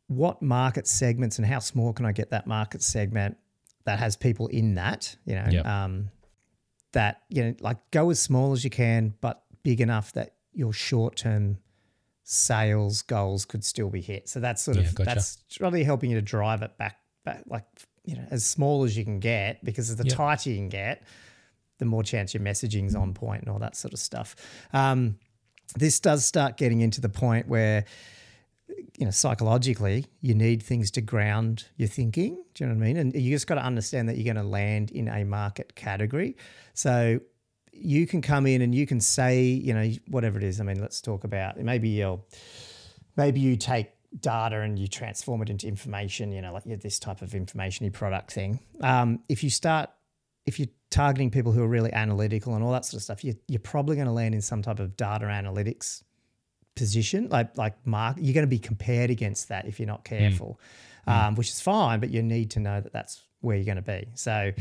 what 0.08 0.42
market 0.42 0.88
segments 0.88 1.38
and 1.38 1.46
how 1.48 1.60
small 1.60 1.94
can 1.94 2.06
I 2.06 2.12
get 2.12 2.32
that 2.32 2.48
market 2.48 2.82
segment 2.82 3.38
that 3.86 4.00
has 4.00 4.16
people 4.18 4.48
in 4.48 4.76
that, 4.76 5.16
you 5.26 5.36
know, 5.36 5.46
Yep. 5.50 5.66
um, 5.66 6.10
that, 6.94 7.22
you 7.30 7.44
know, 7.44 7.56
like 7.62 7.78
go 7.92 8.10
as 8.10 8.20
small 8.20 8.52
as 8.54 8.64
you 8.64 8.70
can, 8.70 9.14
but 9.22 9.44
big 9.64 9.80
enough 9.80 10.12
that 10.14 10.34
your 10.54 10.74
short 10.74 11.16
term 11.16 11.58
sales 12.24 13.02
goals 13.02 13.46
could 13.46 13.64
still 13.64 13.90
be 13.90 14.02
hit. 14.02 14.28
So 14.30 14.40
that's 14.40 14.62
sort 14.62 14.78
Yeah, 14.78 14.84
of 14.84 14.96
gotcha. 14.96 15.16
that's 15.16 15.38
really 15.60 15.84
helping 15.84 16.10
you 16.12 16.16
to 16.18 16.22
drive 16.22 16.62
it 16.62 16.78
back 16.78 16.98
back 17.24 17.44
like 17.46 17.66
you 18.04 18.16
know 18.16 18.26
as 18.32 18.44
small 18.46 18.84
as 18.84 18.98
you 18.98 19.04
can 19.04 19.20
get 19.20 19.64
because 19.64 19.96
the 19.96 20.04
Yep. 20.04 20.16
tighter 20.18 20.50
you 20.50 20.56
can 20.58 20.70
get, 20.70 21.04
the 21.78 21.86
more 21.86 22.04
chance 22.04 22.34
your 22.34 22.42
messaging's 22.44 22.96
on 22.96 23.14
point 23.14 23.42
and 23.44 23.50
all 23.52 23.60
that 23.60 23.76
sort 23.76 23.94
of 23.94 24.00
stuff. 24.00 24.36
Um, 24.74 25.18
this 25.74 26.00
does 26.00 26.26
start 26.26 26.58
getting 26.58 26.82
into 26.82 27.02
the 27.02 27.10
point 27.10 27.48
where 27.48 27.86
you 28.98 29.06
know 29.06 29.12
psychologically 29.12 30.06
you 30.22 30.34
need 30.34 30.64
things 30.64 30.92
to 30.92 31.02
ground 31.02 31.66
your 31.78 31.88
thinking. 31.88 32.44
Do 32.54 32.64
you 32.64 32.70
know 32.70 32.76
what 32.76 32.84
i 32.84 32.88
mean? 32.88 32.98
And 32.98 33.16
you 33.16 33.32
just 33.32 33.48
got 33.48 33.56
to 33.56 33.64
understand 33.64 34.10
that 34.10 34.18
you're 34.18 34.34
going 34.34 34.44
to 34.44 34.50
land 34.50 34.92
in 34.92 35.08
a 35.08 35.24
market 35.24 35.76
category. 35.76 36.38
So 36.74 37.20
you 37.74 38.06
can 38.06 38.22
come 38.22 38.46
in 38.46 38.62
and 38.62 38.76
you 38.76 38.86
can 38.86 39.00
say 39.00 39.44
you 39.44 39.74
know 39.74 39.92
whatever 40.08 40.38
it 40.38 40.44
is. 40.44 40.60
I 40.60 40.64
mean 40.64 40.80
let's 40.80 41.02
talk 41.02 41.24
about 41.24 41.58
maybe 41.58 41.90
you'll 41.90 42.26
maybe 43.18 43.40
you 43.40 43.56
take 43.56 43.90
data 44.20 44.60
and 44.60 44.78
you 44.78 44.90
transform 44.90 45.42
it 45.42 45.50
into 45.50 45.68
information 45.68 46.34
you 46.34 46.42
know 46.42 46.52
like 46.52 46.66
this 46.66 47.00
type 47.00 47.22
of 47.22 47.34
information 47.34 47.90
product 47.92 48.32
thing. 48.32 48.60
Um, 48.82 49.20
if 49.30 49.44
you 49.44 49.50
start 49.50 49.90
if 50.46 50.60
you're 50.60 50.70
targeting 50.92 51.32
people 51.32 51.52
who 51.52 51.64
are 51.64 51.68
really 51.68 51.92
analytical 51.94 52.54
and 52.54 52.64
all 52.64 52.72
that 52.72 52.86
sort 52.86 53.00
of 53.00 53.04
stuff 53.04 53.24
you, 53.24 53.34
you're 53.48 53.60
probably 53.60 53.96
going 53.96 54.08
to 54.08 54.14
land 54.14 54.36
in 54.36 54.42
some 54.42 54.62
type 54.62 54.80
of 54.80 54.96
data 54.96 55.26
analytics 55.26 56.04
position 56.76 57.28
like 57.30 57.58
like 57.58 57.76
mark 57.86 58.18
you're 58.20 58.34
going 58.34 58.46
to 58.46 58.50
be 58.50 58.60
compared 58.60 59.10
against 59.10 59.50
that 59.50 59.66
if 59.68 59.80
you're 59.80 59.88
not 59.88 60.04
careful 60.06 60.60
um, 61.08 61.36
which 61.36 61.50
is 61.50 61.60
fine 61.60 62.00
but 62.00 62.10
you 62.10 62.22
need 62.22 62.52
to 62.52 62.60
know 62.60 62.80
that 62.80 62.94
that's 62.94 63.24
where 63.42 63.56
you're 63.58 63.66
going 63.66 63.76
to 63.76 63.82
be. 63.82 64.08
So 64.16 64.52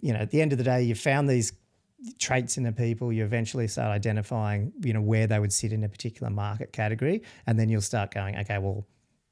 you 0.00 0.12
know 0.12 0.20
at 0.20 0.30
the 0.30 0.40
end 0.40 0.52
of 0.52 0.58
the 0.58 0.64
day 0.64 0.82
you 0.82 0.94
found 0.94 1.28
these 1.28 1.52
traits 2.20 2.56
in 2.56 2.62
the 2.62 2.70
people 2.70 3.12
you 3.12 3.24
eventually 3.24 3.66
start 3.66 3.88
identifying 3.88 4.72
you 4.80 4.92
know 4.92 5.00
where 5.00 5.26
they 5.26 5.40
would 5.40 5.52
sit 5.52 5.72
in 5.72 5.82
a 5.82 5.88
particular 5.88 6.30
market 6.30 6.72
category 6.72 7.22
and 7.48 7.58
then 7.58 7.68
you'll 7.68 7.80
start 7.80 8.14
going 8.14 8.36
okay 8.36 8.58
well 8.58 8.86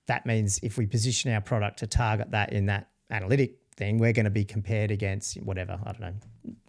that 0.07 0.27
means 0.27 0.59
if 0.65 0.77
we 0.77 0.85
position 0.85 1.33
our 1.33 1.41
product 1.41 1.79
to 1.79 1.87
target 1.87 2.33
that 2.33 2.53
in 2.53 2.67
that 2.67 2.89
analytic 3.09 3.59
thing 3.77 3.99
we're 3.99 4.13
going 4.13 4.25
to 4.25 4.31
be 4.31 4.45
compared 4.45 4.91
against 4.91 5.37
whatever 5.43 5.79
i 5.85 5.93
don't 5.93 6.01
know 6.01 6.15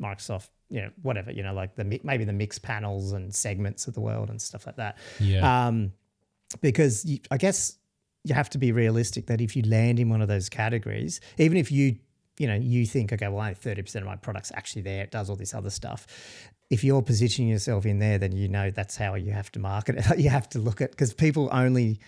microsoft 0.01 0.49
you 0.69 0.81
know 0.81 0.89
whatever 1.01 1.31
you 1.31 1.41
know 1.43 1.53
like 1.53 1.75
the 1.75 1.83
maybe 2.03 2.23
the 2.25 2.33
Mixpanels 2.33 3.13
and 3.13 3.33
segments 3.33 3.87
of 3.87 3.93
the 3.93 4.01
world 4.01 4.29
and 4.29 4.41
stuff 4.41 4.65
like 4.65 4.75
that 4.75 4.97
Yeah. 5.19 5.67
um, 5.67 5.93
because 6.61 7.05
you, 7.05 7.19
I 7.31 7.37
guess 7.37 7.77
you 8.23 8.33
have 8.33 8.49
to 8.51 8.57
be 8.57 8.71
realistic 8.71 9.27
that 9.27 9.39
if 9.41 9.55
you 9.55 9.63
land 9.63 9.99
in 9.99 10.09
one 10.09 10.21
of 10.21 10.27
those 10.27 10.49
categories, 10.49 11.21
even 11.37 11.57
if 11.57 11.71
you 11.71 11.97
you 12.37 12.47
know 12.47 12.55
you 12.55 12.85
think 12.85 13.13
okay, 13.13 13.27
well 13.27 13.39
only 13.41 13.53
thirty 13.53 13.81
percent 13.81 14.03
of 14.03 14.07
my 14.09 14.15
product's 14.17 14.51
actually 14.53 14.81
there, 14.81 15.03
it 15.03 15.11
does 15.11 15.29
all 15.29 15.35
this 15.35 15.53
other 15.53 15.69
stuff. 15.69 16.05
If 16.69 16.83
you're 16.83 17.01
positioning 17.01 17.49
yourself 17.49 17.85
in 17.85 17.99
there, 17.99 18.17
then 18.17 18.33
you 18.33 18.49
know 18.49 18.69
that's 18.71 18.97
how 18.97 19.15
you 19.15 19.31
have 19.31 19.49
to 19.53 19.59
market 19.59 19.95
it. 19.97 20.19
you 20.25 20.29
have 20.29 20.49
to 20.49 20.59
look 20.59 20.81
at 20.81 20.91
because 20.91 21.13
people 21.13 21.49
only 21.53 21.99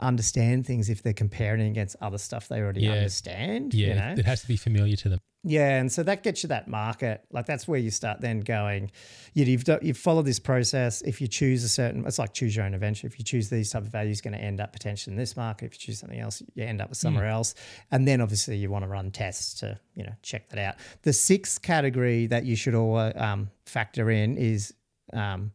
understand 0.00 0.66
things 0.66 0.88
if 0.90 1.02
they're 1.02 1.12
comparing 1.12 1.68
against 1.68 1.96
other 2.00 2.18
stuff 2.18 2.48
they 2.48 2.60
already 2.60 2.82
Yeah. 2.82 2.92
understand. 2.92 3.74
yeah. 3.74 3.88
you 3.88 3.94
know? 3.94 4.14
It 4.18 4.26
has 4.26 4.42
to 4.42 4.48
be 4.48 4.56
familiar 4.56 4.96
to 4.96 5.08
them. 5.08 5.20
Yeah, 5.48 5.78
and 5.78 5.92
so 5.92 6.02
that 6.02 6.24
gets 6.24 6.42
you 6.42 6.48
that 6.48 6.66
market. 6.66 7.24
Like 7.30 7.46
that's 7.46 7.68
where 7.68 7.78
you 7.78 7.92
start 7.92 8.20
then 8.20 8.40
going. 8.40 8.90
You, 9.32 9.44
you've 9.44 9.62
you've 9.80 9.96
followed 9.96 10.24
this 10.24 10.40
process. 10.40 11.02
If 11.02 11.20
you 11.20 11.28
choose 11.28 11.62
a 11.62 11.68
certain, 11.68 12.04
it's 12.04 12.18
like 12.18 12.32
choose 12.34 12.56
your 12.56 12.64
own 12.64 12.74
adventure. 12.74 13.06
If 13.06 13.16
you 13.16 13.24
choose 13.24 13.48
these 13.48 13.70
type 13.70 13.82
of 13.82 13.88
values, 13.88 14.20
going 14.20 14.34
to 14.34 14.40
end 14.42 14.60
up 14.60 14.72
potentially 14.72 15.12
in 15.12 15.16
this 15.16 15.36
market. 15.36 15.66
If 15.66 15.74
you 15.74 15.78
choose 15.78 16.00
something 16.00 16.18
else, 16.18 16.42
you 16.56 16.64
end 16.64 16.80
up 16.80 16.88
with 16.88 16.98
somewhere 16.98 17.28
else. 17.28 17.54
And 17.92 18.08
then 18.08 18.20
obviously 18.20 18.56
you 18.56 18.70
want 18.70 18.86
to 18.86 18.88
run 18.88 19.12
tests 19.12 19.54
to 19.60 19.78
you 19.94 20.02
know 20.02 20.14
check 20.22 20.48
that 20.48 20.58
out. 20.58 20.74
The 21.02 21.12
sixth 21.12 21.62
category 21.62 22.26
that 22.26 22.44
you 22.44 22.56
should 22.56 22.74
all 22.74 22.96
um, 22.96 23.48
factor 23.66 24.10
in 24.10 24.38
is 24.38 24.74
um, 25.12 25.52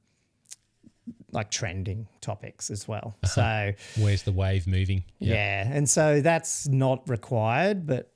like 1.31 1.49
trending 1.49 2.07
topics 2.21 2.69
as 2.69 2.87
well. 2.87 3.15
So 3.25 3.71
Where's 3.99 4.23
the 4.23 4.31
wave 4.31 4.67
moving? 4.67 5.03
yeah. 5.19 5.67
and 5.71 5.89
so 5.89 6.21
that's 6.21 6.67
not 6.67 7.07
required, 7.09 7.85
but 7.87 8.11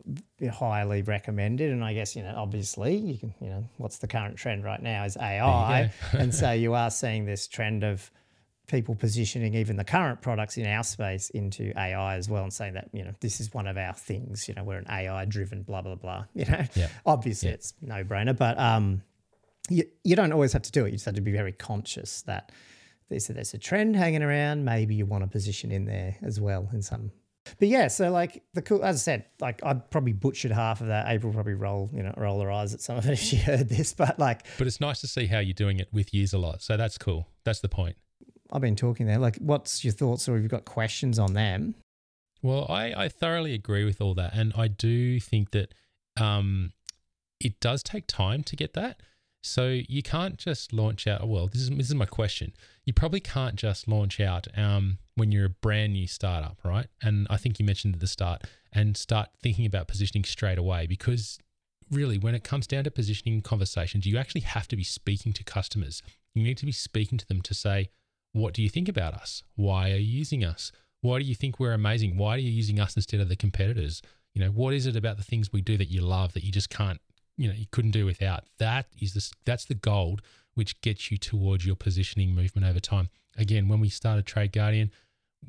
highly 0.51 1.01
recommended. 1.01 1.71
And 1.71 1.83
I 1.83 1.93
guess 1.93 2.15
you 2.15 2.23
know, 2.23 2.33
obviously, 2.35 2.95
you 2.97 3.17
can 3.17 3.33
you 3.41 3.49
know, 3.49 3.67
what's 3.77 3.97
the 3.97 4.07
current 4.07 4.37
trend 4.37 4.63
right 4.63 4.81
now 4.81 5.03
is 5.05 5.17
AI, 5.17 5.91
and 6.13 6.33
so 6.33 6.51
you 6.51 6.73
are 6.73 6.91
seeing 6.91 7.25
this 7.25 7.47
trend 7.47 7.83
of 7.83 8.11
people 8.67 8.95
positioning 8.95 9.53
even 9.53 9.75
the 9.77 9.83
current 9.83 10.21
products 10.23 10.57
in 10.57 10.65
our 10.65 10.83
space 10.83 11.29
into 11.31 11.71
AI 11.79 12.15
as 12.15 12.27
well, 12.29 12.43
and 12.43 12.51
saying 12.53 12.73
that 12.73 12.89
you 12.93 13.03
know 13.03 13.11
this 13.21 13.39
is 13.39 13.53
one 13.53 13.67
of 13.67 13.77
our 13.77 13.93
things. 13.93 14.47
You 14.47 14.53
know, 14.55 14.63
we're 14.63 14.77
an 14.79 14.87
AI 14.89 15.25
driven 15.25 15.63
blah 15.63 15.81
blah 15.81 15.95
blah. 15.95 16.25
You 16.35 16.45
know, 16.45 16.63
Yeah. 16.75 16.89
obviously 17.05 17.49
it's 17.49 17.73
no 17.81 18.03
brainer, 18.03 18.37
but 18.37 18.59
um, 18.59 19.01
you, 19.69 19.83
you 20.03 20.15
don't 20.15 20.31
always 20.33 20.53
have 20.53 20.61
to 20.63 20.71
do 20.71 20.85
it. 20.85 20.89
You 20.89 20.93
just 20.97 21.05
have 21.05 21.15
to 21.15 21.21
be 21.21 21.31
very 21.31 21.51
conscious 21.53 22.21
that 22.23 22.51
there's 23.09 23.29
a, 23.29 23.33
there's 23.33 23.53
a 23.53 23.57
trend 23.57 23.95
hanging 23.95 24.23
around. 24.23 24.65
Maybe 24.65 24.95
you 24.95 25.05
want 25.05 25.23
to 25.23 25.29
position 25.29 25.71
in 25.71 25.85
there 25.85 26.17
as 26.21 26.39
well 26.39 26.69
in 26.73 26.81
some. 26.81 27.11
But 27.59 27.67
yeah, 27.67 27.87
so 27.87 28.09
like 28.09 28.43
the 28.53 28.61
cool, 28.61 28.83
as 28.83 28.95
I 28.95 28.99
said, 28.99 29.25
like 29.39 29.63
I'd 29.63 29.89
probably 29.91 30.13
butchered 30.13 30.51
half 30.51 30.81
of 30.81 30.87
that. 30.87 31.07
April 31.07 31.31
probably 31.31 31.53
roll, 31.53 31.91
you 31.93 32.01
know, 32.01 32.13
roll 32.17 32.41
her 32.41 32.51
eyes 32.51 32.73
at 32.73 32.81
some 32.81 32.97
of 32.97 33.05
it 33.05 33.13
if 33.13 33.19
she 33.19 33.35
heard 33.37 33.69
this. 33.69 33.93
But 33.97 34.17
like 34.17 34.45
But 34.57 34.67
it's 34.67 34.81
nice 34.81 35.01
to 35.01 35.07
see 35.07 35.27
how 35.27 35.39
you're 35.39 35.53
doing 35.53 35.79
it 35.79 35.89
with 35.91 36.11
Userlot. 36.11 36.61
So 36.61 36.75
that's 36.75 36.97
cool. 36.97 37.27
That's 37.43 37.59
the 37.59 37.69
point. 37.69 37.97
I've 38.51 38.61
been 38.61 38.75
talking 38.75 39.05
there. 39.05 39.17
Like, 39.17 39.37
what's 39.37 39.83
your 39.83 39.93
thoughts, 39.93 40.29
or 40.29 40.33
have 40.33 40.43
you 40.43 40.49
got 40.49 40.65
questions 40.65 41.17
on 41.19 41.33
them? 41.33 41.75
Well, 42.41 42.67
I, 42.69 42.93
I 43.05 43.09
thoroughly 43.09 43.53
agree 43.53 43.85
with 43.85 44.01
all 44.01 44.13
that. 44.15 44.33
And 44.35 44.53
I 44.55 44.67
do 44.67 45.19
think 45.19 45.51
that 45.51 45.73
um, 46.19 46.71
it 47.39 47.59
does 47.59 47.81
take 47.81 48.05
time 48.07 48.43
to 48.43 48.55
get 48.55 48.73
that. 48.73 49.01
So 49.45 49.79
you 49.87 50.01
can't 50.01 50.37
just 50.37 50.73
launch 50.73 51.05
out. 51.05 51.27
Well, 51.27 51.47
this 51.47 51.61
is, 51.61 51.69
this 51.69 51.87
is 51.87 51.95
my 51.95 52.05
question. 52.05 52.53
You 52.83 52.93
probably 52.93 53.19
can't 53.19 53.55
just 53.55 53.87
launch 53.87 54.19
out 54.19 54.47
um, 54.57 54.97
when 55.15 55.31
you're 55.31 55.45
a 55.45 55.49
brand 55.49 55.93
new 55.93 56.07
startup, 56.07 56.57
right? 56.63 56.87
And 57.01 57.27
I 57.29 57.37
think 57.37 57.59
you 57.59 57.65
mentioned 57.65 57.93
at 57.93 57.99
the 57.99 58.07
start 58.07 58.43
and 58.73 58.97
start 58.97 59.29
thinking 59.41 59.65
about 59.65 59.87
positioning 59.87 60.23
straight 60.23 60.57
away 60.57 60.87
because 60.87 61.37
really, 61.91 62.17
when 62.17 62.33
it 62.33 62.43
comes 62.43 62.65
down 62.65 62.85
to 62.85 62.91
positioning 62.91 63.41
conversations, 63.41 64.07
you 64.07 64.17
actually 64.17 64.41
have 64.41 64.67
to 64.69 64.75
be 64.75 64.83
speaking 64.83 65.31
to 65.33 65.43
customers. 65.43 66.01
You 66.33 66.43
need 66.43 66.57
to 66.57 66.65
be 66.65 66.71
speaking 66.71 67.19
to 67.19 67.27
them 67.27 67.41
to 67.41 67.53
say, 67.53 67.89
what 68.33 68.53
do 68.53 68.63
you 68.63 68.69
think 68.69 68.89
about 68.89 69.13
us? 69.13 69.43
Why 69.55 69.91
are 69.91 69.97
you 69.97 70.17
using 70.17 70.43
us? 70.43 70.71
Why 71.01 71.19
do 71.19 71.25
you 71.25 71.35
think 71.35 71.59
we're 71.59 71.73
amazing? 71.73 72.17
Why 72.17 72.35
are 72.35 72.39
you 72.39 72.49
using 72.49 72.79
us 72.79 72.95
instead 72.95 73.19
of 73.19 73.29
the 73.29 73.35
competitors? 73.35 74.01
You 74.33 74.43
know, 74.43 74.49
what 74.49 74.73
is 74.73 74.87
it 74.87 74.95
about 74.95 75.17
the 75.17 75.23
things 75.23 75.53
we 75.53 75.61
do 75.61 75.77
that 75.77 75.91
you 75.91 76.01
love 76.01 76.33
that 76.33 76.43
you 76.43 76.51
just 76.51 76.71
can't, 76.71 76.99
you 77.37 77.47
know, 77.47 77.53
you 77.53 77.65
couldn't 77.71 77.91
do 77.91 78.05
without? 78.05 78.45
That 78.59 78.87
is 78.99 79.13
the 79.13 79.33
that's 79.45 79.65
the 79.65 79.75
gold 79.75 80.21
which 80.53 80.79
gets 80.81 81.11
you 81.11 81.17
towards 81.17 81.65
your 81.65 81.75
positioning 81.75 82.33
movement 82.33 82.65
over 82.65 82.79
time. 82.79 83.09
Again, 83.37 83.67
when 83.67 83.81
we 83.81 83.89
started 83.89 84.25
Trade 84.25 84.53
Guardian, 84.53 84.91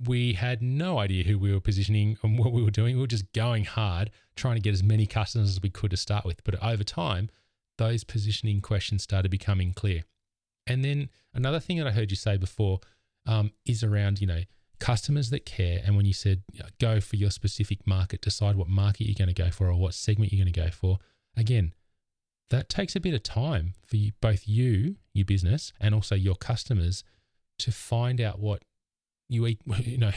we 0.04 0.34
had 0.34 0.62
no 0.62 0.98
idea 0.98 1.24
who 1.24 1.38
we 1.38 1.52
were 1.52 1.60
positioning 1.60 2.18
and 2.22 2.38
what 2.38 2.52
we 2.52 2.62
were 2.62 2.70
doing. 2.70 2.96
We 2.96 3.00
were 3.00 3.06
just 3.06 3.32
going 3.32 3.64
hard, 3.64 4.10
trying 4.34 4.56
to 4.56 4.60
get 4.60 4.74
as 4.74 4.82
many 4.82 5.06
customers 5.06 5.50
as 5.50 5.62
we 5.62 5.70
could 5.70 5.92
to 5.92 5.96
start 5.96 6.24
with. 6.24 6.42
But 6.44 6.62
over 6.62 6.84
time, 6.84 7.30
those 7.78 8.04
positioning 8.04 8.60
questions 8.60 9.02
started 9.04 9.30
becoming 9.30 9.72
clear. 9.72 10.02
And 10.66 10.84
then 10.84 11.08
another 11.32 11.60
thing 11.60 11.78
that 11.78 11.86
I 11.86 11.92
heard 11.92 12.10
you 12.10 12.16
say 12.16 12.36
before 12.36 12.80
um, 13.26 13.52
is 13.64 13.84
around, 13.84 14.20
you 14.20 14.26
know, 14.26 14.40
customers 14.80 15.30
that 15.30 15.46
care. 15.46 15.80
And 15.84 15.96
when 15.96 16.06
you 16.06 16.12
said 16.12 16.42
you 16.52 16.60
know, 16.60 16.68
go 16.80 17.00
for 17.00 17.16
your 17.16 17.30
specific 17.30 17.86
market, 17.86 18.20
decide 18.20 18.56
what 18.56 18.68
market 18.68 19.06
you're 19.06 19.14
going 19.14 19.34
to 19.34 19.42
go 19.42 19.50
for 19.50 19.68
or 19.68 19.74
what 19.74 19.94
segment 19.94 20.32
you're 20.32 20.44
going 20.44 20.52
to 20.52 20.60
go 20.60 20.70
for. 20.70 20.98
Again, 21.36 21.74
that 22.50 22.68
takes 22.68 22.94
a 22.96 23.00
bit 23.00 23.14
of 23.14 23.22
time 23.22 23.74
for 23.84 23.96
you, 23.96 24.12
both 24.20 24.46
you, 24.46 24.96
your 25.12 25.24
business, 25.24 25.72
and 25.80 25.94
also 25.94 26.14
your 26.14 26.36
customers 26.36 27.04
to 27.58 27.72
find 27.72 28.20
out 28.20 28.38
what 28.38 28.62
you 29.28 29.46
eat, 29.46 29.60
you 29.80 29.98
know, 29.98 30.12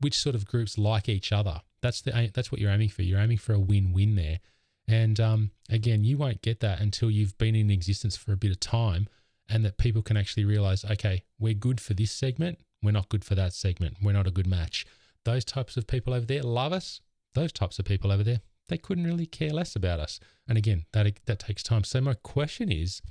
which 0.00 0.18
sort 0.18 0.34
of 0.34 0.46
groups 0.46 0.78
like 0.78 1.08
each 1.08 1.32
other. 1.32 1.62
That's 1.80 2.00
the 2.02 2.30
that's 2.32 2.52
what 2.52 2.60
you're 2.60 2.70
aiming 2.70 2.90
for. 2.90 3.02
You're 3.02 3.20
aiming 3.20 3.38
for 3.38 3.54
a 3.54 3.58
win-win 3.58 4.14
there. 4.14 4.40
And 4.88 5.18
um, 5.20 5.50
again, 5.70 6.04
you 6.04 6.18
won't 6.18 6.42
get 6.42 6.60
that 6.60 6.80
until 6.80 7.10
you've 7.10 7.38
been 7.38 7.54
in 7.54 7.70
existence 7.70 8.16
for 8.16 8.32
a 8.32 8.36
bit 8.36 8.50
of 8.50 8.60
time, 8.60 9.08
and 9.48 9.64
that 9.64 9.78
people 9.78 10.02
can 10.02 10.16
actually 10.16 10.44
realize, 10.44 10.84
okay, 10.84 11.24
we're 11.38 11.54
good 11.54 11.80
for 11.80 11.94
this 11.94 12.12
segment. 12.12 12.58
We're 12.82 12.92
not 12.92 13.08
good 13.08 13.24
for 13.24 13.34
that 13.36 13.52
segment. 13.52 13.98
We're 14.02 14.12
not 14.12 14.26
a 14.26 14.32
good 14.32 14.46
match. 14.46 14.86
Those 15.24 15.44
types 15.44 15.76
of 15.76 15.86
people 15.86 16.14
over 16.14 16.26
there 16.26 16.42
love 16.42 16.72
us. 16.72 17.00
Those 17.34 17.52
types 17.52 17.78
of 17.78 17.84
people 17.84 18.12
over 18.12 18.22
there, 18.22 18.40
they 18.72 18.78
couldn't 18.78 19.04
really 19.04 19.26
care 19.26 19.50
less 19.50 19.76
about 19.76 20.00
us. 20.00 20.18
And 20.48 20.58
again, 20.58 20.86
that 20.92 21.06
that 21.26 21.38
takes 21.38 21.62
time. 21.62 21.84
So 21.84 22.00
my 22.00 22.14
question 22.14 22.72
is, 22.72 23.02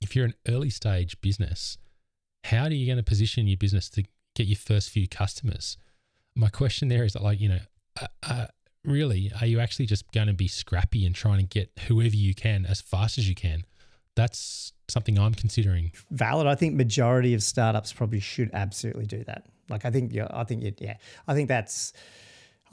if 0.00 0.14
you're 0.14 0.26
an 0.26 0.34
early 0.46 0.70
stage 0.70 1.20
business, 1.20 1.78
how 2.44 2.64
are 2.64 2.70
you 2.70 2.86
going 2.86 2.98
to 2.98 3.02
position 3.02 3.46
your 3.46 3.56
business 3.56 3.88
to 3.90 4.04
get 4.34 4.46
your 4.46 4.56
first 4.56 4.90
few 4.90 5.08
customers? 5.08 5.76
My 6.34 6.48
question 6.48 6.88
there 6.88 7.04
is 7.04 7.12
that, 7.12 7.22
like, 7.22 7.40
you 7.40 7.48
know, 7.48 7.60
uh, 8.00 8.06
uh, 8.22 8.46
really, 8.84 9.30
are 9.40 9.46
you 9.46 9.60
actually 9.60 9.86
just 9.86 10.10
going 10.12 10.28
to 10.28 10.32
be 10.32 10.48
scrappy 10.48 11.06
and 11.06 11.14
trying 11.14 11.38
to 11.38 11.46
get 11.46 11.70
whoever 11.86 12.16
you 12.16 12.34
can 12.34 12.66
as 12.66 12.80
fast 12.80 13.18
as 13.18 13.28
you 13.28 13.34
can? 13.34 13.64
That's 14.16 14.72
something 14.88 15.18
I'm 15.18 15.34
considering. 15.34 15.92
Valid. 16.10 16.46
I 16.46 16.54
think 16.54 16.74
majority 16.74 17.34
of 17.34 17.42
startups 17.42 17.92
probably 17.92 18.20
should 18.20 18.50
absolutely 18.52 19.06
do 19.06 19.24
that. 19.24 19.46
Like 19.68 19.84
I 19.84 19.90
think, 19.90 20.12
yeah, 20.12 20.28
I 20.30 20.44
think, 20.44 20.80
yeah, 20.80 20.96
I 21.26 21.34
think 21.34 21.48
that's, 21.48 21.92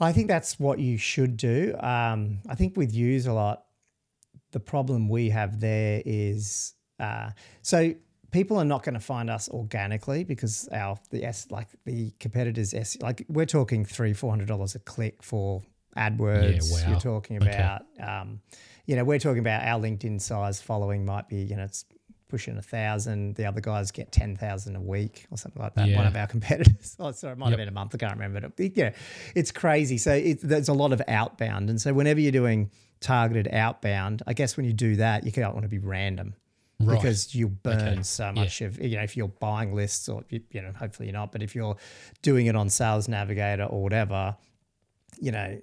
I 0.00 0.12
think 0.12 0.28
that's 0.28 0.58
what 0.58 0.78
you 0.78 0.96
should 0.96 1.36
do. 1.36 1.74
Um, 1.78 2.38
I 2.48 2.54
think 2.54 2.76
with 2.76 2.94
Userlot, 2.94 3.58
the 4.52 4.60
problem 4.60 5.08
we 5.08 5.30
have 5.30 5.60
there 5.60 6.02
is 6.04 6.74
uh, 6.98 7.30
so 7.62 7.94
people 8.30 8.56
are 8.58 8.64
not 8.64 8.82
going 8.82 8.94
to 8.94 9.00
find 9.00 9.28
us 9.30 9.48
organically 9.48 10.24
because 10.24 10.68
our 10.72 10.98
the 11.10 11.24
S 11.24 11.46
like 11.50 11.68
the 11.84 12.12
competitors 12.20 12.74
S 12.74 12.96
like 13.00 13.24
we're 13.28 13.46
talking 13.46 13.84
three 13.84 14.12
four 14.12 14.30
hundred 14.30 14.48
dollars 14.48 14.74
a 14.74 14.78
click 14.80 15.22
for 15.22 15.62
AdWords. 15.96 16.70
Yeah, 16.70 16.84
wow. 16.84 16.90
You're 16.92 17.00
talking 17.00 17.36
Okay. 17.42 17.50
about 17.50 17.82
um, 18.00 18.40
you 18.86 18.96
know 18.96 19.04
we're 19.04 19.18
talking 19.18 19.40
about 19.40 19.62
our 19.62 19.80
LinkedIn 19.80 20.20
size 20.20 20.60
following 20.60 21.04
might 21.04 21.28
be 21.28 21.36
you 21.36 21.56
know 21.56 21.64
it's 21.64 21.84
pushing 22.30 22.56
a 22.56 22.62
thousand. 22.62 23.34
The 23.34 23.44
other 23.44 23.60
guys 23.60 23.90
get 23.90 24.12
ten 24.12 24.36
thousand 24.36 24.76
a 24.76 24.80
week 24.80 25.26
or 25.30 25.36
something 25.36 25.60
like 25.60 25.74
that. 25.74 25.94
One 25.94 26.06
of 26.06 26.16
our 26.16 26.26
competitors. 26.34 26.96
Oh, 26.98 27.12
sorry, 27.12 27.32
it 27.32 27.38
might 27.38 27.48
have 27.50 27.58
been 27.58 27.68
a 27.68 27.72
month. 27.72 27.94
I 27.94 27.98
can't 27.98 28.12
remember. 28.14 28.40
But 28.48 28.76
yeah, 28.76 28.92
it's 29.34 29.50
crazy. 29.52 29.98
So 29.98 30.12
it, 30.14 30.38
there's 30.42 30.68
a 30.68 30.72
lot 30.74 30.92
of 30.92 31.02
outbound, 31.08 31.68
and 31.70 31.80
so 31.80 31.92
whenever 31.92 32.20
you're 32.20 32.32
doing 32.32 32.70
targeted 33.00 33.48
outbound, 33.52 34.22
I 34.26 34.32
guess 34.34 34.56
when 34.56 34.66
you 34.66 34.72
do 34.72 34.96
that, 34.96 35.24
you 35.24 35.32
don't 35.32 35.54
want 35.54 35.64
to 35.64 35.68
be 35.68 35.78
random 35.78 36.34
Right. 36.82 36.96
because 36.96 37.34
you 37.34 37.48
burn 37.48 37.88
Okay. 37.88 38.02
so 38.04 38.32
much 38.32 38.62
of 38.62 38.80
you 38.80 38.96
know 38.96 39.02
if 39.02 39.14
you're 39.16 39.28
buying 39.28 39.74
lists 39.74 40.08
or 40.08 40.24
you, 40.30 40.40
you 40.50 40.62
know 40.62 40.72
hopefully 40.72 41.08
you're 41.08 41.14
not, 41.14 41.30
but 41.32 41.42
if 41.42 41.54
you're 41.54 41.76
doing 42.22 42.46
it 42.46 42.56
on 42.56 42.70
Sales 42.70 43.06
Navigator 43.08 43.64
or 43.64 43.82
whatever, 43.82 44.36
you 45.20 45.30
know 45.32 45.60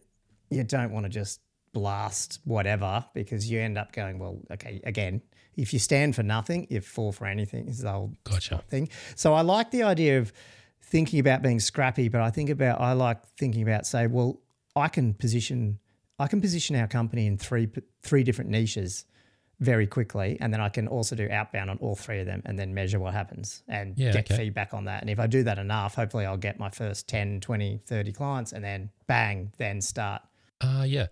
you 0.50 0.64
don't 0.64 0.92
want 0.92 1.06
to 1.06 1.10
just 1.10 1.42
blast 1.74 2.40
whatever 2.46 3.06
because 3.14 3.50
you 3.50 3.60
end 3.60 3.78
up 3.78 3.92
going 3.92 4.20
well 4.20 4.40
okay 4.52 4.82
again 4.84 5.22
if 5.56 5.74
you 5.74 5.80
stand 5.80 6.16
for 6.16 6.24
nothing 6.24 6.66
you 6.70 6.82
fall 6.82 7.12
for 7.12 7.26
anything 7.26 7.68
is 7.68 7.80
the 7.80 7.92
whole 7.92 8.14
Gotcha. 8.24 8.64
thing 8.70 8.90
so 9.16 9.34
i 9.34 9.42
like 9.42 9.72
the 9.72 9.84
idea 9.84 10.18
of 10.20 10.32
thinking 10.82 11.20
about 11.20 11.42
being 11.42 11.60
scrappy 11.60 12.08
but 12.10 12.22
i 12.22 12.30
think 12.30 12.50
about 12.50 12.80
i 12.82 12.94
like 12.94 13.26
thinking 13.38 13.62
about 13.64 13.86
say 13.86 14.08
well 14.08 14.40
i 14.76 14.88
can 14.88 15.14
position 15.14 15.78
i 16.20 16.28
can 16.28 16.42
position 16.42 16.76
our 16.76 16.88
company 16.88 17.28
in 17.28 17.38
three 17.38 17.68
three 18.02 18.24
different 18.24 18.50
niches 18.50 19.06
very 19.60 19.88
quickly 19.88 20.38
and 20.40 20.54
then 20.54 20.62
i 20.62 20.70
can 20.70 20.88
also 20.88 21.16
do 21.16 21.28
outbound 21.32 21.70
on 21.70 21.78
all 21.80 21.96
three 21.96 22.20
of 22.20 22.26
them 22.26 22.42
and 22.46 22.58
then 22.58 22.74
measure 22.74 23.00
what 23.00 23.14
happens 23.14 23.64
and 23.68 23.98
Yeah, 23.98 24.12
get 24.14 24.32
okay. 24.32 24.38
feedback 24.46 24.74
on 24.74 24.86
that 24.86 25.02
and 25.02 25.10
if 25.10 25.20
i 25.20 25.28
do 25.28 25.44
that 25.44 25.58
enough 25.60 25.96
hopefully 25.96 26.26
i'll 26.26 26.38
get 26.38 26.58
my 26.60 26.70
first 26.70 27.08
10 27.08 27.42
20 27.42 27.82
30 27.86 28.12
clients 28.14 28.54
and 28.54 28.64
then 28.64 28.90
bang 29.08 29.52
then 29.58 29.82
start 29.82 30.22
Uh, 30.62 30.84
yeah. 30.88 31.08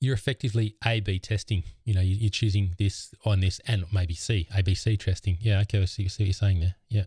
You're 0.00 0.14
effectively 0.14 0.76
A 0.84 1.00
B 1.00 1.18
testing. 1.18 1.62
You 1.84 1.94
know, 1.94 2.00
you- 2.00 2.16
you're 2.16 2.30
choosing 2.30 2.74
this 2.78 3.12
on 3.24 3.40
this 3.40 3.60
and 3.66 3.84
maybe 3.92 4.14
C, 4.14 4.48
ABC 4.54 4.96
testing. 4.98 5.36
Yeah. 5.40 5.60
Okay. 5.60 5.82
I 5.82 5.84
see, 5.84 6.08
see 6.08 6.22
what 6.22 6.26
you're 6.26 6.32
saying 6.32 6.60
there. 6.60 6.76
Yeah. 6.88 7.04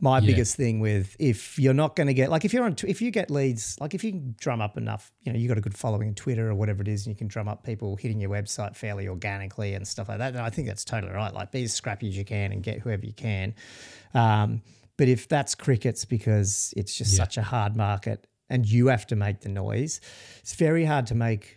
my 0.00 0.20
Yeah. 0.20 0.26
biggest 0.28 0.56
thing 0.56 0.80
with 0.80 1.14
if 1.18 1.58
you're 1.58 1.74
not 1.74 1.96
going 1.96 2.06
to 2.06 2.14
get 2.14 2.30
like 2.30 2.46
if 2.46 2.54
you're 2.54 2.64
on 2.64 2.74
if 2.88 3.02
you 3.02 3.10
get 3.10 3.30
leads 3.30 3.78
like 3.78 3.92
if 3.92 4.02
you 4.02 4.10
can 4.10 4.34
drum 4.40 4.62
up 4.62 4.78
enough 4.78 5.12
you 5.22 5.30
know 5.30 5.38
you 5.38 5.46
got 5.48 5.58
a 5.58 5.60
good 5.60 5.76
following 5.76 6.08
on 6.08 6.14
twitter 6.14 6.48
or 6.48 6.54
whatever 6.54 6.80
it 6.80 6.88
is 6.88 7.04
and 7.04 7.12
you 7.14 7.18
can 7.18 7.28
drum 7.28 7.46
up 7.46 7.62
people 7.62 7.94
hitting 7.94 8.18
your 8.18 8.30
website 8.30 8.74
fairly 8.74 9.06
organically 9.06 9.74
and 9.74 9.86
stuff 9.86 10.08
like 10.08 10.16
that 10.16 10.32
then 10.32 10.42
i 10.42 10.48
think 10.48 10.66
that's 10.66 10.82
totally 10.82 11.12
right 11.12 11.34
like 11.34 11.52
be 11.52 11.62
as 11.64 11.74
scrappy 11.74 12.08
as 12.08 12.16
you 12.16 12.24
can 12.24 12.52
and 12.52 12.62
get 12.62 12.78
whoever 12.80 13.04
you 13.04 13.12
can 13.12 13.54
um, 14.14 14.62
but 14.96 15.08
if 15.08 15.28
that's 15.28 15.54
crickets 15.54 16.06
because 16.06 16.72
it's 16.74 16.96
just 16.96 17.12
Yeah. 17.12 17.18
such 17.18 17.36
a 17.36 17.42
hard 17.42 17.76
market 17.76 18.26
and 18.48 18.66
you 18.66 18.86
have 18.86 19.06
to 19.08 19.16
make 19.16 19.40
the 19.40 19.50
noise 19.50 20.00
it's 20.38 20.54
very 20.54 20.86
hard 20.86 21.06
to 21.08 21.14
make 21.14 21.55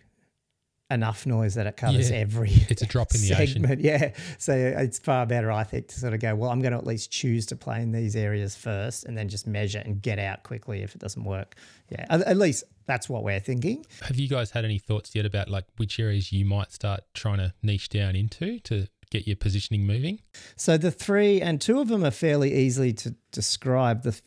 enough 0.90 1.24
noise 1.26 1.54
that 1.54 1.66
it 1.66 1.76
covers 1.76 2.10
Yeah. 2.10 2.16
every 2.18 2.50
It's 2.68 2.82
a 2.82 2.86
drop 2.86 3.14
in 3.14 3.20
the 3.20 3.32
ocean. 3.34 3.62
segment. 3.62 3.80
Yeah. 3.84 4.12
So 4.38 4.52
it's 4.54 4.98
far 4.98 5.26
better, 5.26 5.50
I 5.52 5.64
think, 5.64 5.88
to 5.88 6.00
sort 6.00 6.14
of 6.14 6.20
go, 6.20 6.34
well, 6.34 6.50
I'm 6.50 6.60
going 6.60 6.72
to 6.72 6.78
at 6.78 6.86
least 6.86 7.10
choose 7.10 7.46
to 7.46 7.56
play 7.56 7.80
in 7.82 7.92
these 7.92 8.16
areas 8.16 8.56
first 8.56 9.04
and 9.04 9.16
then 9.16 9.28
just 9.28 9.46
measure 9.46 9.82
and 9.84 10.00
get 10.02 10.18
out 10.18 10.42
quickly 10.42 10.82
if 10.82 10.94
it 10.94 11.00
doesn't 11.00 11.24
work. 11.24 11.54
Yeah. 11.90 12.06
At, 12.10 12.22
at 12.22 12.36
least 12.36 12.64
that's 12.86 13.08
what 13.08 13.22
we're 13.22 13.40
thinking. 13.40 13.86
Have 14.02 14.16
you 14.16 14.28
guys 14.28 14.50
had 14.50 14.64
any 14.64 14.78
thoughts 14.78 15.14
yet 15.14 15.24
about 15.26 15.48
like 15.48 15.64
which 15.76 16.00
areas 16.00 16.32
you 16.32 16.44
might 16.44 16.72
start 16.72 17.00
trying 17.14 17.38
to 17.38 17.54
niche 17.62 17.88
down 17.88 18.16
into 18.16 18.58
to 18.60 18.86
get 19.10 19.26
your 19.26 19.36
positioning 19.36 19.84
moving. 19.86 20.20
So 20.56 20.76
the 20.78 20.92
three, 20.92 21.40
and 21.40 21.60
two 21.60 21.80
of 21.80 21.88
them 21.88 22.04
are 22.04 22.12
fairly 22.12 22.54
easily 22.54 22.92
to 22.94 23.14
describe. 23.32 24.02
The 24.04 24.20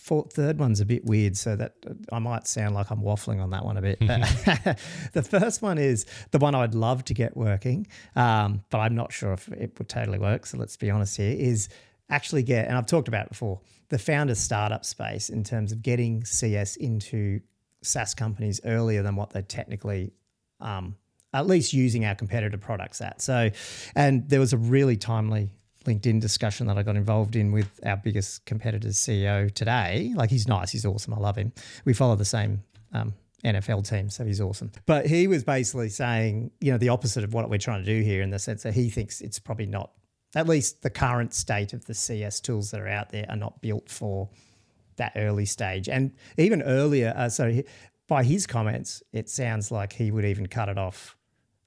fourth, 0.00 0.32
third 0.32 0.58
one's 0.58 0.80
a 0.80 0.86
bit 0.86 1.04
weird, 1.04 1.36
so 1.36 1.56
that 1.56 1.74
I 2.12 2.18
might 2.18 2.46
sound 2.46 2.74
like 2.74 2.90
I'm 2.90 3.02
waffling 3.02 3.42
on 3.42 3.50
that 3.50 3.64
one 3.64 3.76
a 3.76 3.82
bit. 3.82 3.98
the 5.12 5.26
first 5.28 5.62
one 5.62 5.78
is 5.78 6.06
the 6.30 6.38
one 6.38 6.54
I'd 6.54 6.74
love 6.74 7.04
to 7.06 7.14
get 7.14 7.36
working, 7.36 7.86
um, 8.16 8.62
but 8.70 8.78
I'm 8.78 8.94
not 8.94 9.12
sure 9.12 9.32
if 9.32 9.48
it 9.48 9.78
would 9.78 9.88
totally 9.88 10.18
work. 10.18 10.46
So 10.46 10.58
let's 10.58 10.76
be 10.76 10.90
honest 10.90 11.16
here. 11.16 11.36
Is 11.38 11.68
actually 12.08 12.42
get, 12.42 12.66
and 12.66 12.76
I've 12.76 12.86
talked 12.86 13.08
about 13.08 13.26
it 13.26 13.30
before, 13.30 13.60
the 13.88 13.98
founder 13.98 14.34
startup 14.34 14.84
space 14.84 15.28
in 15.28 15.44
terms 15.44 15.72
of 15.72 15.82
getting 15.82 16.24
CS 16.24 16.76
into 16.76 17.40
SaaS 17.82 18.14
companies 18.14 18.60
earlier 18.64 19.02
than 19.02 19.16
what 19.16 19.30
they're 19.30 19.42
technically 19.42 20.12
um, 20.60 20.96
at 21.32 21.46
least 21.46 21.72
using 21.72 22.04
our 22.04 22.14
competitor 22.14 22.58
products 22.58 23.00
at. 23.00 23.22
So, 23.22 23.50
and 23.94 24.28
there 24.28 24.40
was 24.40 24.52
a 24.52 24.56
really 24.56 24.96
timely 24.96 25.50
LinkedIn 25.86 26.20
discussion 26.20 26.66
that 26.66 26.76
I 26.76 26.82
got 26.82 26.96
involved 26.96 27.36
in 27.36 27.52
with 27.52 27.80
our 27.84 27.96
biggest 27.96 28.44
competitor's 28.44 28.96
CEO 28.96 29.52
today. 29.52 30.12
Like 30.14 30.30
he's 30.30 30.46
nice, 30.46 30.70
he's 30.70 30.84
awesome, 30.84 31.14
I 31.14 31.18
love 31.18 31.36
him. 31.36 31.52
We 31.84 31.94
follow 31.94 32.16
the 32.16 32.24
same 32.24 32.62
um, 32.92 33.14
NFL 33.44 33.88
team, 33.88 34.10
so 34.10 34.24
he's 34.24 34.40
awesome. 34.40 34.70
But 34.86 35.06
he 35.06 35.26
was 35.26 35.44
basically 35.44 35.88
saying, 35.88 36.50
you 36.60 36.72
know, 36.72 36.78
the 36.78 36.90
opposite 36.90 37.24
of 37.24 37.32
what 37.32 37.48
we're 37.48 37.58
trying 37.58 37.84
to 37.84 37.94
do 37.94 38.02
here 38.02 38.22
in 38.22 38.30
the 38.30 38.38
sense 38.38 38.62
that 38.64 38.74
he 38.74 38.90
thinks 38.90 39.20
it's 39.20 39.38
probably 39.38 39.66
not, 39.66 39.90
at 40.34 40.46
least 40.46 40.82
the 40.82 40.90
current 40.90 41.32
state 41.32 41.72
of 41.72 41.84
the 41.86 41.94
CS 41.94 42.40
tools 42.40 42.70
that 42.70 42.80
are 42.80 42.88
out 42.88 43.10
there 43.10 43.26
are 43.28 43.36
not 43.36 43.60
built 43.62 43.88
for 43.88 44.28
that 44.96 45.12
early 45.16 45.46
stage. 45.46 45.88
And 45.88 46.12
even 46.36 46.62
earlier, 46.62 47.14
uh, 47.16 47.30
so 47.30 47.50
he, 47.50 47.64
by 48.06 48.22
his 48.22 48.46
comments, 48.46 49.02
it 49.12 49.30
sounds 49.30 49.70
like 49.70 49.94
he 49.94 50.10
would 50.10 50.26
even 50.26 50.46
cut 50.46 50.68
it 50.68 50.76
off 50.76 51.16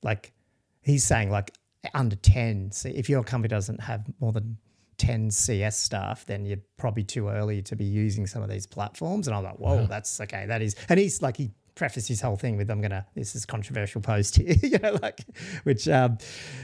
like 0.03 0.33
he's 0.81 1.03
saying 1.03 1.31
like 1.31 1.51
under 1.93 2.15
10 2.15 2.71
so 2.71 2.89
if 2.93 3.09
your 3.09 3.23
company 3.23 3.49
doesn't 3.49 3.81
have 3.81 4.05
more 4.19 4.31
than 4.31 4.57
10 4.97 5.31
cs 5.31 5.75
staff 5.75 6.25
then 6.25 6.45
you're 6.45 6.59
probably 6.77 7.03
too 7.03 7.27
early 7.29 7.61
to 7.61 7.75
be 7.75 7.83
using 7.83 8.27
some 8.27 8.41
of 8.43 8.49
these 8.49 8.65
platforms. 8.65 9.27
And 9.27 9.35
i'm 9.35 9.43
like 9.43 9.57
whoa 9.57 9.85
that's 9.87 10.21
okay 10.21 10.45
that 10.47 10.61
is 10.61 10.75
and 10.89 10.99
he's 10.99 11.21
like 11.21 11.37
he 11.37 11.51
prefaced 11.75 12.07
his 12.07 12.21
whole 12.21 12.35
thing 12.35 12.55
with 12.57 12.69
i'm 12.69 12.81
gonna 12.81 13.05
this 13.15 13.35
is 13.35 13.45
controversial 13.45 14.01
post 14.01 14.35
here 14.37 14.55
you 14.63 14.77
know 14.77 14.97
like 15.01 15.19
which 15.63 15.87
um 15.87 16.17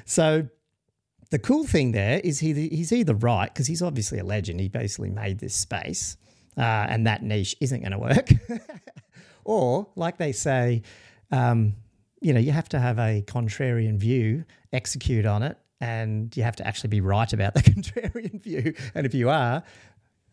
so 0.06 0.48
the 1.32 1.40
cool 1.40 1.66
thing 1.66 1.92
there 1.92 2.20
is 2.24 2.40
he 2.40 2.54
he's 2.70 2.92
either 2.92 3.14
right 3.14 3.54
because 3.54 3.68
he's 3.68 3.82
obviously 3.82 4.18
a 4.18 4.24
legend. 4.24 4.60
He 4.60 4.68
basically 4.68 5.12
made 5.12 5.40
this 5.40 5.54
space 5.54 6.18
uh, 6.58 6.88
and 6.90 7.06
that 7.06 7.22
niche 7.22 7.56
isn't 7.62 7.82
going 7.82 7.92
to 7.92 8.00
work. 8.00 8.30
Or 9.46 9.88
like 9.96 10.18
they 10.18 10.32
say 10.32 10.84
um, 11.32 11.74
you 12.22 12.34
know, 12.34 12.40
you 12.40 12.52
have 12.52 12.70
to 12.70 12.80
have 12.80 12.98
a 13.00 13.24
contrarian 13.28 13.98
view, 13.98 14.46
execute 14.74 15.26
on 15.26 15.44
it, 15.44 15.58
and 15.82 16.36
you 16.36 16.44
have 16.44 16.56
to 16.58 16.68
actually 16.68 16.90
be 16.90 17.02
right 17.02 17.32
about 17.32 17.54
the 17.54 17.62
contrarian 17.62 18.42
view. 18.42 18.74
And 18.94 19.06
if 19.06 19.14
you 19.14 19.30
are, 19.30 19.64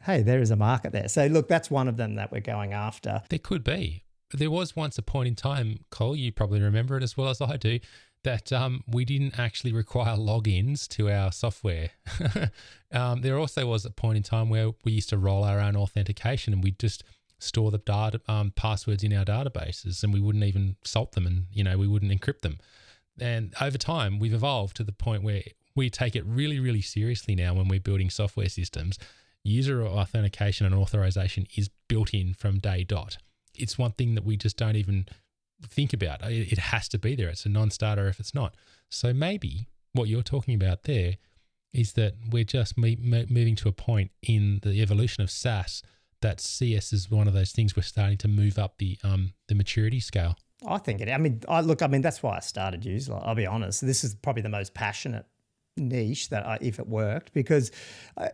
hey, 0.03 0.23
there 0.23 0.41
is 0.41 0.51
a 0.51 0.57
market 0.57 0.93
there. 0.93 1.09
So 1.09 1.27
look, 1.27 1.49
that's 1.49 1.71
one 1.71 1.89
of 1.89 1.97
them 1.97 2.17
that 2.17 2.33
we're 2.33 2.41
going 2.41 2.73
after. 2.73 3.23
There 3.29 3.39
could 3.39 3.65
be. 3.65 4.05
There 4.33 4.51
was 4.51 4.75
once 4.75 4.99
a 4.99 5.03
point 5.03 5.29
in 5.29 5.35
time, 5.37 5.85
Cole, 5.91 6.17
you 6.17 6.33
probably 6.33 6.61
remember 6.61 6.97
it 6.97 7.03
as 7.03 7.17
well 7.17 7.29
as 7.29 7.41
I 7.41 7.57
do, 7.57 7.79
that 8.25 8.53
um, 8.53 8.83
we 8.89 9.05
didn't 9.05 9.39
actually 9.39 9.73
require 9.73 10.17
logins 10.17 10.89
to 10.89 11.09
our 11.09 11.31
software. 11.31 11.91
um, 12.93 13.21
there 13.21 13.39
also 13.39 13.67
was 13.67 13.85
a 13.85 13.91
point 13.91 14.17
in 14.17 14.25
time 14.25 14.49
where 14.49 14.73
we 14.85 14.93
used 14.93 15.11
to 15.11 15.19
roll 15.19 15.45
our 15.45 15.61
own 15.61 15.77
authentication 15.77 16.53
and 16.53 16.63
we 16.63 16.73
just– 16.73 17.05
store 17.39 17.71
the 17.71 17.79
data 17.79 18.21
um, 18.29 18.53
passwords 18.57 19.05
in 19.05 19.13
our 19.13 19.25
databases 19.25 20.03
and 20.03 20.13
we 20.13 20.21
wouldn't 20.21 20.45
even 20.45 20.77
salt 20.85 21.13
them 21.13 21.27
and 21.27 21.45
you 21.53 21.63
know 21.63 21.77
we 21.77 21.87
wouldn't 21.87 22.13
encrypt 22.13 22.41
them. 22.41 22.59
And 23.21 23.55
over 23.61 23.79
time 23.79 24.19
we've 24.19 24.35
evolved 24.35 24.77
to 24.77 24.85
the 24.85 24.93
point 24.93 25.23
where 25.23 25.43
we 25.75 25.91
take 25.91 26.17
it 26.17 26.25
really 26.27 26.59
really 26.59 26.83
seriously 26.83 27.35
now 27.35 27.55
when 27.55 27.69
we're 27.69 27.81
building 27.81 28.11
software 28.11 28.49
systems. 28.49 28.99
User 29.43 29.87
authentication 29.87 30.67
and 30.67 30.75
authorization 30.75 31.47
is 31.57 31.71
built 31.89 32.13
in 32.13 32.35
from 32.35 32.59
day 32.59 32.83
dot. 32.83 33.19
It's 33.55 33.79
one 33.79 33.93
thing 33.93 34.17
that 34.17 34.25
we 34.25 34.37
just 34.37 34.57
don't 34.57 34.77
even 34.77 35.07
think 35.63 35.93
about. 35.93 36.21
It 36.25 36.59
has 36.59 36.89
to 36.89 36.99
be 36.99 37.15
there. 37.15 37.29
It's 37.29 37.47
a 37.47 37.49
non-starter 37.49 38.09
if 38.09 38.19
it's 38.19 38.35
not. 38.35 38.55
So 38.91 39.13
maybe 39.13 39.69
what 39.93 40.09
you're 40.09 40.23
talking 40.23 40.55
about 40.55 40.83
there 40.83 41.15
is 41.73 41.93
that 41.93 42.15
we're 42.31 42.45
just 42.45 42.77
me- 42.79 42.97
moving 43.29 43.57
to 43.57 43.69
a 43.69 43.73
point 43.73 44.11
in 44.23 44.61
the 44.63 44.81
evolution 44.83 45.23
of 45.23 45.31
SaaS 45.31 45.83
that 46.27 46.41
CS 46.41 46.93
is 46.93 47.11
one 47.11 47.29
of 47.29 47.35
those 47.35 47.53
things 47.53 47.77
we're 47.77 47.83
starting 47.83 48.19
to 48.19 48.29
move 48.29 48.59
up 48.59 48.79
the 48.79 48.99
um 49.05 49.33
the 49.49 49.55
maturity 49.55 50.01
scale. 50.01 50.37
I 50.67 50.79
think 50.79 51.01
it. 51.01 51.09
I 51.09 51.19
mean, 51.19 51.43
I 51.49 51.61
look. 51.61 51.83
I 51.83 51.87
mean, 51.87 52.03
that's 52.03 52.23
why 52.23 52.37
I 52.37 52.41
started 52.41 52.85
use. 52.85 53.09
I'll 53.09 53.35
be 53.35 53.47
honest. 53.47 53.87
This 53.87 54.03
is 54.05 54.15
probably 54.15 54.43
the 54.43 54.49
most 54.49 54.75
passionate 54.75 55.27
niche 55.77 56.31
that 56.31 56.47
I, 56.47 56.59
if 56.61 56.79
it 56.79 56.89
worked, 56.89 57.33
because 57.33 57.71
I, 58.17 58.31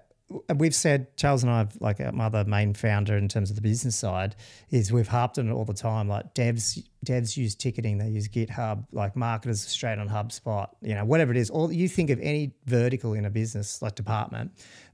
we've 0.57 0.75
said 0.75 1.17
Charles 1.17 1.43
and 1.43 1.53
I, 1.53 1.59
have, 1.59 1.77
like 1.81 1.99
my 2.15 2.27
other 2.27 2.45
main 2.45 2.75
founder 2.75 3.17
in 3.17 3.29
terms 3.29 3.51
of 3.51 3.57
the 3.57 3.63
business 3.63 3.97
side, 3.97 4.37
is 4.71 4.93
we've 4.93 5.09
harped 5.09 5.39
on 5.39 5.49
it 5.49 5.53
all 5.53 5.65
the 5.65 5.75
time. 5.75 6.09
Like 6.09 6.35
devs, 6.35 6.83
devs 7.05 7.37
use 7.37 7.55
ticketing, 7.55 7.99
they 7.99 8.09
use 8.09 8.29
GitHub. 8.29 8.87
Like 8.93 9.17
marketers 9.17 9.61
straight 9.61 9.99
on 9.99 10.09
HubSpot. 10.09 10.69
You 10.81 10.95
know, 10.95 11.05
whatever 11.05 11.33
it 11.33 11.37
is. 11.37 11.51
Or 11.51 11.73
you 11.73 11.89
think 11.89 12.11
of 12.11 12.21
any 12.21 12.53
vertical 12.67 13.15
in 13.15 13.25
a 13.25 13.31
business 13.31 13.83
like 13.83 13.95
department, 13.95 14.53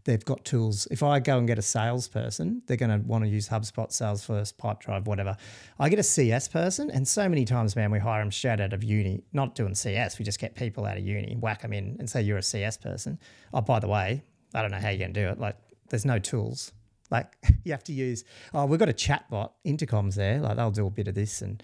they've 0.09 0.25
got 0.25 0.43
tools. 0.43 0.89
If 0.91 1.03
I 1.03 1.21
go 1.21 1.37
and 1.37 1.47
get 1.47 1.59
a 1.59 1.63
salesperson, 1.63 2.63
they're 2.67 2.79
going 2.79 2.91
to 2.91 3.07
want 3.07 3.25
to 3.25 3.29
use 3.29 3.47
HubSpot, 3.47 3.91
Salesforce, 3.91 4.55
Pipedrive, 4.55 5.05
whatever. 5.05 5.37
I 5.79 5.91
get 5.91 5.99
a 5.99 6.03
CS 6.03 6.49
person, 6.49 6.91
and 6.91 7.07
so 7.07 7.29
many 7.29 7.45
times, 7.45 7.77
man, 7.77 7.91
we 7.91 7.99
hire 7.99 8.23
them 8.23 8.33
straight 8.33 8.59
out 8.59 8.73
of 8.73 8.83
uni, 8.83 9.23
not 9.35 9.55
doing 9.55 9.75
CS. 9.75 10.19
We 10.19 10.25
just 10.25 10.41
get 10.41 10.55
people 10.55 10.87
out 10.87 10.97
of 10.97 11.07
uni, 11.07 11.37
whack 11.39 11.61
them 11.61 11.75
in, 11.75 11.97
and 11.99 12.09
say 12.09 12.23
you're 12.23 12.39
a 12.39 12.43
CS 12.43 12.79
person. 12.79 13.19
Oh, 13.53 13.61
by 13.61 13.81
the 13.81 13.89
way, 13.89 14.23
I 14.55 14.63
don't 14.63 14.71
know 14.71 14.79
how 14.79 14.89
you're 14.89 14.99
going 14.99 15.13
to 15.13 15.21
do 15.21 15.29
it. 15.29 15.39
Like, 15.39 15.57
there's 15.91 16.07
no 16.07 16.19
tools. 16.19 16.73
Like, 17.11 17.37
you 17.65 17.73
have 17.73 17.85
to 17.85 17.93
use, 17.93 18.25
oh, 18.55 18.65
we've 18.65 18.81
got 18.81 18.89
a 18.89 18.95
chatbot, 18.95 19.51
Intercom's 19.67 20.15
there. 20.17 20.41
Like, 20.41 20.57
they'll 20.57 20.71
do 20.71 20.87
a 20.87 20.91
bit 20.91 21.09
of 21.09 21.15
this. 21.17 21.43
And 21.43 21.63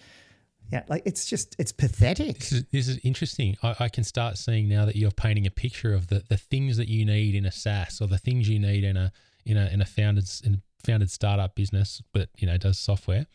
yeah, 0.71 0.83
like, 0.87 1.03
it's 1.05 1.25
just, 1.25 1.55
it's 1.59 1.71
pathetic. 1.71 2.39
This 2.39 2.51
is, 2.51 2.65
this 2.71 2.87
is 2.87 2.99
interesting. 3.03 3.57
I, 3.61 3.75
I, 3.81 3.89
can 3.89 4.03
start 4.03 4.37
seeing 4.37 4.67
now 4.67 4.85
that 4.85 4.95
you're 4.95 5.11
painting 5.11 5.45
a 5.45 5.51
picture 5.51 5.93
of 5.93 6.07
the, 6.07 6.23
the 6.27 6.37
things 6.37 6.77
that 6.77 6.87
you 6.87 7.05
need 7.05 7.35
in 7.35 7.45
a 7.45 7.51
SaaS 7.51 8.01
or 8.01 8.07
the 8.07 8.17
things 8.17 8.49
you 8.49 8.59
need 8.59 8.83
in 8.83 8.97
a, 8.97 9.11
in 9.45 9.57
a, 9.57 9.67
in 9.67 9.81
a 9.81 9.85
founded, 9.85 10.29
in 10.43 10.61
founded 10.83 11.11
startup 11.11 11.55
business, 11.55 12.01
but, 12.13 12.29
you 12.37 12.47
know, 12.47 12.57
does 12.57 12.79
software 12.79 13.25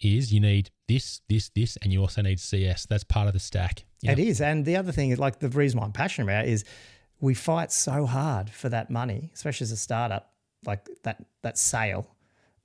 is 0.00 0.32
you 0.32 0.40
need 0.40 0.70
this, 0.86 1.20
this, 1.28 1.50
this, 1.54 1.76
and 1.78 1.92
you 1.92 2.00
also 2.00 2.22
need 2.22 2.38
CS. 2.38 2.86
That's 2.86 3.04
part 3.04 3.26
of 3.26 3.32
the 3.32 3.40
stack. 3.40 3.84
It 4.02 4.18
is. 4.18 4.40
And 4.40 4.64
the 4.64 4.76
other 4.76 4.92
thing 4.92 5.10
is 5.10 5.18
like 5.18 5.40
the 5.40 5.48
reason 5.48 5.80
why 5.80 5.86
I'm 5.86 5.92
passionate 5.92 6.26
about 6.26 6.46
is 6.46 6.64
we 7.20 7.34
fight 7.34 7.72
so 7.72 8.06
hard 8.06 8.50
for 8.50 8.68
that 8.68 8.90
money, 8.90 9.30
especially 9.34 9.64
as 9.64 9.72
a 9.72 9.76
startup, 9.76 10.32
like 10.64 10.88
that 11.04 11.24
that 11.42 11.58
sale, 11.58 12.06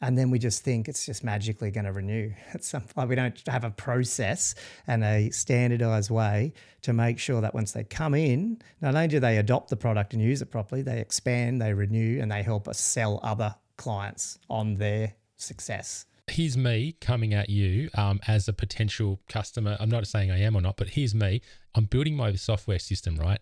and 0.04 0.18
then 0.18 0.30
we 0.30 0.38
just 0.38 0.64
think 0.64 0.88
it's 0.88 1.06
just 1.06 1.24
magically 1.24 1.72
going 1.72 1.86
to 1.86 1.92
renew. 1.92 2.32
At 2.54 2.64
some 2.64 2.82
point, 2.82 3.10
we 3.10 3.16
don't 3.16 3.42
have 3.48 3.64
a 3.64 3.72
process 3.72 4.54
and 4.86 5.04
a 5.04 5.30
standardized 5.32 6.12
way 6.12 6.54
to 6.82 6.94
make 6.94 7.18
sure 7.18 7.42
that 7.42 7.54
once 7.54 7.72
they 7.72 7.84
come 7.84 8.14
in, 8.14 8.62
not 8.82 8.96
only 8.96 9.08
do 9.08 9.20
they 9.20 9.38
adopt 9.38 9.70
the 9.70 9.78
product 9.78 10.14
and 10.14 10.22
use 10.22 10.42
it 10.42 10.52
properly, 10.52 10.82
they 10.82 11.00
expand, 11.00 11.62
they 11.62 11.74
renew, 11.74 12.20
and 12.22 12.32
they 12.32 12.44
help 12.44 12.68
us 12.68 12.80
sell 12.80 13.20
other 13.24 13.56
clients 13.78 14.38
on 14.50 14.76
their 14.76 15.14
success. 15.38 16.06
Here's 16.28 16.58
me 16.58 16.96
coming 17.02 17.34
at 17.34 17.50
you 17.50 17.90
um, 17.96 18.20
as 18.28 18.48
a 18.48 18.54
potential 18.54 19.20
customer. 19.28 19.76
I'm 19.80 19.90
not 19.90 20.08
saying 20.08 20.32
I 20.32 20.40
am 20.42 20.56
or 20.56 20.62
not, 20.62 20.78
but 20.78 20.90
here's 20.90 21.16
me. 21.16 21.42
I'm 21.76 21.86
building 21.86 22.16
my 22.16 22.34
software 22.36 22.80
system, 22.80 23.16
right? 23.18 23.40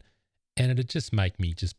and 0.58 0.72
it'd 0.72 0.90
just 0.90 1.14
make 1.14 1.40
me 1.40 1.54
just 1.54 1.76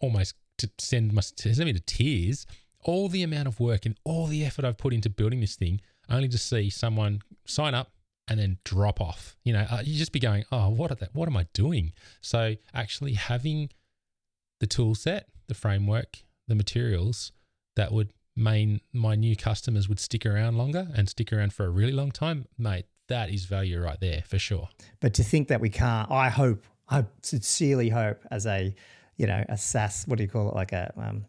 almost 0.00 0.34
to 0.58 0.70
send 0.78 1.12
my 1.12 1.20
send 1.20 1.58
me 1.58 1.72
to 1.72 1.80
tears. 1.80 2.46
All 2.84 3.08
the 3.08 3.22
amount 3.22 3.48
of 3.48 3.58
work 3.60 3.86
and 3.86 3.98
all 4.04 4.26
the 4.26 4.44
effort 4.44 4.64
I've 4.64 4.78
put 4.78 4.92
into 4.92 5.10
building 5.10 5.40
this 5.40 5.56
thing, 5.56 5.80
only 6.08 6.28
to 6.28 6.38
see 6.38 6.70
someone 6.70 7.22
sign 7.46 7.74
up 7.74 7.90
and 8.28 8.38
then 8.38 8.58
drop 8.64 9.00
off. 9.00 9.36
You 9.42 9.52
know, 9.54 9.66
uh, 9.70 9.82
you 9.84 9.98
just 9.98 10.12
be 10.12 10.20
going, 10.20 10.44
"Oh, 10.52 10.68
what 10.70 10.90
are 10.90 10.96
that? 10.96 11.14
What 11.14 11.28
am 11.28 11.36
I 11.36 11.46
doing?" 11.52 11.92
So 12.20 12.56
actually 12.72 13.14
having 13.14 13.70
the 14.60 14.66
tool 14.66 14.94
set, 14.94 15.28
the 15.46 15.54
framework, 15.54 16.22
the 16.48 16.54
materials 16.54 17.32
that 17.76 17.92
would 17.92 18.12
mean 18.36 18.80
my 18.92 19.14
new 19.14 19.36
customers 19.36 19.88
would 19.88 20.00
stick 20.00 20.26
around 20.26 20.56
longer 20.56 20.88
and 20.94 21.08
stick 21.08 21.32
around 21.32 21.52
for 21.52 21.64
a 21.66 21.70
really 21.70 21.92
long 21.92 22.10
time, 22.10 22.46
mate, 22.58 22.86
that 23.08 23.30
is 23.30 23.44
value 23.44 23.80
right 23.80 24.00
there 24.00 24.22
for 24.26 24.38
sure. 24.38 24.68
But 25.00 25.14
to 25.14 25.22
think 25.22 25.48
that 25.48 25.60
we 25.60 25.70
can't, 25.70 26.10
I 26.10 26.30
hope 26.30 26.64
I 26.88 27.04
sincerely 27.22 27.88
hope 27.88 28.20
as 28.30 28.46
a, 28.46 28.74
you 29.16 29.26
know, 29.26 29.44
a 29.48 29.56
SaaS, 29.56 30.04
what 30.06 30.16
do 30.16 30.24
you 30.24 30.28
call 30.28 30.48
it, 30.48 30.54
like 30.54 30.72
a, 30.72 30.92
um, 30.96 31.24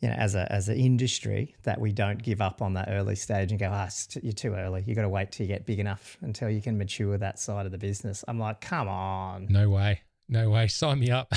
you 0.00 0.08
know, 0.08 0.14
as 0.14 0.34
a 0.34 0.50
as 0.52 0.68
an 0.68 0.76
industry 0.76 1.54
that 1.64 1.80
we 1.80 1.92
don't 1.92 2.22
give 2.22 2.40
up 2.40 2.62
on 2.62 2.74
that 2.74 2.88
early 2.88 3.16
stage 3.16 3.50
and 3.50 3.58
go, 3.58 3.68
ah, 3.72 3.88
oh, 3.88 4.20
you're 4.22 4.32
too 4.32 4.54
early. 4.54 4.84
You 4.86 4.94
got 4.94 5.02
to 5.02 5.08
wait 5.08 5.32
till 5.32 5.46
you 5.46 5.52
get 5.52 5.66
big 5.66 5.80
enough 5.80 6.16
until 6.20 6.48
you 6.48 6.62
can 6.62 6.78
mature 6.78 7.18
that 7.18 7.38
side 7.38 7.66
of 7.66 7.72
the 7.72 7.78
business. 7.78 8.24
I'm 8.28 8.38
like, 8.38 8.60
come 8.60 8.88
on. 8.88 9.46
No 9.50 9.68
way. 9.68 10.02
No 10.28 10.50
way. 10.50 10.68
Sign 10.68 11.00
me 11.00 11.10
up. 11.10 11.32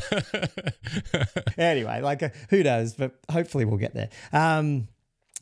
anyway, 1.57 2.01
like 2.01 2.21
uh, 2.21 2.29
who 2.49 2.61
knows, 2.61 2.93
but 2.93 3.15
hopefully 3.31 3.65
we'll 3.65 3.77
get 3.77 3.93
there. 3.93 4.09
Um, 4.31 4.87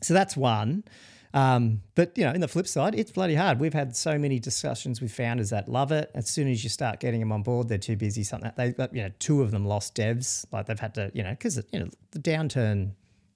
so 0.00 0.14
that's 0.14 0.36
one. 0.36 0.84
Um, 1.32 1.82
but 1.94 2.16
you 2.16 2.24
know, 2.24 2.32
in 2.32 2.40
the 2.40 2.48
flip 2.48 2.66
side, 2.66 2.94
it's 2.94 3.10
bloody 3.12 3.34
hard. 3.34 3.60
We've 3.60 3.74
had 3.74 3.94
so 3.94 4.18
many 4.18 4.38
discussions 4.38 5.00
with 5.00 5.12
founders 5.12 5.50
that 5.50 5.68
love 5.68 5.92
it. 5.92 6.10
As 6.14 6.28
soon 6.28 6.48
as 6.48 6.64
you 6.64 6.70
start 6.70 7.00
getting 7.00 7.20
them 7.20 7.32
on 7.32 7.42
board, 7.42 7.68
they're 7.68 7.78
too 7.78 7.96
busy. 7.96 8.24
Something 8.24 8.50
they, 8.56 8.74
you 8.92 9.02
know, 9.02 9.10
two 9.18 9.42
of 9.42 9.50
them 9.50 9.64
lost 9.64 9.94
devs. 9.94 10.44
Like 10.52 10.66
they've 10.66 10.80
had 10.80 10.94
to, 10.94 11.10
you 11.14 11.22
know, 11.22 11.30
because 11.30 11.62
you 11.72 11.80
know 11.80 11.88
the 12.10 12.18
downturn, 12.18 12.92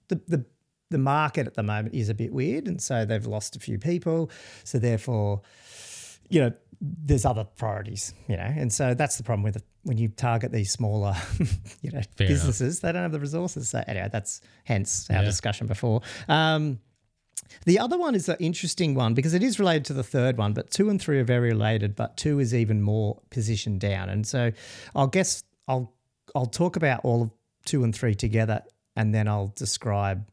the 0.09 0.21
the 0.29 0.45
the 0.91 0.99
market 0.99 1.47
at 1.47 1.55
the 1.55 1.63
moment 1.63 1.95
is 1.95 2.09
a 2.09 2.15
bit 2.15 2.33
weird, 2.33 2.69
and 2.69 2.81
so 2.81 3.05
they've 3.05 3.27
lost 3.27 3.57
a 3.57 3.59
few 3.59 3.79
people. 3.79 4.31
So 4.65 4.79
therefore, 4.79 5.41
you 6.29 6.41
know, 6.41 6.53
there's 6.81 7.25
other 7.25 7.45
priorities, 7.45 8.15
you 8.29 8.37
know, 8.37 8.43
and 8.57 8.73
so 8.73 8.95
that's 8.95 9.17
the 9.17 9.23
problem 9.23 9.43
with 9.43 9.57
it. 9.57 9.65
when 9.85 9.97
you 9.99 10.09
target 10.09 10.53
these 10.53 10.71
smaller, 10.71 11.15
you 11.83 11.91
know, 11.91 12.01
Fair 12.17 12.29
businesses. 12.29 12.81
They 12.81 12.93
don't 12.93 13.03
have 13.03 13.13
the 13.13 13.21
resources. 13.21 13.69
So 13.71 13.83
anyway, 13.87 14.09
that's 14.13 14.41
hence 14.65 15.09
our 15.11 15.17
Yeah. 15.17 15.23
discussion 15.25 15.67
before. 15.67 16.03
Um, 16.29 16.79
the 17.67 17.79
other 17.79 17.99
one 17.99 18.15
is 18.15 18.29
an 18.29 18.37
interesting 18.39 18.95
one 18.95 19.15
because 19.15 19.35
it 19.35 19.43
is 19.43 19.59
related 19.59 19.85
to 19.87 19.93
the 19.95 20.03
third 20.05 20.37
one, 20.37 20.53
but 20.53 20.71
two 20.71 20.91
and 20.91 21.01
three 21.01 21.19
are 21.19 21.25
very 21.25 21.51
related, 21.51 21.95
but 21.97 22.17
two 22.17 22.39
is 22.41 22.55
even 22.55 22.81
more 22.83 23.21
positioned 23.31 23.81
down. 23.81 24.09
And 24.11 24.27
so 24.27 24.53
I'll 24.95 25.07
guess 25.09 25.43
I'll 25.67 25.93
I'll 26.35 26.47
talk 26.47 26.77
about 26.77 27.01
all 27.05 27.23
of 27.23 27.31
two 27.65 27.85
and 27.85 27.95
three 27.95 28.15
together 28.15 28.63
and 28.97 29.15
then 29.15 29.29
I'll 29.29 29.53
describe 29.57 30.27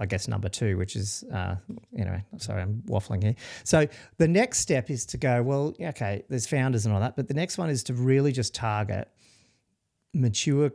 I 0.00 0.06
guess 0.06 0.28
number 0.28 0.48
two, 0.48 0.78
which 0.78 0.94
is 0.94 1.24
uh, 1.34 1.56
you 1.92 2.04
know, 2.04 2.20
sorry, 2.36 2.62
I'm 2.62 2.82
waffling 2.86 3.22
here. 3.22 3.34
So 3.64 3.88
the 4.18 4.28
next 4.28 4.60
step 4.60 4.90
is 4.90 5.04
to 5.06 5.16
go, 5.16 5.42
well, 5.42 5.74
okay, 5.80 6.22
there's 6.28 6.46
founders 6.46 6.86
and 6.86 6.94
all 6.94 7.00
that, 7.00 7.16
but 7.16 7.26
the 7.26 7.34
next 7.34 7.58
one 7.58 7.68
is 7.68 7.82
to 7.84 7.94
really 7.94 8.30
just 8.30 8.54
target 8.54 9.08
mature 10.14 10.70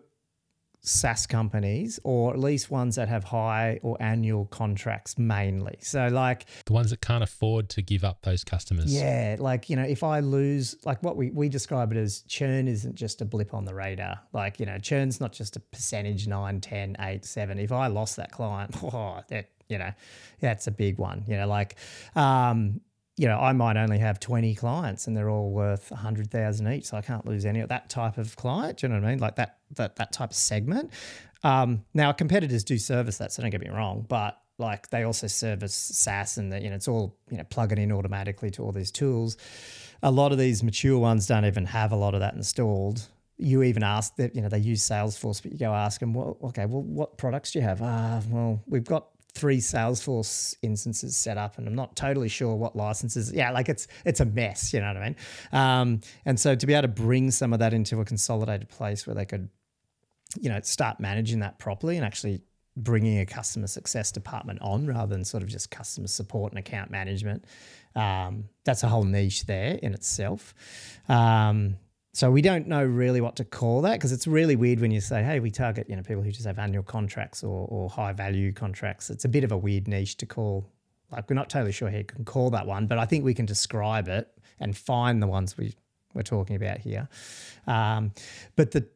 SaaS 0.86 1.26
companies 1.26 1.98
or 2.04 2.34
at 2.34 2.40
least 2.40 2.70
ones 2.70 2.98
that 2.98 3.08
have 3.08 3.24
high 3.24 3.80
or 3.84 3.96
annual 4.02 4.46
contracts 4.48 5.18
mainly. 5.18 5.78
So 5.82 6.08
like 6.10 6.46
The 6.66 6.74
ones 6.74 6.90
that 6.90 7.00
can't 7.00 7.24
afford 7.24 7.70
to 7.70 7.82
give 7.82 8.04
up 8.04 8.22
those 8.24 8.44
customers. 8.44 8.94
yeah, 8.94 9.38
like 9.40 9.70
you 9.70 9.78
know, 9.78 9.84
if 9.84 10.04
I 10.04 10.20
lose 10.20 10.76
like 10.86 11.02
what 11.02 11.16
we 11.16 11.32
we 11.32 11.48
describe 11.50 11.92
it 11.94 11.98
as 11.98 12.22
churn 12.28 12.68
isn't 12.68 12.96
just 12.96 13.22
a 13.22 13.26
blip 13.26 13.54
on 13.54 13.64
the 13.66 13.74
radar. 13.74 14.20
Like, 14.34 14.60
you 14.60 14.66
know, 14.66 14.78
churn's 14.78 15.22
not 15.22 15.32
just 15.32 15.56
a 15.56 15.60
percentage 15.62 16.28
9, 16.28 16.60
10, 16.60 16.98
8, 17.00 17.26
7. 17.26 17.60
If 17.60 17.72
I 17.72 17.88
lost 17.88 18.18
that 18.18 18.32
client, 18.32 18.76
oh, 18.84 19.22
that 19.30 19.50
you 19.70 19.78
know, 19.78 19.92
that's 20.42 20.68
a 20.68 20.72
big 20.72 20.98
one. 20.98 21.24
You 21.28 21.38
know, 21.38 21.48
like 21.48 21.78
um 22.16 22.82
you 23.16 23.28
know, 23.28 23.38
I 23.38 23.54
might 23.54 23.78
only 23.78 24.00
have 24.00 24.20
20 24.20 24.56
clients 24.56 25.06
and 25.06 25.16
they're 25.16 25.30
all 25.30 25.52
worth 25.52 25.92
100,000 25.92 26.68
each. 26.74 26.86
So 26.86 26.98
I 26.98 27.02
can't 27.02 27.26
lose 27.26 27.46
any 27.46 27.60
of 27.60 27.70
that 27.70 27.90
type 27.90 28.18
of 28.18 28.36
client. 28.36 28.80
Do 28.80 28.88
you 28.88 28.94
know 28.94 29.00
what 29.00 29.08
I 29.08 29.12
mean? 29.12 29.20
Like 29.20 29.36
that, 29.36 29.58
that, 29.76 29.98
that 29.98 30.12
type 30.12 30.32
of 30.32 30.36
segment. 30.36 30.92
Um, 31.44 31.86
now, 31.94 32.12
competitors 32.12 32.64
do 32.64 32.78
service 32.78 33.18
that, 33.20 33.32
so 33.32 33.42
don't 33.42 33.52
get 33.52 33.62
me 33.62 33.70
wrong, 33.70 34.06
but 34.08 34.40
like 34.58 34.90
they 34.90 35.04
also 35.04 35.28
service 35.28 35.74
SaaS 35.74 36.38
and, 36.38 36.52
the, 36.52 36.62
you 36.62 36.70
know, 36.70 36.76
it's 36.76 36.88
all, 36.88 37.16
you 37.30 37.38
know, 37.38 37.44
plug 37.44 37.72
it 37.72 37.80
in 37.80 37.92
automatically 37.92 38.50
to 38.52 38.64
all 38.64 38.72
these 38.72 38.92
tools. 38.92 39.38
A 40.02 40.12
lot 40.12 40.32
of 40.32 40.38
these 40.38 40.64
mature 40.64 40.98
ones 40.98 41.28
don't 41.28 41.46
even 41.46 41.66
have 41.66 41.92
a 41.92 41.96
lot 41.96 42.14
of 42.16 42.22
that 42.22 42.34
installed. 42.34 43.08
You 43.38 43.62
even 43.64 43.84
ask 43.84 44.16
that, 44.16 44.36
you 44.36 44.42
know, 44.42 44.50
they 44.50 44.60
use 44.60 44.82
Salesforce, 44.82 45.42
but 45.42 45.52
you 45.52 45.58
go 45.58 45.74
ask 45.74 46.00
them, 46.00 46.14
well, 46.14 46.38
okay, 46.46 46.66
well, 46.66 46.82
what 46.82 47.18
products 47.18 47.52
do 47.52 47.60
you 47.60 47.66
have? 47.66 47.82
Ah, 47.82 48.22
well, 48.30 48.62
we've 48.68 48.84
got 48.84 49.08
three 49.36 49.58
Salesforce 49.58 50.56
instances 50.62 51.18
set 51.18 51.38
up, 51.38 51.58
and 51.58 51.68
I'm 51.68 51.76
not 51.76 51.96
totally 51.96 52.30
sure 52.30 52.56
what 52.56 52.76
licenses. 52.76 53.32
Yeah, 53.32 53.52
like 53.52 53.70
it's 53.70 53.88
it's 54.06 54.20
a 54.20 54.26
mess. 54.26 54.74
You 54.74 54.82
know 54.82 54.88
what 54.88 54.98
I 54.98 55.04
mean? 55.04 55.16
Um, 55.52 56.02
and 56.26 56.40
so 56.40 56.56
to 56.56 56.68
be 56.68 56.74
able 56.74 56.84
to 56.84 56.88
bring 56.88 57.32
some 57.32 57.54
of 57.54 57.60
that 57.60 57.74
into 57.74 58.00
a 58.00 58.06
consolidated 58.06 58.70
place 58.70 59.08
where 59.08 59.16
they 59.16 59.26
could, 59.26 59.50
you 60.40 60.50
know, 60.50 60.60
start 60.62 61.00
managing 61.00 61.40
that 61.40 61.60
properly 61.60 61.98
and 61.98 62.06
actually 62.06 62.42
bringing 62.76 63.20
a 63.20 63.26
customer 63.26 63.68
success 63.68 64.12
department 64.12 64.60
on 64.62 64.88
rather 64.88 65.14
than 65.14 65.24
sort 65.24 65.44
of 65.44 65.50
just 65.50 65.70
customer 65.70 66.08
support 66.08 66.52
and 66.52 66.60
account 66.60 66.90
management. 66.90 67.46
Um, 67.96 68.50
that's 68.66 68.84
a 68.84 68.88
whole 68.88 69.04
niche 69.04 69.46
there 69.46 69.76
in 69.76 69.94
itself. 69.94 70.54
Um, 71.08 71.78
so 72.14 72.30
we 72.30 72.44
don't 72.44 72.68
know 72.68 72.86
really 72.86 73.22
what 73.22 73.36
to 73.38 73.44
call 73.44 73.82
that 73.82 73.94
because 73.94 74.12
it's 74.12 74.28
really 74.28 74.56
weird 74.56 74.80
when 74.80 74.92
you 74.92 75.02
say, 75.02 75.24
"Hey, 75.24 75.40
we 75.40 75.50
target 75.50 75.90
you 75.90 75.96
know 75.96 76.04
people 76.04 76.22
who 76.22 76.32
just 76.32 76.46
have 76.46 76.60
annual 76.60 76.84
contracts 76.84 77.44
or, 77.44 77.68
or 77.70 77.90
high 77.90 78.14
value 78.14 78.54
contracts." 78.54 79.10
It's 79.10 79.26
a 79.26 79.30
bit 79.30 79.44
of 79.44 79.52
a 79.52 79.58
weird 79.58 79.88
niche 79.88 80.18
to 80.18 80.26
call. 80.28 80.70
Like 81.12 81.30
we're 81.30 81.36
not 81.36 81.50
totally 81.50 81.72
sure 81.72 81.90
how 81.90 81.98
you 81.98 82.04
can 82.04 82.24
call 82.24 82.52
that 82.52 82.68
one, 82.68 82.86
but 82.86 83.00
I 83.00 83.06
think 83.06 83.24
we 83.24 83.34
can 83.34 83.46
describe 83.46 84.08
it 84.08 84.30
and 84.60 84.78
find 84.78 85.22
the 85.22 85.28
ones 85.28 85.58
we 85.58 85.74
we're 86.14 86.22
talking 86.22 86.56
about 86.56 86.78
here. 86.78 87.10
Um, 87.66 88.12
but 88.56 88.72
the 88.72 88.88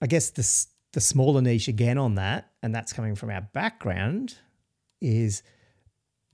I 0.00 0.06
guess 0.06 0.30
the 0.30 0.66
the 0.92 1.00
smaller 1.00 1.42
niche 1.42 1.66
again 1.66 1.98
on 1.98 2.14
that, 2.16 2.50
and 2.62 2.74
that's 2.74 2.92
coming 2.92 3.16
from 3.16 3.30
our 3.30 3.42
background, 3.52 4.36
is 5.00 5.42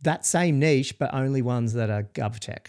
that 0.03 0.27
same 0.27 0.59
niche, 0.59 0.99
but 0.99 1.15
only 1.15 1.41
ones 1.43 1.73
that 1.73 1.89
are 1.89 2.03
GovTech. 2.03 2.69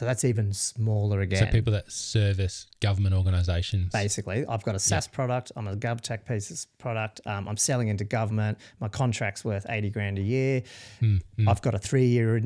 So 0.00 0.06
that's 0.06 0.24
even 0.24 0.54
smaller 0.54 1.20
again. 1.20 1.44
So 1.44 1.52
people 1.52 1.74
that 1.74 1.92
service 1.92 2.66
government 2.80 3.14
organisations. 3.14 3.92
Basically, 3.92 4.46
I've 4.46 4.62
got 4.62 4.74
a 4.74 4.78
SaaS 4.78 5.06
product. 5.06 5.52
I'm 5.56 5.68
a 5.68 5.76
GovTech 5.76 6.24
piece 6.24 6.50
of 6.50 6.78
product. 6.78 7.20
Um, 7.26 7.46
I'm 7.46 7.58
selling 7.58 7.88
into 7.88 8.04
government. 8.04 8.56
My 8.80 8.88
contract's 8.88 9.44
worth 9.44 9.66
eighty 9.68 9.90
grand 9.90 10.16
a 10.16 10.22
year. 10.22 10.62
Hmm, 11.00 11.18
I've 11.46 11.60
got 11.60 11.74
a 11.74 11.78
three-year 11.78 12.40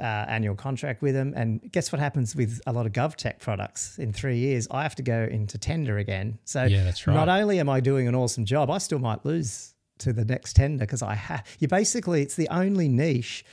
uh, 0.00 0.02
annual 0.02 0.56
contract 0.56 1.00
with 1.00 1.14
them. 1.14 1.32
And 1.36 1.60
guess 1.70 1.92
what 1.92 2.00
happens 2.00 2.34
with 2.34 2.60
a 2.66 2.72
lot 2.72 2.86
of 2.86 2.92
GovTech 2.92 3.38
products? 3.38 3.96
In 4.00 4.12
three 4.12 4.38
years, 4.38 4.66
I 4.72 4.82
have 4.82 4.96
to 4.96 5.02
go 5.04 5.28
into 5.30 5.58
tender 5.58 5.98
again. 5.98 6.40
So 6.44 6.64
Yeah, 6.64 6.82
that's 6.82 7.06
right. 7.06 7.14
not 7.14 7.28
only 7.28 7.60
am 7.60 7.68
I 7.68 7.78
doing 7.78 8.08
an 8.08 8.16
awesome 8.16 8.44
job, 8.44 8.68
I 8.68 8.78
still 8.78 8.98
might 8.98 9.24
lose 9.24 9.74
to 9.98 10.12
the 10.12 10.24
next 10.24 10.56
tender 10.56 10.84
because 10.84 11.02
I 11.02 11.14
have. 11.14 11.46
You 11.60 11.68
basically, 11.68 12.22
it's 12.22 12.34
the 12.34 12.48
only 12.48 12.88
niche 12.88 13.44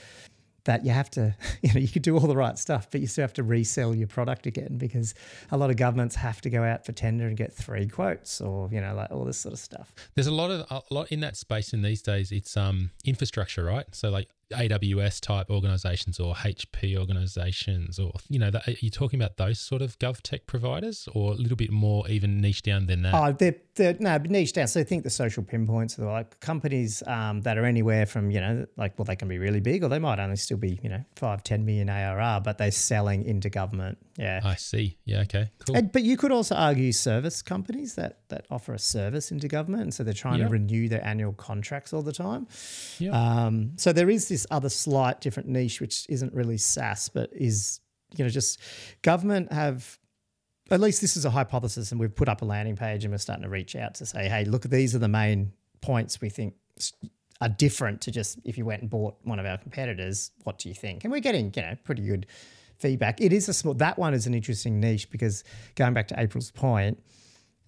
that 0.65 0.85
you 0.85 0.91
have 0.91 1.09
to, 1.11 1.35
you 1.61 1.73
know, 1.73 1.79
you 1.79 1.87
could 1.87 2.01
do 2.01 2.17
all 2.17 2.27
the 2.27 2.35
right 2.35 2.57
stuff, 2.57 2.87
but 2.91 3.01
you 3.01 3.07
still 3.07 3.23
have 3.23 3.33
to 3.33 3.43
resell 3.43 3.95
your 3.95 4.07
product 4.07 4.45
again 4.45 4.77
because 4.77 5.13
a 5.51 5.57
lot 5.57 5.69
of 5.69 5.77
governments 5.77 6.15
have 6.15 6.41
to 6.41 6.49
go 6.49 6.63
out 6.63 6.85
for 6.85 6.91
tender 6.91 7.27
and 7.27 7.37
get 7.37 7.53
three 7.53 7.87
quotes 7.87 8.41
or, 8.41 8.69
you 8.71 8.81
know, 8.81 8.93
like 8.93 9.11
all 9.11 9.25
this 9.25 9.37
sort 9.37 9.53
of 9.53 9.59
stuff. 9.59 9.93
There's 10.15 10.27
a 10.27 10.31
lot 10.31 10.51
of 10.51 10.65
a 10.69 10.93
lot 10.93 11.11
in 11.11 11.19
that 11.21 11.37
space 11.37 11.73
in 11.73 11.81
these 11.81 12.01
days. 12.01 12.31
It's 12.31 12.55
um 12.57 12.91
infrastructure, 13.05 13.63
right? 13.63 13.85
So 13.91 14.09
like 14.09 14.29
AWS 14.51 15.19
type 15.21 15.49
organizations 15.49 16.19
or 16.19 16.33
HP 16.35 16.97
organizations, 16.97 17.99
or 17.99 18.11
you 18.29 18.39
know, 18.39 18.49
that, 18.51 18.67
are 18.67 18.75
you 18.79 18.89
talking 18.89 19.19
about 19.21 19.37
those 19.37 19.59
sort 19.59 19.81
of 19.81 19.97
GovTech 19.99 20.41
providers, 20.47 21.07
or 21.13 21.31
a 21.31 21.35
little 21.35 21.57
bit 21.57 21.71
more 21.71 22.07
even 22.09 22.39
niche 22.41 22.61
down 22.63 22.85
than 22.87 23.01
that? 23.03 23.13
Oh, 23.13 23.31
they're, 23.31 23.55
they're 23.75 23.95
no 23.99 24.17
niche 24.17 24.53
down. 24.53 24.67
So 24.67 24.79
I 24.79 24.83
think 24.83 25.03
the 25.03 25.09
Social 25.09 25.43
Pinpoints 25.43 25.97
are 25.99 26.05
like 26.05 26.39
companies 26.39 27.03
um, 27.07 27.41
that 27.41 27.57
are 27.57 27.65
anywhere 27.65 28.05
from, 28.05 28.31
you 28.31 28.39
know, 28.39 28.65
like, 28.77 28.97
well, 28.97 29.05
they 29.05 29.15
can 29.15 29.27
be 29.27 29.37
really 29.37 29.59
big 29.59 29.83
or 29.83 29.89
they 29.89 29.99
might 29.99 30.19
only 30.19 30.35
still 30.35 30.57
be, 30.57 30.79
you 30.83 30.89
know, 30.89 31.03
five, 31.15 31.43
10 31.43 31.65
million 31.65 31.89
ARR, 31.89 32.41
but 32.41 32.57
they're 32.57 32.71
selling 32.71 33.23
into 33.23 33.49
government. 33.49 33.97
Yeah. 34.17 34.41
I 34.43 34.55
see. 34.55 34.97
Yeah. 35.05 35.21
Okay. 35.21 35.49
Cool. 35.65 35.77
And, 35.77 35.91
but 35.91 36.03
you 36.03 36.17
could 36.17 36.31
also 36.31 36.55
argue 36.55 36.91
service 36.91 37.41
companies 37.41 37.95
that 37.95 38.19
that 38.29 38.45
offer 38.49 38.73
a 38.73 38.79
service 38.79 39.31
into 39.31 39.47
government, 39.47 39.83
and 39.83 39.93
so 39.93 40.03
they're 40.03 40.13
trying 40.13 40.39
Yeah. 40.39 40.45
to 40.45 40.51
renew 40.51 40.87
their 40.87 41.05
annual 41.05 41.33
contracts 41.33 41.91
all 41.93 42.01
the 42.01 42.13
time. 42.13 42.47
Yeah. 42.99 43.11
Um, 43.11 43.73
so 43.77 43.91
there 43.93 44.09
is 44.09 44.27
this 44.29 44.40
other 44.49 44.69
slight 44.69 45.21
different 45.21 45.49
niche, 45.49 45.81
which 45.81 46.05
isn't 46.09 46.33
really 46.33 46.57
SaaS, 46.57 47.09
but 47.09 47.29
is 47.33 47.79
you 48.15 48.23
know 48.23 48.29
just 48.29 48.59
government 49.01 49.51
have. 49.51 49.97
At 50.69 50.79
least 50.79 51.01
this 51.01 51.17
is 51.17 51.25
a 51.25 51.29
hypothesis, 51.29 51.91
and 51.91 51.99
we've 51.99 52.15
put 52.15 52.29
up 52.29 52.41
a 52.41 52.45
landing 52.45 52.77
page, 52.77 53.03
and 53.03 53.11
we're 53.11 53.17
starting 53.17 53.43
to 53.43 53.49
reach 53.49 53.75
out 53.75 53.95
to 53.95 54.05
say, 54.05 54.29
hey, 54.29 54.45
look, 54.45 54.63
these 54.63 54.95
are 54.95 54.99
the 54.99 55.09
main 55.09 55.51
points 55.81 56.21
we 56.21 56.29
think 56.29 56.53
are 57.41 57.49
different 57.49 57.99
to 58.01 58.11
just 58.11 58.39
if 58.45 58.57
you 58.57 58.63
went 58.63 58.81
and 58.81 58.89
bought 58.89 59.15
one 59.23 59.39
of 59.39 59.45
our 59.45 59.57
competitors. 59.57 60.31
What 60.43 60.59
do 60.59 60.69
you 60.69 60.75
think? 60.75 61.03
And 61.03 61.11
we're 61.11 61.19
getting 61.19 61.51
you 61.55 61.61
know 61.61 61.75
pretty 61.83 62.03
good 62.03 62.27
feedback. 62.77 63.19
It 63.19 63.33
is 63.33 63.49
a 63.49 63.53
small. 63.53 63.73
That 63.73 63.97
one 63.97 64.13
is 64.13 64.27
an 64.27 64.33
interesting 64.33 64.79
niche 64.79 65.09
because 65.09 65.43
going 65.75 65.93
back 65.93 66.07
to 66.09 66.19
April's 66.19 66.51
point, 66.51 67.01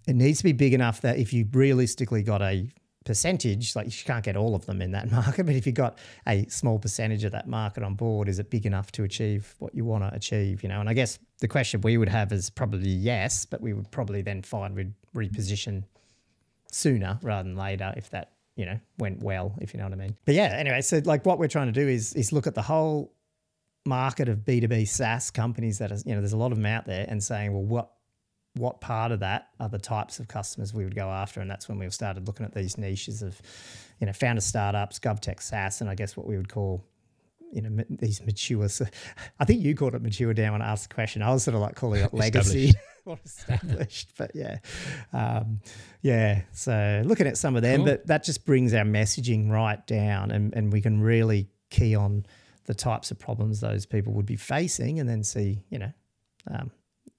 it 0.07 0.15
needs 0.15 0.39
to 0.39 0.43
be 0.43 0.53
big 0.53 0.73
enough 0.73 1.01
that 1.01 1.17
if 1.17 1.33
you 1.33 1.47
realistically 1.51 2.23
got 2.23 2.41
a 2.41 2.69
percentage, 3.03 3.75
like 3.75 3.85
you 3.85 4.03
can't 4.05 4.23
get 4.23 4.35
all 4.35 4.55
of 4.55 4.65
them 4.65 4.81
in 4.81 4.91
that 4.91 5.11
market, 5.19 5.45
but 5.45 5.55
if 5.55 5.65
you've 5.65 5.75
got 5.75 5.97
a 6.27 6.45
small 6.47 6.79
percentage 6.79 7.23
of 7.23 7.31
that 7.31 7.47
market 7.47 7.83
on 7.83 7.95
board, 7.95 8.27
is 8.27 8.39
it 8.39 8.49
big 8.49 8.65
enough 8.65 8.91
to 8.93 9.03
achieve 9.03 9.55
what 9.59 9.73
you 9.75 9.85
want 9.85 10.03
to 10.03 10.13
achieve? 10.13 10.63
You 10.63 10.69
know, 10.69 10.79
and 10.79 10.89
I 10.89 10.93
guess 10.93 11.19
the 11.39 11.47
question 11.47 11.81
we 11.81 11.97
would 11.97 12.09
have 12.09 12.31
is 12.31 12.49
probably 12.49 12.89
yes, 12.89 13.45
but 13.45 13.61
we 13.61 13.73
would 13.73 13.91
probably 13.91 14.21
then 14.21 14.41
find 14.41 14.75
we'd 14.75 14.93
reposition 15.15 15.83
sooner 16.71 17.19
rather 17.21 17.47
than 17.47 17.55
later 17.55 17.93
if 17.95 18.09
that 18.09 18.31
you 18.55 18.65
know 18.65 18.79
went 18.97 19.21
well 19.21 19.55
if 19.61 19.73
you 19.73 19.77
know 19.77 19.85
what 19.85 19.93
i 19.93 19.95
mean 19.95 20.15
but 20.25 20.33
yeah 20.33 20.45
anyway 20.45 20.81
so 20.81 20.99
like 21.05 21.25
what 21.25 21.37
we're 21.39 21.47
trying 21.47 21.67
to 21.67 21.73
do 21.73 21.87
is 21.87 22.13
is 22.13 22.31
look 22.31 22.47
at 22.47 22.55
the 22.55 22.61
whole 22.61 23.13
market 23.85 24.27
of 24.29 24.39
b2b 24.39 24.87
saas 24.87 25.29
companies 25.29 25.77
that 25.77 25.91
are 25.91 25.97
you 26.05 26.13
know 26.15 26.21
there's 26.21 26.33
a 26.33 26.37
lot 26.37 26.51
of 26.51 26.57
them 26.57 26.65
out 26.65 26.85
there 26.85 27.05
and 27.07 27.23
saying 27.23 27.53
well 27.53 27.63
what 27.63 27.91
what 28.55 28.81
part 28.81 29.11
of 29.11 29.19
that 29.21 29.49
are 29.59 29.69
the 29.69 29.79
types 29.79 30.19
of 30.19 30.27
customers 30.27 30.73
we 30.73 30.83
would 30.83 30.95
go 30.95 31.09
after? 31.09 31.41
And 31.41 31.49
that's 31.49 31.67
when 31.67 31.79
we 31.79 31.89
started 31.89 32.27
looking 32.27 32.45
at 32.45 32.53
these 32.53 32.77
niches 32.77 33.21
of 33.21 33.41
you 33.99 34.07
know 34.07 34.13
founder 34.13 34.41
startups 34.41 34.99
govtech 34.99 35.41
saas 35.41 35.79
and 35.79 35.89
i 35.89 35.95
guess 35.95 36.17
what 36.17 36.27
we 36.27 36.35
would 36.35 36.49
call 36.49 36.83
you 37.53 37.61
know 37.61 37.83
these 37.89 38.21
mature 38.25 38.67
I 39.39 39.45
think 39.45 39.61
you 39.61 39.75
called 39.75 39.95
it 39.95 40.01
mature 40.01 40.33
down 40.33 40.53
when 40.53 40.61
i 40.61 40.71
asked 40.71 40.89
the 40.89 40.95
question. 40.95 41.21
I 41.21 41.31
was 41.31 41.43
sort 41.43 41.55
of 41.55 41.61
like 41.61 41.75
calling 41.75 42.03
it 42.03 42.13
legacy. 42.13 42.73
Or 43.05 43.19
established 43.25 44.11
but 44.17 44.31
yeah. 44.33 44.59
Um, 45.11 45.59
yeah 46.01 46.43
so 46.53 47.01
looking 47.03 47.27
at 47.27 47.37
some 47.37 47.57
of 47.57 47.61
them 47.61 47.79
Cool. 47.79 47.85
but 47.85 48.07
that 48.07 48.23
just 48.23 48.45
brings 48.45 48.73
our 48.73 48.85
messaging 48.85 49.49
right 49.49 49.85
down 49.85 50.31
and, 50.31 50.53
and 50.55 50.71
we 50.71 50.79
can 50.79 51.01
really 51.01 51.49
key 51.69 51.95
on 51.95 52.25
the 52.65 52.73
types 52.73 53.11
of 53.11 53.19
problems 53.19 53.59
those 53.59 53.85
people 53.85 54.13
would 54.13 54.25
be 54.25 54.35
facing, 54.35 54.99
and 54.99 55.09
then 55.09 55.23
see, 55.23 55.63
you 55.69 55.79
know, 55.79 55.91
um, 56.49 56.71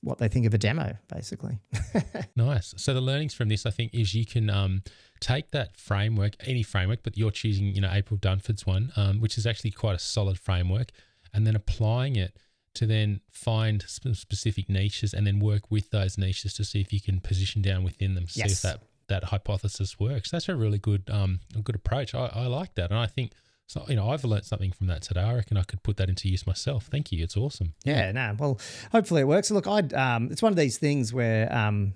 what 0.04 0.18
they 0.18 0.28
think 0.28 0.46
of 0.46 0.54
a 0.54 0.58
demo, 0.58 0.96
basically. 1.12 1.58
nice. 2.36 2.74
So 2.76 2.94
the 2.94 3.00
learnings 3.00 3.34
from 3.34 3.48
this, 3.48 3.66
I 3.66 3.70
think, 3.70 3.94
is 3.94 4.14
you 4.14 4.26
can 4.26 4.50
um, 4.50 4.82
take 5.20 5.50
that 5.52 5.76
framework, 5.76 6.34
any 6.46 6.62
framework, 6.62 7.00
but 7.02 7.16
you're 7.16 7.30
choosing, 7.30 7.74
you 7.74 7.80
know, 7.80 7.90
April 7.92 8.18
Dunford's 8.18 8.66
one, 8.66 8.92
um, 8.96 9.20
which 9.20 9.38
is 9.38 9.46
actually 9.46 9.70
quite 9.72 9.96
a 9.96 9.98
solid 9.98 10.38
framework, 10.38 10.90
and 11.32 11.46
then 11.46 11.56
applying 11.56 12.16
it 12.16 12.36
to 12.74 12.86
then 12.86 13.20
find 13.30 13.84
some 13.86 14.14
specific 14.14 14.68
niches 14.68 15.14
and 15.14 15.26
then 15.26 15.38
work 15.38 15.70
with 15.70 15.90
those 15.90 16.18
niches 16.18 16.54
to 16.54 16.64
see 16.64 16.80
if 16.80 16.92
you 16.92 17.00
can 17.00 17.20
position 17.20 17.62
down 17.62 17.84
within 17.84 18.14
them, 18.14 18.26
see 18.28 18.40
Yes. 18.40 18.52
if 18.52 18.62
that 18.62 18.82
that 19.06 19.24
hypothesis 19.24 20.00
works. 20.00 20.30
That's 20.30 20.48
a 20.48 20.56
really 20.56 20.78
good 20.78 21.08
um, 21.10 21.40
a 21.56 21.60
good 21.60 21.74
approach. 21.76 22.14
I, 22.14 22.26
I 22.34 22.46
like 22.46 22.74
that, 22.76 22.90
and 22.90 22.98
I 22.98 23.06
think 23.06 23.32
so. 23.66 23.84
You 23.88 23.96
know, 23.96 24.10
I've 24.10 24.24
learned 24.24 24.44
something 24.44 24.72
from 24.72 24.86
that 24.88 25.02
today. 25.02 25.20
I 25.22 25.34
reckon 25.34 25.56
I 25.56 25.62
could 25.62 25.82
put 25.82 25.96
that 25.98 26.08
into 26.08 26.28
use 26.28 26.46
myself. 26.46 26.86
Thank 26.90 27.12
you. 27.12 27.22
It's 27.24 27.36
awesome. 27.36 27.74
Yeah, 27.84 28.12
no. 28.12 28.34
Well, 28.38 28.60
hopefully 28.92 29.22
it 29.22 29.28
works. 29.28 29.50
Look, 29.50 29.66
I 29.66 29.78
um, 29.94 30.28
it's 30.30 30.42
one 30.42 30.52
of 30.52 30.56
these 30.56 30.78
things 30.78 31.12
where 31.12 31.52
um, 31.54 31.94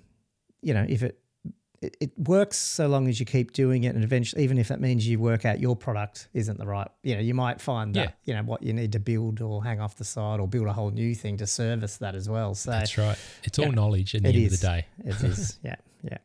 you 0.61 0.73
know, 0.73 0.85
if 0.87 1.03
it, 1.03 1.19
it 1.81 1.95
it 2.01 2.11
works 2.17 2.57
so 2.57 2.87
long 2.87 3.07
as 3.07 3.19
you 3.19 3.25
keep 3.25 3.53
doing 3.53 3.83
it, 3.85 3.95
and 3.95 4.03
eventually, 4.03 4.43
even 4.43 4.57
if 4.57 4.67
that 4.67 4.81
means 4.81 5.07
you 5.07 5.19
work 5.19 5.45
out 5.45 5.59
your 5.59 5.75
product 5.75 6.27
isn't 6.33 6.57
the 6.57 6.65
right, 6.65 6.89
you 7.03 7.15
know, 7.15 7.21
you 7.21 7.33
might 7.33 7.61
find 7.61 7.95
that 7.95 8.17
you 8.25 8.33
know 8.33 8.43
what 8.43 8.61
you 8.63 8.73
need 8.73 8.91
to 8.91 8.99
build 8.99 9.41
or 9.41 9.63
hang 9.63 9.79
off 9.79 9.95
the 9.95 10.03
side 10.03 10.39
or 10.39 10.47
build 10.47 10.67
a 10.67 10.73
whole 10.73 10.91
new 10.91 11.15
thing 11.15 11.37
to 11.37 11.47
service 11.47 11.97
that 11.97 12.15
as 12.15 12.27
well. 12.27 12.53
So 12.55 12.71
That's 12.71 12.97
right. 12.97 13.17
It's 13.43 13.57
all 13.59 13.65
yeah, 13.65 13.71
knowledge 13.71 14.15
at 14.15 14.23
the 14.23 14.29
end 14.29 14.45
of 14.45 14.51
the 14.51 14.57
day. 14.57 14.85
it 15.05 15.23
is, 15.23 15.57
yeah, 15.63 15.75
yeah, 16.03 16.17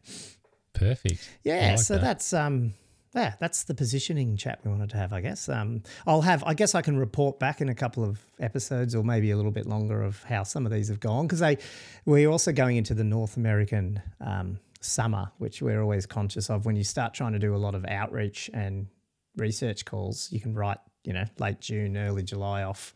Perfect. 0.72 1.30
Yeah. 1.44 1.70
like 1.70 1.78
so 1.78 1.94
that. 1.94 2.00
that's 2.02 2.32
um. 2.32 2.74
Yeah, 3.14 3.34
that's 3.38 3.62
the 3.62 3.74
positioning 3.74 4.36
chat 4.36 4.58
we 4.64 4.70
wanted 4.72 4.90
to 4.90 4.96
have, 4.96 5.12
I 5.12 5.20
guess. 5.20 5.48
Um, 5.48 5.82
I'll 6.04 6.22
have, 6.22 6.42
I 6.44 6.54
guess 6.54 6.74
I 6.74 6.82
can 6.82 6.96
report 6.96 7.38
back 7.38 7.60
in 7.60 7.68
a 7.68 7.74
couple 7.74 8.02
of 8.02 8.24
episodes 8.40 8.94
or 8.94 9.04
maybe 9.04 9.30
a 9.30 9.36
little 9.36 9.52
bit 9.52 9.66
longer 9.66 10.02
of 10.02 10.20
how 10.24 10.42
some 10.42 10.66
of 10.66 10.72
these 10.72 10.88
have 10.88 10.98
gone 10.98 11.26
because 11.26 11.38
they, 11.38 11.58
we're 12.06 12.28
also 12.28 12.50
going 12.50 12.76
into 12.76 12.92
the 12.92 13.04
North 13.04 13.36
American 13.36 14.02
um, 14.20 14.58
summer, 14.80 15.30
which 15.38 15.62
we're 15.62 15.80
always 15.80 16.06
conscious 16.06 16.50
of. 16.50 16.66
When 16.66 16.74
you 16.74 16.82
start 16.82 17.14
trying 17.14 17.32
to 17.34 17.38
do 17.38 17.54
a 17.54 17.56
lot 17.56 17.76
of 17.76 17.84
outreach 17.86 18.50
and 18.52 18.88
research 19.36 19.84
calls, 19.84 20.28
you 20.32 20.40
can 20.40 20.52
write, 20.54 20.78
you 21.04 21.12
know, 21.12 21.24
late 21.38 21.60
June, 21.60 21.96
early 21.96 22.24
July 22.24 22.64
off. 22.64 22.94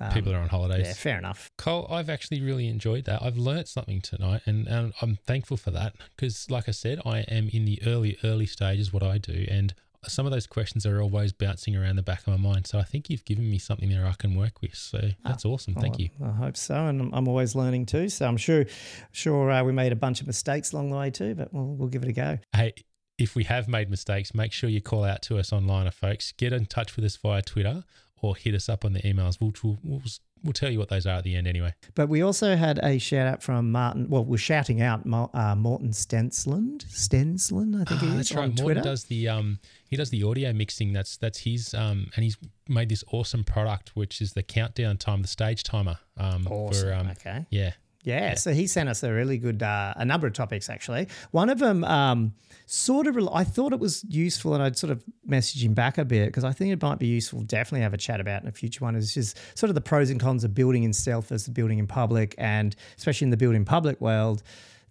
Um, 0.00 0.12
People 0.12 0.32
are 0.34 0.38
on 0.38 0.48
holidays. 0.48 0.86
yeah, 0.86 0.92
fair 0.94 1.18
enough. 1.18 1.50
Cole, 1.58 1.86
I've 1.90 2.08
actually 2.08 2.40
really 2.40 2.68
enjoyed 2.68 3.04
that. 3.04 3.22
I've 3.22 3.36
learnt 3.36 3.68
something 3.68 4.00
tonight, 4.00 4.40
and, 4.46 4.66
and 4.66 4.92
I'm 5.02 5.16
thankful 5.26 5.56
for 5.58 5.70
that 5.72 5.94
because, 6.16 6.50
like 6.50 6.68
I 6.68 6.72
said, 6.72 7.00
I 7.04 7.20
am 7.20 7.48
in 7.52 7.64
the 7.66 7.80
early, 7.86 8.16
early 8.24 8.46
stages 8.46 8.92
what 8.92 9.02
I 9.02 9.18
do, 9.18 9.46
and 9.50 9.74
some 10.08 10.24
of 10.24 10.32
those 10.32 10.46
questions 10.46 10.86
are 10.86 11.02
always 11.02 11.30
bouncing 11.34 11.76
around 11.76 11.96
the 11.96 12.02
back 12.02 12.20
of 12.20 12.28
my 12.28 12.38
mind. 12.38 12.66
So 12.66 12.78
I 12.78 12.84
think 12.84 13.10
you've 13.10 13.26
given 13.26 13.50
me 13.50 13.58
something 13.58 13.90
there 13.90 14.06
I 14.06 14.14
can 14.14 14.34
work 14.34 14.62
with. 14.62 14.74
So 14.74 15.10
that's 15.24 15.44
awesome. 15.44 15.74
Thank 15.74 15.98
Well, 15.98 16.00
you. 16.00 16.08
I 16.26 16.30
hope 16.30 16.56
so, 16.56 16.74
and 16.74 17.02
I'm, 17.02 17.12
I'm 17.12 17.28
always 17.28 17.54
learning 17.54 17.84
too. 17.84 18.08
So 18.08 18.26
I'm 18.26 18.38
sure, 18.38 18.64
sure 19.12 19.50
uh, 19.50 19.62
we 19.62 19.72
made 19.72 19.92
a 19.92 19.96
bunch 19.96 20.22
of 20.22 20.26
mistakes 20.26 20.72
along 20.72 20.90
the 20.90 20.96
way 20.96 21.10
too, 21.10 21.34
but 21.34 21.52
we'll 21.52 21.76
we'll 21.76 21.88
give 21.88 22.02
it 22.02 22.08
a 22.08 22.12
go. 22.12 22.38
Hey, 22.54 22.72
if 23.18 23.36
we 23.36 23.44
have 23.44 23.68
made 23.68 23.90
mistakes, 23.90 24.32
make 24.34 24.52
sure 24.52 24.70
you 24.70 24.80
call 24.80 25.04
out 25.04 25.20
to 25.22 25.36
us 25.38 25.52
online, 25.52 25.90
folks. 25.90 26.32
Get 26.32 26.54
in 26.54 26.64
touch 26.64 26.96
with 26.96 27.04
us 27.04 27.16
via 27.16 27.42
Twitter 27.42 27.84
or 28.22 28.36
hit 28.36 28.54
us 28.54 28.68
up 28.68 28.84
on 28.84 28.92
the 28.92 29.00
emails. 29.02 29.38
We'll, 29.40 29.52
we'll, 29.62 29.78
we'll, 29.82 30.02
we'll 30.44 30.52
tell 30.52 30.70
you 30.70 30.78
what 30.78 30.88
those 30.88 31.06
are 31.06 31.16
at 31.16 31.24
the 31.24 31.36
end 31.36 31.46
anyway. 31.46 31.74
But 31.94 32.08
we 32.08 32.22
also 32.22 32.56
had 32.56 32.78
a 32.82 32.98
shout 32.98 33.26
out 33.26 33.42
from 33.42 33.72
Martin. 33.72 34.08
Well, 34.08 34.24
we're 34.24 34.36
shouting 34.38 34.80
out 34.82 35.02
uh, 35.34 35.54
Morten 35.56 35.90
Stensland. 35.92 36.84
Stensland, 36.88 37.74
I 37.80 37.84
think 37.84 38.02
Ah, 38.02 38.06
he 38.06 38.10
is 38.10 38.16
that's 38.16 38.32
on 38.32 38.36
right. 38.38 38.46
Morten 38.48 38.64
Twitter. 38.64 38.80
does 38.82 39.04
the 39.04 39.28
um 39.28 39.58
he 39.88 39.96
does 39.96 40.10
the 40.10 40.22
audio 40.22 40.52
mixing. 40.52 40.92
That's 40.92 41.16
that's 41.16 41.38
his 41.38 41.74
um 41.74 42.08
and 42.14 42.24
he's 42.24 42.36
made 42.68 42.88
this 42.88 43.02
awesome 43.12 43.42
product 43.44 43.90
which 43.94 44.20
is 44.20 44.32
the 44.32 44.42
countdown 44.42 44.96
time, 44.98 45.22
the 45.22 45.28
stage 45.28 45.62
timer. 45.62 45.98
Um 46.16 46.46
Awesome. 46.48 46.88
for 46.88 46.94
um 46.94 47.10
okay. 47.10 47.46
yeah. 47.50 47.72
Yeah, 48.02 48.34
so 48.34 48.52
he 48.52 48.66
sent 48.66 48.88
us 48.88 49.02
a 49.02 49.12
really 49.12 49.36
good, 49.36 49.62
uh, 49.62 49.92
a 49.96 50.04
number 50.04 50.26
of 50.26 50.32
topics 50.32 50.70
actually. 50.70 51.08
One 51.32 51.50
of 51.50 51.58
them, 51.58 51.84
um, 51.84 52.32
sort 52.64 53.06
of, 53.06 53.18
I 53.32 53.44
thought 53.44 53.72
it 53.72 53.80
was 53.80 54.04
useful, 54.08 54.54
and 54.54 54.62
I'd 54.62 54.78
sort 54.78 54.90
of 54.90 55.04
message 55.26 55.62
him 55.62 55.74
back 55.74 55.98
a 55.98 56.04
bit 56.04 56.26
because 56.26 56.44
I 56.44 56.52
think 56.52 56.72
it 56.72 56.80
might 56.80 56.98
be 56.98 57.08
useful. 57.08 57.42
Definitely 57.42 57.82
have 57.82 57.92
a 57.92 57.98
chat 57.98 58.20
about 58.20 58.42
in 58.42 58.48
a 58.48 58.52
future 58.52 58.84
one. 58.84 58.96
Is 58.96 59.12
just 59.12 59.38
sort 59.58 59.68
of 59.68 59.74
the 59.74 59.80
pros 59.82 60.08
and 60.08 60.18
cons 60.18 60.44
of 60.44 60.54
building 60.54 60.84
in 60.84 60.92
stealth 60.92 61.26
as 61.26 61.42
versus 61.42 61.48
building 61.50 61.78
in 61.78 61.86
public, 61.86 62.34
and 62.38 62.74
especially 62.96 63.26
in 63.26 63.30
the 63.30 63.36
building 63.36 63.64
public 63.64 64.00
world, 64.00 64.42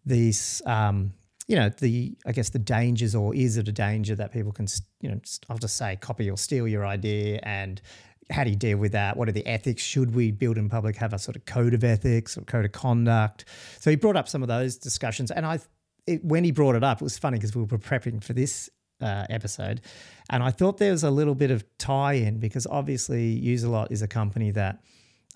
these. 0.05 0.61
Um, 0.65 1.13
you 1.47 1.55
know 1.55 1.69
the 1.69 2.15
I 2.27 2.31
guess 2.31 2.49
the 2.49 2.59
dangers 2.59 3.15
or 3.15 3.33
is 3.33 3.57
it 3.57 3.67
a 3.67 3.71
danger 3.71 4.13
that 4.13 4.31
people 4.31 4.51
can 4.51 4.67
you 5.01 5.09
know 5.09 5.19
I'll 5.49 5.57
just 5.57 5.77
say 5.77 5.95
copy 5.95 6.29
or 6.29 6.37
steal 6.37 6.67
your 6.67 6.85
idea 6.85 7.39
and 7.41 7.81
how 8.29 8.43
do 8.43 8.49
you 8.49 8.55
deal 8.55 8.77
with 8.77 8.91
that? 8.91 9.17
What 9.17 9.27
are 9.27 9.31
the 9.31 9.45
ethics? 9.45 9.81
Should 9.81 10.13
we 10.13 10.31
build 10.31 10.57
in 10.57 10.69
public 10.69 10.95
have 10.97 11.13
a 11.13 11.19
sort 11.19 11.35
of 11.35 11.45
code 11.45 11.73
of 11.73 11.83
ethics 11.83 12.37
or 12.37 12.41
code 12.41 12.65
of 12.65 12.71
conduct? 12.71 13.45
So 13.79 13.89
he 13.89 13.95
brought 13.95 14.15
up 14.15 14.27
some 14.27 14.41
of 14.41 14.47
those 14.47 14.77
discussions, 14.77 15.31
and 15.31 15.45
I, 15.45 15.59
it, 16.05 16.23
when 16.23 16.43
he 16.43 16.51
brought 16.51 16.75
it 16.75 16.83
up, 16.83 17.01
it 17.01 17.03
was 17.03 17.17
funny 17.17 17.37
because 17.37 17.55
we 17.55 17.63
were 17.63 17.77
prepping 17.77 18.23
for 18.23 18.33
this 18.33 18.69
uh, 19.01 19.25
episode, 19.29 19.81
and 20.29 20.43
I 20.43 20.51
thought 20.51 20.77
there 20.77 20.91
was 20.91 21.03
a 21.03 21.11
little 21.11 21.35
bit 21.35 21.51
of 21.51 21.65
tie-in 21.77 22.39
because 22.39 22.67
obviously 22.67 23.41
Userlot 23.41 23.91
is 23.91 24.01
a 24.01 24.07
company 24.07 24.51
that 24.51 24.83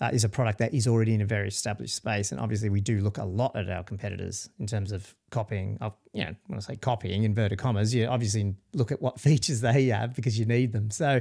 uh, 0.00 0.10
is 0.12 0.24
a 0.24 0.28
product 0.28 0.58
that 0.58 0.74
is 0.74 0.88
already 0.88 1.14
in 1.14 1.20
a 1.20 1.24
very 1.24 1.46
established 1.46 1.94
space, 1.94 2.32
and 2.32 2.40
obviously 2.40 2.68
we 2.68 2.80
do 2.80 3.00
look 3.00 3.18
a 3.18 3.24
lot 3.24 3.54
at 3.54 3.70
our 3.70 3.84
competitors 3.84 4.48
in 4.58 4.66
terms 4.66 4.90
of 4.90 5.14
copying. 5.30 5.78
Of 5.80 5.94
you 6.12 6.24
know, 6.24 6.34
when 6.48 6.58
I 6.58 6.60
say 6.60 6.76
copying 6.76 7.22
inverted 7.22 7.58
commas, 7.58 7.94
you 7.94 8.06
obviously 8.06 8.56
look 8.72 8.90
at 8.90 9.00
what 9.00 9.20
features 9.28 9.60
they 9.60 9.86
have 9.86 10.14
because 10.14 10.36
you 10.38 10.46
need 10.46 10.72
them. 10.72 10.90
So 10.90 11.20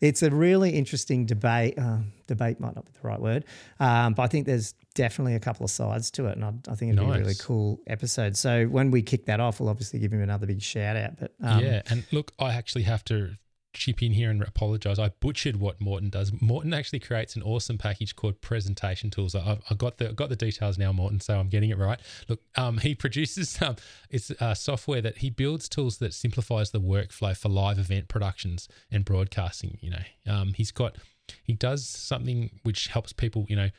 it's 0.00 0.22
a 0.22 0.30
really 0.30 0.70
interesting 0.70 1.26
debate. 1.26 1.78
Uh, 1.78 1.98
debate 2.26 2.60
might 2.60 2.74
not 2.74 2.86
be 2.86 2.92
the 2.92 3.06
right 3.06 3.20
word, 3.20 3.44
um, 3.78 4.14
but 4.14 4.22
I 4.22 4.26
think 4.28 4.46
there's 4.46 4.72
definitely 4.94 5.34
a 5.34 5.40
couple 5.40 5.64
of 5.64 5.70
sides 5.70 6.10
to 6.12 6.26
it, 6.26 6.36
and 6.36 6.44
I, 6.44 6.52
I 6.70 6.74
think 6.76 6.94
it'd 6.94 7.04
be 7.04 7.12
a 7.12 7.18
really 7.18 7.34
cool 7.34 7.78
episode. 7.86 8.38
So 8.38 8.64
when 8.64 8.90
we 8.90 9.02
kick 9.02 9.26
that 9.26 9.38
off, 9.38 9.60
we'll 9.60 9.68
obviously 9.68 9.98
give 9.98 10.12
him 10.12 10.22
another 10.22 10.46
big 10.46 10.62
shout 10.62 10.96
out. 10.96 11.18
But 11.18 11.34
um, 11.42 11.60
yeah. 11.60 11.82
And 11.90 12.04
look, 12.10 12.32
I 12.38 12.54
actually 12.54 12.84
have 12.84 13.04
to 13.06 13.36
chip 13.74 14.02
in 14.02 14.12
here 14.12 14.30
and 14.30 14.42
apologize. 14.42 14.98
I 14.98 15.10
butchered 15.20 15.56
what 15.56 15.80
Morten 15.80 16.08
does. 16.08 16.32
Morten 16.40 16.72
actually 16.72 17.00
creates 17.00 17.36
an 17.36 17.42
awesome 17.42 17.76
package 17.76 18.16
called 18.16 18.40
Presentation 18.40 19.10
Tools. 19.10 19.34
I, 19.34 19.58
I 19.68 19.74
got 19.74 19.98
the 19.98 20.12
got 20.12 20.28
the 20.30 20.36
details 20.36 20.78
now, 20.78 20.92
Morten, 20.92 21.20
so 21.20 21.38
I'm 21.38 21.48
getting 21.48 21.70
it 21.70 21.78
right. 21.78 22.00
Look, 22.28 22.40
um, 22.56 22.78
he 22.78 22.94
produces 23.04 23.60
um, 23.60 23.76
it's 24.08 24.30
uh, 24.30 24.54
software 24.54 25.02
that 25.02 25.18
he 25.18 25.30
builds 25.30 25.68
tools 25.68 25.98
that 25.98 26.14
simplifies 26.14 26.70
the 26.70 26.80
workflow 26.80 27.36
for 27.36 27.48
live 27.48 27.78
event 27.78 28.08
productions 28.08 28.68
and 28.90 29.04
broadcasting. 29.04 29.78
You 29.80 29.90
know, 29.90 30.32
um, 30.32 30.54
he's 30.54 30.70
got 30.70 30.96
he 31.42 31.52
does 31.52 31.86
something 31.86 32.50
which 32.62 32.88
helps 32.88 33.12
people, 33.12 33.46
you 33.48 33.56
know. 33.56 33.70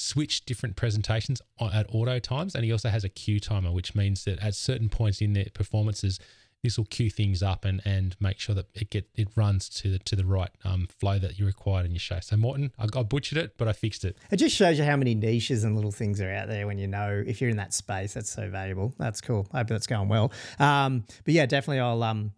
Switch 0.00 0.44
different 0.44 0.76
presentations 0.76 1.42
at 1.60 1.92
auto 1.92 2.20
times, 2.20 2.54
and 2.54 2.64
he 2.64 2.70
also 2.70 2.88
has 2.88 3.02
a 3.02 3.08
queue 3.08 3.40
timer, 3.40 3.72
which 3.72 3.96
means 3.96 4.22
that 4.26 4.38
at 4.38 4.54
certain 4.54 4.88
points 4.88 5.20
in 5.20 5.32
their 5.32 5.46
performances, 5.52 6.20
this 6.62 6.76
will 6.76 6.86
queue 6.86 7.10
things 7.10 7.42
up 7.42 7.64
and 7.64 7.80
and 7.84 8.16
make 8.20 8.38
sure 8.38 8.54
that 8.54 8.66
it 8.74 8.90
get 8.90 9.08
it 9.14 9.28
runs 9.36 9.68
to 9.68 9.90
the 9.90 9.98
to 10.00 10.16
the 10.16 10.24
right 10.24 10.50
um, 10.64 10.88
flow 10.98 11.18
that 11.18 11.38
you 11.38 11.46
required 11.46 11.86
in 11.86 11.92
your 11.92 12.00
show. 12.00 12.18
So 12.20 12.36
Morten, 12.36 12.72
I, 12.78 12.86
I 12.96 13.02
butchered 13.02 13.38
it, 13.38 13.56
but 13.56 13.68
I 13.68 13.72
fixed 13.72 14.04
it. 14.04 14.16
It 14.30 14.36
just 14.36 14.56
shows 14.56 14.78
you 14.78 14.84
how 14.84 14.96
many 14.96 15.14
niches 15.14 15.64
and 15.64 15.74
little 15.76 15.92
things 15.92 16.20
are 16.20 16.30
out 16.30 16.48
there 16.48 16.66
when 16.66 16.78
you 16.78 16.86
know 16.86 17.22
if 17.26 17.40
you're 17.40 17.50
in 17.50 17.56
that 17.56 17.74
space. 17.74 18.14
That's 18.14 18.30
so 18.30 18.48
valuable. 18.50 18.94
That's 18.98 19.20
cool. 19.20 19.46
I 19.52 19.58
hope 19.58 19.68
that's 19.68 19.86
going 19.86 20.08
well. 20.08 20.32
Um, 20.58 21.04
but 21.24 21.34
yeah, 21.34 21.46
definitely 21.46 21.80
I'll 21.80 22.02
um, 22.02 22.32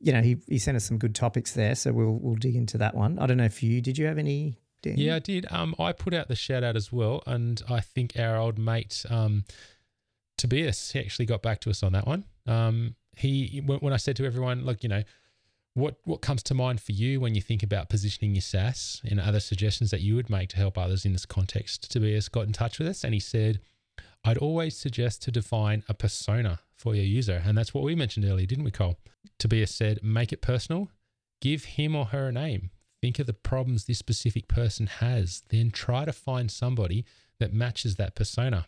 you 0.00 0.12
know, 0.12 0.20
he, 0.20 0.38
he 0.48 0.58
sent 0.58 0.76
us 0.76 0.84
some 0.84 0.98
good 0.98 1.14
topics 1.14 1.52
there, 1.52 1.74
so 1.74 1.92
we'll 1.92 2.18
we'll 2.20 2.34
dig 2.34 2.56
into 2.56 2.78
that 2.78 2.94
one. 2.94 3.18
I 3.18 3.26
don't 3.26 3.36
know 3.36 3.44
if 3.44 3.62
you 3.62 3.80
did 3.80 3.96
you 3.98 4.06
have 4.06 4.18
any 4.18 4.58
Dan? 4.82 4.98
Yeah, 4.98 5.16
I 5.16 5.18
did. 5.20 5.46
Um, 5.50 5.74
I 5.78 5.92
put 5.92 6.12
out 6.12 6.28
the 6.28 6.34
shout 6.34 6.64
out 6.64 6.76
as 6.76 6.92
well, 6.92 7.22
and 7.26 7.62
I 7.70 7.80
think 7.80 8.18
our 8.18 8.36
old 8.36 8.58
mate 8.58 9.04
um, 9.08 9.44
Tobias 10.36 10.90
he 10.90 10.98
actually 10.98 11.26
got 11.26 11.40
back 11.40 11.60
to 11.60 11.70
us 11.70 11.82
on 11.82 11.92
that 11.92 12.06
one. 12.06 12.24
Um, 12.46 12.96
he 13.16 13.62
when, 13.64 13.92
I 13.92 13.96
said 13.96 14.16
to 14.16 14.24
everyone, 14.24 14.64
look, 14.64 14.82
you 14.82 14.88
know, 14.88 15.02
what 15.74 15.96
what 16.04 16.20
comes 16.20 16.42
to 16.44 16.54
mind 16.54 16.80
for 16.80 16.92
you 16.92 17.20
when 17.20 17.34
you 17.34 17.42
think 17.42 17.62
about 17.62 17.88
positioning 17.88 18.34
your 18.34 18.42
SaaS 18.42 19.00
and 19.04 19.20
other 19.20 19.40
suggestions 19.40 19.90
that 19.90 20.00
you 20.00 20.14
would 20.14 20.30
make 20.30 20.48
to 20.50 20.56
help 20.56 20.76
others 20.76 21.04
in 21.04 21.12
this 21.12 21.26
context? 21.26 21.90
Tobias 21.90 22.28
got 22.28 22.46
in 22.46 22.52
touch 22.52 22.78
with 22.78 22.88
us 22.88 23.04
and 23.04 23.14
he 23.14 23.20
said, 23.20 23.60
I'd 24.24 24.38
always 24.38 24.76
suggest 24.76 25.22
to 25.22 25.30
define 25.30 25.82
a 25.88 25.94
persona 25.94 26.60
for 26.76 26.94
your 26.94 27.04
user, 27.04 27.42
and 27.44 27.56
that's 27.56 27.74
what 27.74 27.84
we 27.84 27.94
mentioned 27.94 28.26
earlier, 28.26 28.46
didn't 28.46 28.64
we, 28.64 28.70
Cole? 28.70 28.98
Tobias 29.38 29.74
said, 29.74 30.02
make 30.02 30.32
it 30.32 30.42
personal, 30.42 30.88
give 31.40 31.64
him 31.64 31.94
or 31.94 32.06
her 32.06 32.28
a 32.28 32.32
name. 32.32 32.70
Think 33.00 33.18
of 33.18 33.26
the 33.26 33.32
problems 33.32 33.84
this 33.84 33.98
specific 33.98 34.46
person 34.46 34.86
has, 34.86 35.42
then 35.48 35.70
try 35.70 36.04
to 36.04 36.12
find 36.12 36.50
somebody 36.50 37.04
that 37.40 37.52
matches 37.52 37.96
that 37.96 38.14
persona. 38.14 38.66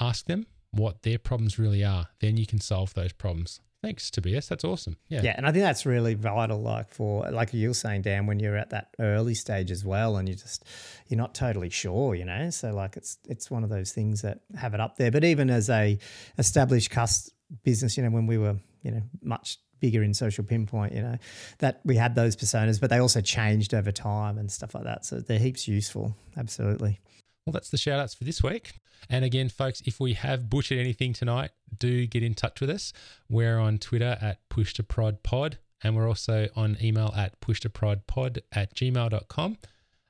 Ask 0.00 0.26
them 0.26 0.46
what 0.72 1.02
their 1.02 1.18
problems 1.18 1.58
really 1.58 1.84
are. 1.84 2.08
Then 2.20 2.36
you 2.36 2.46
can 2.46 2.60
solve 2.60 2.94
those 2.94 3.12
problems. 3.12 3.60
Thanks, 3.82 4.12
Tobias. 4.12 4.46
That's 4.46 4.62
awesome. 4.62 4.96
Yeah. 5.08 5.22
Yeah, 5.22 5.34
and 5.36 5.44
I 5.44 5.50
think 5.50 5.64
that's 5.64 5.84
really 5.84 6.14
vital. 6.14 6.62
Like 6.62 6.88
for 6.88 7.28
like 7.30 7.52
you 7.52 7.68
were 7.68 7.74
saying, 7.74 8.02
Dan, 8.02 8.26
when 8.26 8.38
you're 8.38 8.56
at 8.56 8.70
that 8.70 8.94
early 9.00 9.34
stage 9.34 9.72
as 9.72 9.84
well, 9.84 10.16
and 10.16 10.28
you 10.28 10.36
just 10.36 10.64
you're 11.08 11.18
not 11.18 11.34
totally 11.34 11.68
sure, 11.68 12.14
you 12.14 12.24
know. 12.24 12.50
So 12.50 12.72
like 12.72 12.96
it's 12.96 13.18
it's 13.28 13.50
one 13.50 13.64
of 13.64 13.70
those 13.70 13.92
things 13.92 14.22
that 14.22 14.40
have 14.56 14.74
it 14.74 14.80
up 14.80 14.98
there. 14.98 15.10
But 15.10 15.24
even 15.24 15.50
as 15.50 15.68
a 15.68 15.98
established 16.38 16.90
cust 16.90 17.32
business, 17.64 17.96
you 17.96 18.04
know, 18.04 18.10
when 18.10 18.26
we 18.26 18.38
were 18.38 18.56
you 18.82 18.92
know 18.92 19.02
much 19.20 19.58
bigger 19.80 20.04
in 20.04 20.14
Social 20.14 20.44
Pinpoint, 20.44 20.94
you 20.94 21.02
know, 21.02 21.18
that 21.58 21.80
we 21.84 21.96
had 21.96 22.14
those 22.14 22.36
personas, 22.36 22.80
but 22.80 22.88
they 22.88 22.98
also 22.98 23.20
changed 23.20 23.74
over 23.74 23.90
time 23.90 24.38
and 24.38 24.50
stuff 24.50 24.76
like 24.76 24.84
that. 24.84 25.04
So 25.04 25.18
they're 25.18 25.40
heaps 25.40 25.66
useful. 25.66 26.16
Absolutely. 26.36 27.00
Well, 27.46 27.52
that's 27.52 27.70
the 27.70 27.78
shout 27.78 27.98
outs 27.98 28.14
for 28.14 28.24
this 28.24 28.42
week. 28.42 28.72
And 29.10 29.24
again, 29.24 29.48
folks, 29.48 29.82
if 29.84 29.98
we 29.98 30.14
have 30.14 30.48
butchered 30.48 30.78
anything 30.78 31.12
tonight, 31.12 31.50
do 31.76 32.06
get 32.06 32.22
in 32.22 32.34
touch 32.34 32.60
with 32.60 32.70
us. 32.70 32.92
We're 33.28 33.58
on 33.58 33.78
Twitter 33.78 34.16
at 34.20 34.48
push 34.48 34.74
to 34.74 34.84
prod 34.84 35.22
pod, 35.24 35.58
and 35.82 35.96
we're 35.96 36.08
also 36.08 36.48
on 36.54 36.76
email 36.80 37.12
at 37.16 37.40
push 37.40 37.60
to 37.60 37.70
prod 37.70 38.06
pod 38.06 38.42
at 38.52 38.74
gmail.com. 38.76 39.58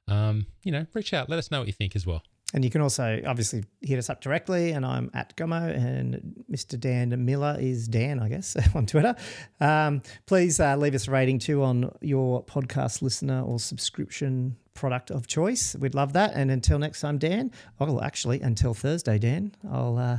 Um, 0.08 0.46
you 0.62 0.72
know, 0.72 0.86
reach 0.92 1.14
out, 1.14 1.30
let 1.30 1.38
us 1.38 1.50
know 1.50 1.60
what 1.60 1.68
you 1.68 1.72
think 1.72 1.96
as 1.96 2.06
well. 2.06 2.22
And 2.54 2.64
you 2.64 2.70
can 2.70 2.82
also 2.82 3.22
obviously 3.26 3.64
hit 3.80 3.98
us 3.98 4.10
up 4.10 4.20
directly, 4.20 4.72
and 4.72 4.84
I'm 4.84 5.10
at 5.14 5.34
Gummo, 5.36 5.74
and 5.74 6.44
Mr. 6.50 6.78
Dan 6.78 7.24
Miller 7.24 7.56
is 7.58 7.88
Dan, 7.88 8.20
I 8.20 8.28
guess, 8.28 8.56
on 8.74 8.84
Twitter. 8.84 9.16
Um, 9.58 10.02
please 10.26 10.60
uh, 10.60 10.76
leave 10.76 10.94
us 10.94 11.08
a 11.08 11.10
rating 11.10 11.38
too 11.38 11.62
on 11.62 11.90
your 12.02 12.44
podcast 12.44 13.00
listener 13.00 13.40
or 13.40 13.58
subscription 13.58 14.56
product 14.74 15.10
of 15.10 15.26
choice. 15.26 15.76
We'd 15.78 15.94
love 15.94 16.12
that. 16.14 16.32
And 16.34 16.50
until 16.50 16.78
next 16.78 17.00
time, 17.00 17.18
Dan. 17.18 17.50
Oh, 17.80 18.00
actually, 18.00 18.40
until 18.40 18.74
Thursday, 18.74 19.18
Dan. 19.18 19.54
I'll. 19.70 19.98
Uh, 19.98 20.18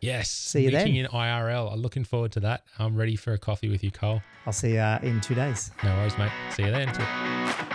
yes. 0.00 0.30
See 0.30 0.60
you 0.64 0.70
meeting 0.70 0.94
then. 0.94 1.04
in 1.04 1.10
IRL. 1.10 1.72
I'm 1.72 1.80
looking 1.80 2.04
forward 2.04 2.32
to 2.32 2.40
that. 2.40 2.64
I'm 2.78 2.96
ready 2.96 3.16
for 3.16 3.32
a 3.32 3.38
coffee 3.38 3.68
with 3.68 3.84
you, 3.84 3.90
Cole. 3.90 4.22
I'll 4.46 4.52
see 4.52 4.72
you 4.72 4.78
uh, 4.78 4.98
in 5.02 5.20
two 5.20 5.34
days. 5.34 5.70
No 5.84 5.94
worries, 5.96 6.16
mate. 6.18 6.32
See 6.50 6.64
you 6.64 6.70
then. 6.70 7.68